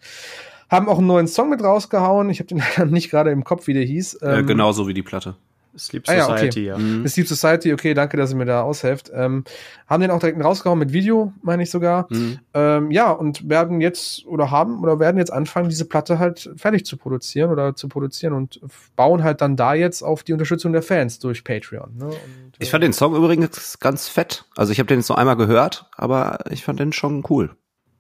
[0.70, 2.28] haben auch einen neuen Song mit rausgehauen.
[2.30, 2.62] Ich habe den
[2.92, 4.14] nicht gerade im Kopf, wie der hieß.
[4.14, 5.36] Äh, Ähm, genauso wie die Platte.
[5.78, 6.36] Sleep Ah ja, okay.
[6.36, 6.78] Society, ja.
[6.78, 7.02] Mhm.
[7.02, 9.10] The Sleep Society, okay, danke, dass ihr mir da aushelft.
[9.14, 9.44] Ähm,
[9.86, 12.06] haben den auch direkt rausgehauen mit Video, meine ich sogar.
[12.10, 12.38] Mhm.
[12.54, 16.86] Ähm, ja, und werden jetzt oder haben oder werden jetzt anfangen, diese Platte halt fertig
[16.86, 18.60] zu produzieren oder zu produzieren und
[18.96, 21.96] bauen halt dann da jetzt auf die Unterstützung der Fans durch Patreon.
[21.96, 22.06] Ne?
[22.06, 22.14] Und,
[22.58, 24.44] Ich fand den Song übrigens ganz fett.
[24.56, 27.50] Also ich habe den jetzt noch einmal gehört, aber ich fand den schon cool.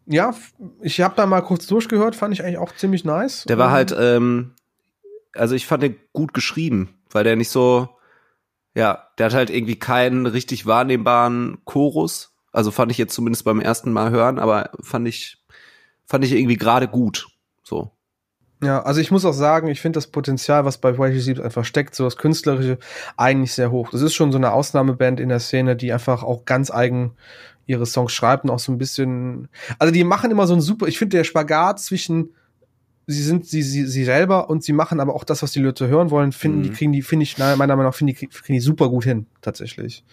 [0.06, 0.34] ja,
[0.82, 3.44] ich habe da mal kurz durchgehört, fand ich eigentlich auch ziemlich nice.
[3.48, 4.50] Der war Ähm, halt, ähm,
[5.34, 7.88] also ich fand den gut geschrieben, weil der nicht so,
[8.74, 12.34] ja, der hat halt irgendwie keinen richtig wahrnehmbaren Chorus.
[12.52, 15.44] Also fand ich jetzt zumindest beim ersten Mal hören, aber fand ich,
[16.04, 17.28] fand ich irgendwie gerade gut.
[17.62, 17.92] So.
[18.62, 21.64] Ja, also ich muss auch sagen, ich finde das Potenzial, was bei White Sleeps einfach
[21.64, 22.78] steckt, so das Künstlerische,
[23.16, 23.90] eigentlich sehr hoch.
[23.90, 27.16] Das ist schon so eine Ausnahmeband in der Szene, die einfach auch ganz eigen
[27.66, 29.48] ihre Songs schreibt und auch so ein bisschen.
[29.78, 32.34] Also die machen immer so ein super, ich finde der Spagat zwischen
[33.06, 35.88] sie sind sie, sie, sie selber und sie machen aber auch das, was die Leute
[35.88, 36.62] hören wollen, finden, mhm.
[36.62, 39.26] die kriegen die, finde ich, meiner Meinung nach, finde die, kriegen die super gut hin,
[39.42, 40.04] tatsächlich.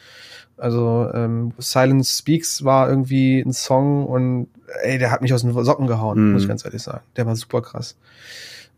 [0.58, 4.48] Also ähm, Silence Speaks war irgendwie ein Song und
[4.84, 6.34] ey, der hat mich aus den Socken gehauen, mhm.
[6.34, 7.04] muss ich ganz ehrlich sagen.
[7.16, 7.98] Der war super krass.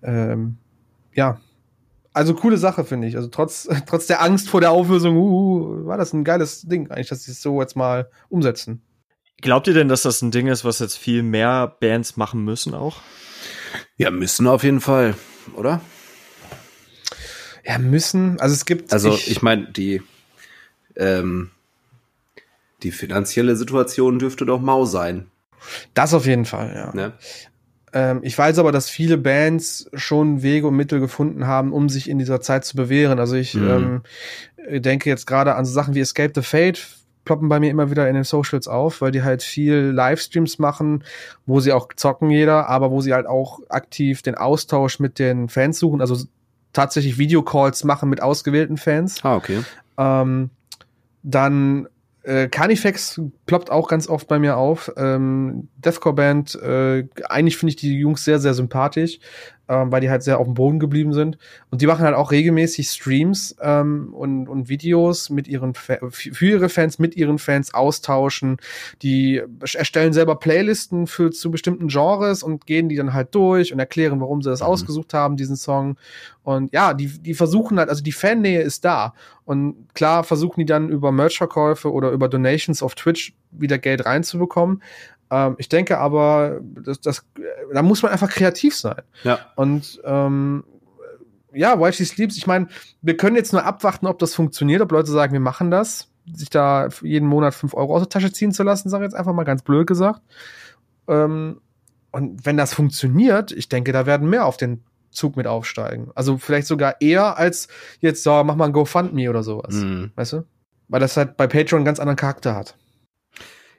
[0.02, 0.58] Ähm,
[1.14, 1.40] ja.
[2.14, 3.16] Also coole Sache, finde ich.
[3.16, 7.10] Also trotz, trotz der Angst vor der Auflösung, uh, war das ein geiles Ding eigentlich,
[7.10, 8.82] dass sie es so jetzt mal umsetzen.
[9.42, 12.74] Glaubt ihr denn, dass das ein Ding ist, was jetzt viel mehr Bands machen müssen
[12.74, 13.02] auch?
[13.98, 15.16] Ja, müssen auf jeden Fall,
[15.56, 15.82] oder?
[17.66, 18.40] Ja, müssen.
[18.40, 18.92] Also es gibt.
[18.92, 20.02] Also ich, ich meine, die
[20.96, 21.52] ähm,
[22.84, 25.28] die finanzielle Situation dürfte doch mau sein.
[25.94, 26.94] Das auf jeden Fall, ja.
[26.94, 27.14] Ne?
[27.94, 32.10] Ähm, ich weiß aber, dass viele Bands schon Wege und Mittel gefunden haben, um sich
[32.10, 33.20] in dieser Zeit zu bewähren.
[33.20, 34.02] Also ich mhm.
[34.68, 36.86] ähm, denke jetzt gerade an so Sachen wie Escape the Fate,
[37.26, 41.04] ploppen bei mir immer wieder in den Socials auf, weil die halt viel Livestreams machen,
[41.46, 45.50] wo sie auch zocken jeder, aber wo sie halt auch aktiv den Austausch mit den
[45.50, 46.26] Fans suchen, also
[46.74, 49.24] tatsächlich Videocalls machen mit ausgewählten Fans.
[49.24, 49.64] Ah, okay.
[49.98, 50.50] Ähm,
[51.22, 51.88] dann
[52.24, 54.92] äh, Carnifex ploppt auch ganz oft bei mir auf.
[54.98, 59.20] Ähm, Deathcore Band, äh, eigentlich finde ich die Jungs sehr, sehr sympathisch
[59.70, 61.38] ähm, weil die halt sehr auf dem Boden geblieben sind.
[61.72, 66.46] Und die machen halt auch regelmäßig Streams ähm, und, und Videos mit ihren Fa für
[66.46, 68.58] ihre Fans, mit ihren Fans austauschen.
[69.02, 73.80] Die erstellen selber Playlisten für zu bestimmten Genres und gehen die dann halt durch und
[73.80, 74.68] erklären, warum sie das mhm.
[74.68, 75.98] ausgesucht haben, diesen Song.
[76.44, 79.14] Und ja, die, die versuchen halt, also die Fannähe ist da.
[79.46, 84.82] Und klar versuchen die dann über Merch-Verkäufe oder über Donations auf Twitch wieder Geld reinzubekommen.
[85.34, 87.26] Ähm, ich denke aber, das, das,
[87.74, 89.02] da muss man einfach kreativ sein.
[89.24, 89.40] Ja.
[89.56, 90.64] Und ähm,
[91.52, 92.68] ja, While She Sleeps, ich meine,
[93.02, 96.52] wir können jetzt nur abwarten, ob das funktioniert, ob Leute sagen, wir machen das, sich
[96.52, 99.34] da jeden Monat fünf Euro aus der Tasche ziehen zu lassen, sage ich jetzt einfach
[99.34, 100.22] mal ganz blöd gesagt.
[101.08, 101.62] Ähm,
[102.12, 106.12] und wenn das funktioniert, ich denke, da werden mehr auf den Zug mit aufsteigen.
[106.14, 107.70] Also vielleicht sogar eher als
[108.02, 109.74] jetzt, so, mach mal ein GoFundMe oder sowas.
[109.74, 110.12] Mhm.
[110.16, 110.44] Weißt du?
[110.90, 112.76] Weil das halt bei Patreon einen ganz anderen Charakter hat.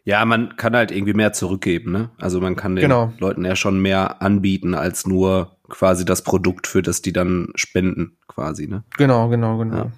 [0.05, 2.11] Ja, man kann halt irgendwie mehr zurückgeben, ne?
[2.19, 3.13] Also man kann den genau.
[3.19, 8.19] Leuten ja schon mehr anbieten als nur quasi das Produkt, für das die dann spenden,
[8.29, 8.85] quasi, ne?
[8.99, 9.91] Genau, genau, genau.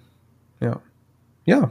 [0.60, 0.68] Ja.
[0.68, 0.80] Ja.
[1.44, 1.70] ja.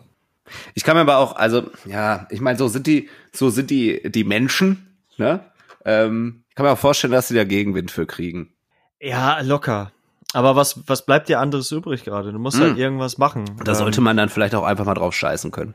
[0.73, 4.01] Ich kann mir aber auch, also, ja, ich meine, so sind die, so sind die,
[4.11, 5.39] die Menschen, ne?
[5.85, 8.53] Ähm, ich kann mir auch vorstellen, dass sie da Gegenwind für kriegen.
[8.99, 9.91] Ja, locker.
[10.33, 12.33] Aber was, was bleibt dir anderes übrig gerade?
[12.33, 12.65] Du musst hm.
[12.65, 13.45] halt irgendwas machen.
[13.63, 15.73] Da ähm, sollte man dann vielleicht auch einfach mal drauf scheißen können.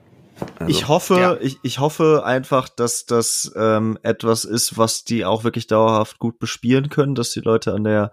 [0.59, 1.37] Also, ich hoffe, ja.
[1.41, 6.39] ich, ich hoffe einfach, dass das ähm, etwas ist, was die auch wirklich dauerhaft gut
[6.39, 8.13] bespielen können, dass die Leute an der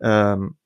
[0.00, 0.56] ähm,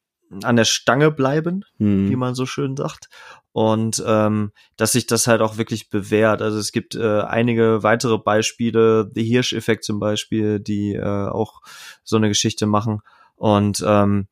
[0.43, 2.11] an der Stange bleiben, hm.
[2.11, 3.09] wie man so schön sagt.
[3.53, 6.43] Und ähm, dass sich das halt auch wirklich bewährt.
[6.43, 11.61] Also es gibt äh, einige weitere Beispiele, The Hirsch-Effekt zum Beispiel, die äh, auch
[12.05, 13.01] so eine Geschichte machen.
[13.37, 14.29] Und ähm,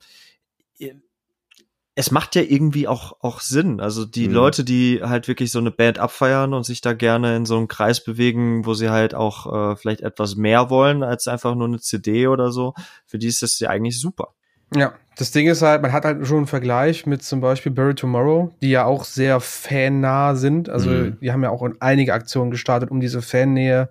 [1.99, 3.80] es macht ja irgendwie auch, auch Sinn.
[3.80, 4.34] Also die mhm.
[4.34, 7.68] Leute, die halt wirklich so eine Band abfeiern und sich da gerne in so einem
[7.68, 11.80] Kreis bewegen, wo sie halt auch äh, vielleicht etwas mehr wollen als einfach nur eine
[11.80, 12.74] CD oder so,
[13.07, 14.34] für die ist das ja eigentlich super.
[14.74, 17.94] Ja, das Ding ist halt, man hat halt schon einen Vergleich mit zum Beispiel Bury
[17.94, 20.68] Tomorrow, die ja auch sehr fannah sind.
[20.68, 21.18] Also mhm.
[21.20, 23.88] die haben ja auch einige Aktionen gestartet, um diese Fannähe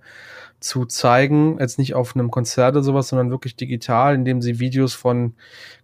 [0.60, 4.94] zu zeigen, jetzt nicht auf einem Konzert oder sowas, sondern wirklich digital, indem sie Videos
[4.94, 5.34] von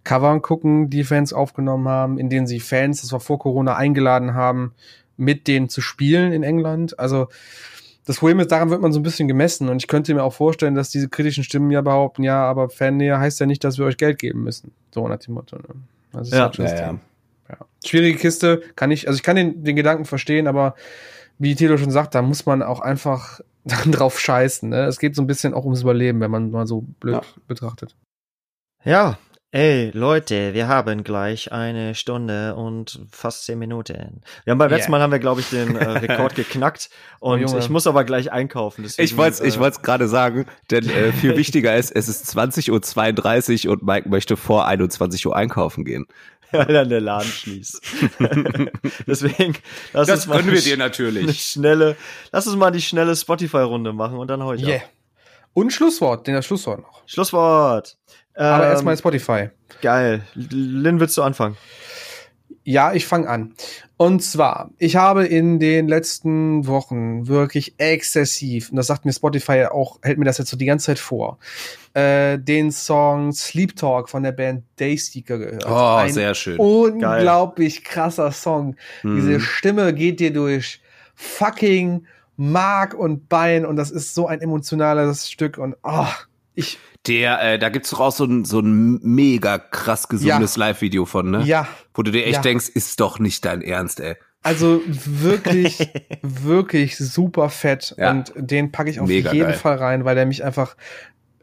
[0.04, 4.34] Covern gucken, die Fans aufgenommen haben, in denen sie Fans, das war vor Corona, eingeladen
[4.34, 4.72] haben,
[5.16, 6.98] mit denen zu spielen in England.
[6.98, 7.28] Also
[8.04, 10.32] das Problem ist, daran wird man so ein bisschen gemessen und ich könnte mir auch
[10.32, 13.86] vorstellen, dass diese kritischen Stimmen ja behaupten, ja, aber Fannähe heißt ja nicht, dass wir
[13.86, 14.72] euch Geld geben müssen.
[14.90, 15.56] So nach dem Motto.
[15.56, 15.62] Ne?
[16.12, 16.98] Das ist ja, ja, ja.
[17.48, 17.56] ja.
[17.84, 20.74] Schwierige Kiste, kann ich, also ich kann den, den Gedanken verstehen, aber
[21.42, 24.68] wie Tilo schon sagt, da muss man auch einfach dann drauf scheißen.
[24.68, 24.84] Ne?
[24.84, 27.22] Es geht so ein bisschen auch ums Überleben, wenn man mal so blöd ja.
[27.46, 27.96] betrachtet.
[28.84, 29.18] Ja,
[29.52, 34.22] ey Leute, wir haben gleich eine Stunde und fast zehn Minuten.
[34.44, 34.76] Wir haben beim yeah.
[34.76, 36.90] letzten Mal haben wir glaube ich den äh, Rekord geknackt
[37.20, 38.82] und oh, ich muss aber gleich einkaufen.
[38.82, 43.66] Deswegen, ich wollte ich äh, gerade sagen, denn äh, viel wichtiger ist, es ist 20:32
[43.66, 46.06] Uhr und Mike möchte vor 21 Uhr einkaufen gehen.
[46.66, 47.80] weil dann der Laden schließt.
[49.06, 49.54] Deswegen,
[49.92, 51.22] lass das uns mal können wir dir natürlich.
[51.22, 51.96] Eine schnelle,
[52.30, 54.64] lass uns mal die schnelle Spotify-Runde machen und dann heute.
[54.64, 54.82] Yeah.
[55.54, 57.02] Und Schlusswort, den das Schlusswort noch.
[57.06, 57.96] Schlusswort.
[58.34, 59.50] Aber ähm, erstmal Spotify.
[59.80, 60.22] Geil.
[60.34, 61.56] Lin, willst du anfangen?
[62.64, 63.54] Ja, ich fange an.
[63.96, 69.66] Und zwar, ich habe in den letzten Wochen wirklich exzessiv, und das sagt mir Spotify
[69.70, 71.38] auch, hält mir das jetzt so die ganze Zeit vor,
[71.94, 75.66] äh, den Song Sleep Talk von der Band Dayseeker gehört.
[75.66, 76.58] Oh, Ein sehr schön.
[76.58, 78.76] Unglaublich krasser Song.
[79.02, 79.16] Mhm.
[79.16, 80.80] Diese Stimme geht dir durch
[81.14, 82.06] fucking
[82.36, 86.06] Mark und Bein und das ist so ein emotionales Stück und oh,
[86.54, 91.04] ich, Der, äh, da gibt's doch auch so ein, so ein mega krass gesundes Live-Video
[91.04, 91.42] von, ne?
[91.44, 92.40] ja, Wo du dir echt Ja.
[92.42, 94.14] denkst, ist doch nicht dein Ernst, ey.
[94.44, 95.88] Also wirklich,
[96.22, 97.94] wirklich super fett.
[97.98, 98.10] Ja.
[98.10, 99.58] Und den packe ich auf Mega jeden geil.
[99.58, 100.76] Fall rein, weil der mich einfach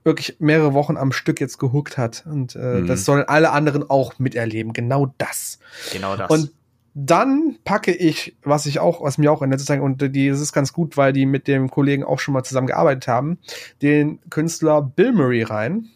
[0.04, 2.24] wirklich mehrere Wochen am Stück jetzt gehuckt hat.
[2.26, 2.88] Und äh, Mhm.
[2.88, 4.74] das sollen alle anderen auch miterleben.
[4.74, 5.60] Genau das.
[5.92, 6.30] Genau das.
[6.30, 6.52] Und
[6.94, 10.40] dann packe ich, was ich auch, was mir auch in letzter Zeit, und die, das
[10.40, 13.40] ist ganz gut, weil die mit dem Kollegen auch schon mal zusammen gearbeitet haben,
[13.82, 15.90] den Künstler Bill Murray rein.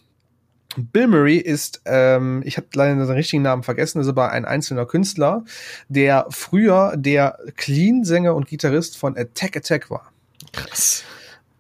[0.76, 4.86] Bill Murray ist, ähm, ich habe leider den richtigen Namen vergessen, ist aber ein einzelner
[4.86, 5.44] Künstler,
[5.88, 10.12] der früher der Clean-Sänger und Gitarrist von Attack Attack war.
[10.52, 11.04] krass.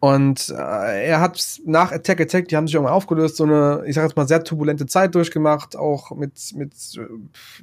[0.03, 3.95] Und äh, er hat nach Attack Attack, die haben sich irgendwann aufgelöst, so eine, ich
[3.95, 6.73] sag jetzt mal, sehr turbulente Zeit durchgemacht, auch mit, mit,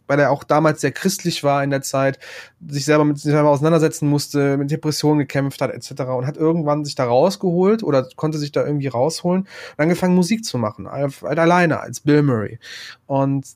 [0.07, 2.19] weil er auch damals sehr christlich war in der Zeit,
[2.67, 6.01] sich selber mit sich selber auseinandersetzen musste, mit Depressionen gekämpft hat, etc.
[6.17, 10.43] und hat irgendwann sich da rausgeholt oder konnte sich da irgendwie rausholen und angefangen Musik
[10.43, 12.59] zu machen, halt alleine als Bill Murray.
[13.05, 13.49] Und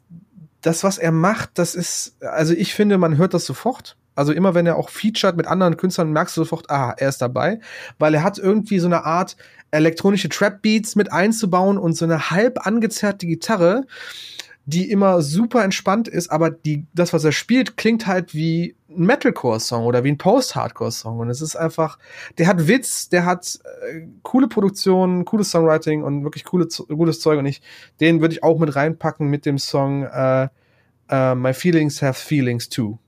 [0.60, 3.96] das, was er macht, das ist, also ich finde, man hört das sofort.
[4.14, 7.20] Also immer wenn er auch featured mit anderen Künstlern, merkst du sofort, ah, er ist
[7.22, 7.60] dabei,
[7.98, 9.36] weil er hat irgendwie so eine Art
[9.70, 13.86] elektronische Trap-Beats mit einzubauen und so eine halb angezerrte Gitarre,
[14.66, 19.04] die immer super entspannt ist, aber die, das, was er spielt, klingt halt wie ein
[19.04, 21.18] Metalcore-Song oder wie ein Post-Hardcore-Song.
[21.18, 21.98] Und es ist einfach,
[22.38, 23.58] der hat Witz, der hat
[23.90, 27.38] äh, coole Produktion, cooles Songwriting und wirklich coole, gutes Zeug.
[27.38, 27.60] Und ich,
[28.00, 30.48] den würde ich auch mit reinpacken mit dem Song äh,
[31.10, 32.98] äh, My Feelings Have Feelings Too.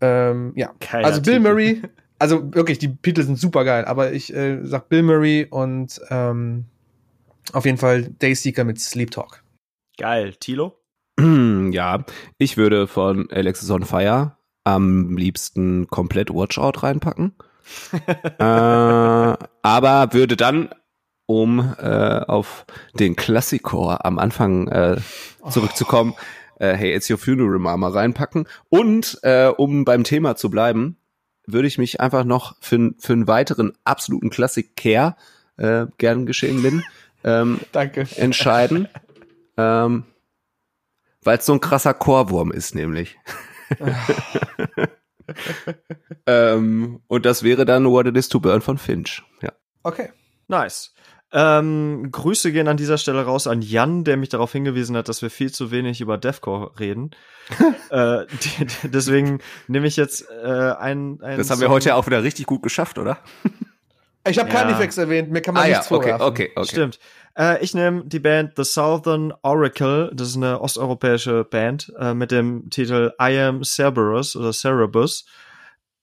[0.00, 1.40] Ähm, ja, Geiler also Bill.
[1.40, 1.82] Murray,
[2.18, 6.66] also wirklich, die Titel sind super geil, aber ich äh, sag Bill Murray und ähm,
[7.52, 9.42] auf jeden Fall Dayseeker mit Sleep Talk.
[9.98, 10.34] Geil.
[10.38, 10.78] Tilo?
[11.70, 12.04] Ja,
[12.38, 17.34] ich würde von Alexis on Fire am liebsten komplett Watchout reinpacken.
[18.38, 20.70] äh, aber würde dann,
[21.26, 22.64] um äh, auf
[22.94, 24.96] den Klassikor am Anfang äh,
[25.50, 26.14] zurückzukommen,
[26.58, 28.46] äh, Hey, It's Your Funeral Mama reinpacken.
[28.68, 30.96] Und äh, um beim Thema zu bleiben,
[31.46, 35.16] würde ich mich einfach noch für, für einen weiteren absoluten Klassiker,
[35.56, 36.84] äh, gern geschehen, Lynn,
[37.24, 38.06] ähm, Danke.
[38.16, 38.88] entscheiden.
[39.56, 40.04] ähm,
[41.24, 43.18] weil es so ein krasser Chorwurm ist, nämlich.
[46.26, 49.22] ähm, und das wäre dann What It Is to Burn von Finch.
[49.42, 49.52] Ja.
[49.82, 50.10] Okay.
[50.48, 50.94] Nice.
[51.30, 55.20] Ähm, Grüße gehen an dieser Stelle raus an Jan, der mich darauf hingewiesen hat, dass
[55.20, 57.10] wir viel zu wenig über Deathcore reden.
[57.90, 61.94] äh, die, die, deswegen nehme ich jetzt äh, ein, ein Das haben wir heute ja
[61.96, 63.18] auch wieder richtig gut geschafft, oder?
[64.26, 64.54] Ich habe Ja.
[64.56, 66.26] Carnifex erwähnt, mir kann man ah ja, nichts okay, vorwerfen.
[66.26, 66.68] okay, okay.
[66.68, 66.98] Stimmt.
[67.36, 70.10] Äh, ich nehme die Band The Southern Oracle.
[70.14, 75.24] Das ist eine osteuropäische Band äh, mit dem Titel I Am Cerberus oder Cerebus.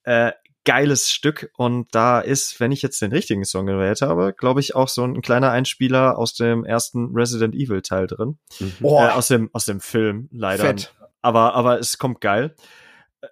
[0.03, 0.31] Äh,
[0.65, 4.75] geiles Stück und da ist, wenn ich jetzt den richtigen Song gewählt habe, glaube ich
[4.75, 8.37] auch so ein kleiner Einspieler aus dem ersten Resident Evil Teil drin.
[8.59, 8.73] Mhm.
[8.79, 10.63] Boah, Äh, aus dem aus dem Film leider.
[10.63, 10.93] fett.
[11.21, 12.55] Aber aber es kommt geil.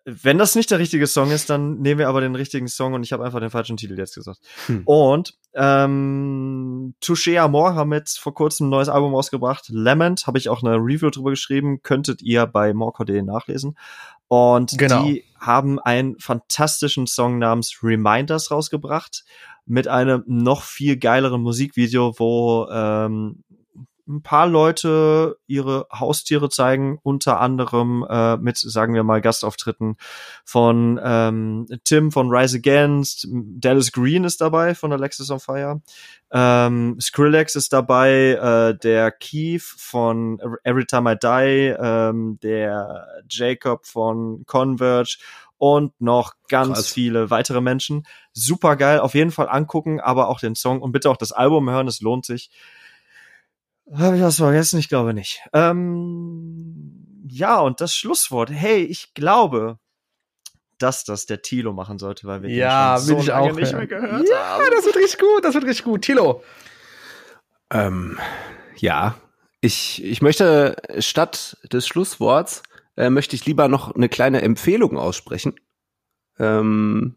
[0.05, 3.03] Wenn das nicht der richtige Song ist, dann nehmen wir aber den richtigen Song und
[3.03, 4.39] ich habe einfach den falschen Titel jetzt gesagt.
[4.65, 4.81] Hm.
[4.85, 9.65] Und ähm, Touché Amor haben jetzt vor kurzem ein neues Album rausgebracht.
[9.69, 13.77] Lament, habe ich auch eine Review drüber geschrieben, könntet ihr bei morco.de nachlesen.
[14.27, 15.03] Und Genau.
[15.03, 19.24] die haben einen fantastischen Song namens Reminders rausgebracht
[19.65, 23.44] mit einem noch viel geileren Musikvideo, wo ähm,
[24.08, 29.96] ein paar Leute ihre Haustiere zeigen, unter anderem äh, mit, sagen wir mal, Gastauftritten
[30.44, 35.82] von ähm, Tim von Rise Against, Dallas Green ist dabei von Alexis on Fire,
[36.32, 43.86] ähm, Skrillex ist dabei, äh, der Keith von Every Time I Die, ähm, der Jacob
[43.86, 45.18] von Converge
[45.58, 46.92] und noch ganz Krass.
[46.92, 48.06] viele weitere Menschen.
[48.34, 51.70] Super geil, auf jeden Fall angucken, aber auch den Song und bitte auch das Album
[51.70, 52.50] hören, es lohnt sich.
[53.91, 54.80] Habe ich was vergessen?
[54.80, 55.41] Ich glaube nicht.
[55.53, 58.49] Ähm, ja, und das Schlusswort.
[58.51, 59.80] Hey, ich glaube,
[60.77, 63.51] dass das der Tilo machen sollte, weil wir den Ja, schon will so ich lange
[63.51, 64.64] auch nicht mehr gehört Ja, haben.
[64.76, 66.01] das wird richtig gut, das wird richtig gut.
[66.03, 66.43] Tilo.
[67.72, 68.19] Ähm,
[68.77, 69.15] ja,
[69.61, 72.64] ich, ich möchte statt des Schlussworts
[72.97, 75.55] äh, möchte ich lieber noch eine kleine Empfehlung aussprechen.
[76.39, 77.15] Ähm,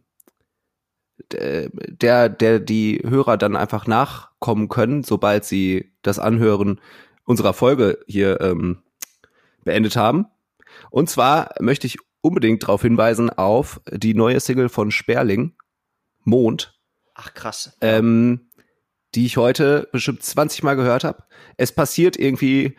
[1.33, 6.81] der, der die Hörer dann einfach nachkommen können, sobald sie das Anhören
[7.25, 8.83] unserer Folge hier ähm,
[9.65, 10.27] beendet haben.
[10.91, 15.55] Und zwar möchte ich unbedingt darauf hinweisen auf die neue Single von Sperling,
[16.25, 16.79] Mond.
[17.15, 17.77] Ach krass.
[17.81, 18.51] Ähm,
[19.15, 21.25] die ich heute bestimmt 20 Mal gehört habe.
[21.57, 22.77] Es passiert irgendwie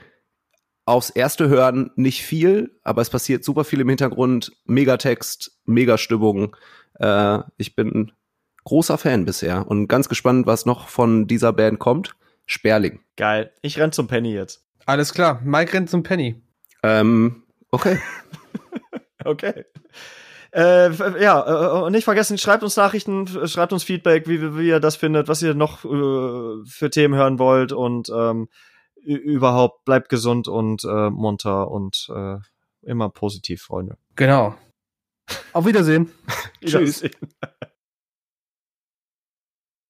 [0.85, 4.51] aufs erste Hören nicht viel, aber es passiert super viel im Hintergrund.
[4.65, 6.55] Megatext, Megastimmung.
[6.99, 8.11] Äh, ich bin
[8.67, 12.17] großer Fan bisher und ganz gespannt, was noch von dieser Band kommt.
[12.45, 12.99] Sperling.
[13.15, 13.53] Geil.
[13.61, 14.65] Ich renn zum Penny jetzt.
[14.85, 15.39] Alles klar.
[15.41, 16.41] Mike rennt zum Penny.
[16.83, 17.97] Ähm, okay.
[19.23, 19.63] okay.
[20.51, 20.91] Äh,
[21.21, 25.29] ja, äh, nicht vergessen, schreibt uns Nachrichten, schreibt uns Feedback, wie, wie ihr das findet,
[25.29, 28.49] was ihr noch äh, für Themen hören wollt und ähm,
[29.01, 32.37] überhaupt bleibt gesund und äh, munter und äh,
[32.81, 33.97] immer positiv, Freunde.
[34.17, 34.55] Genau.
[35.53, 36.11] Auf Wiedersehen.
[36.65, 37.03] Tschüss.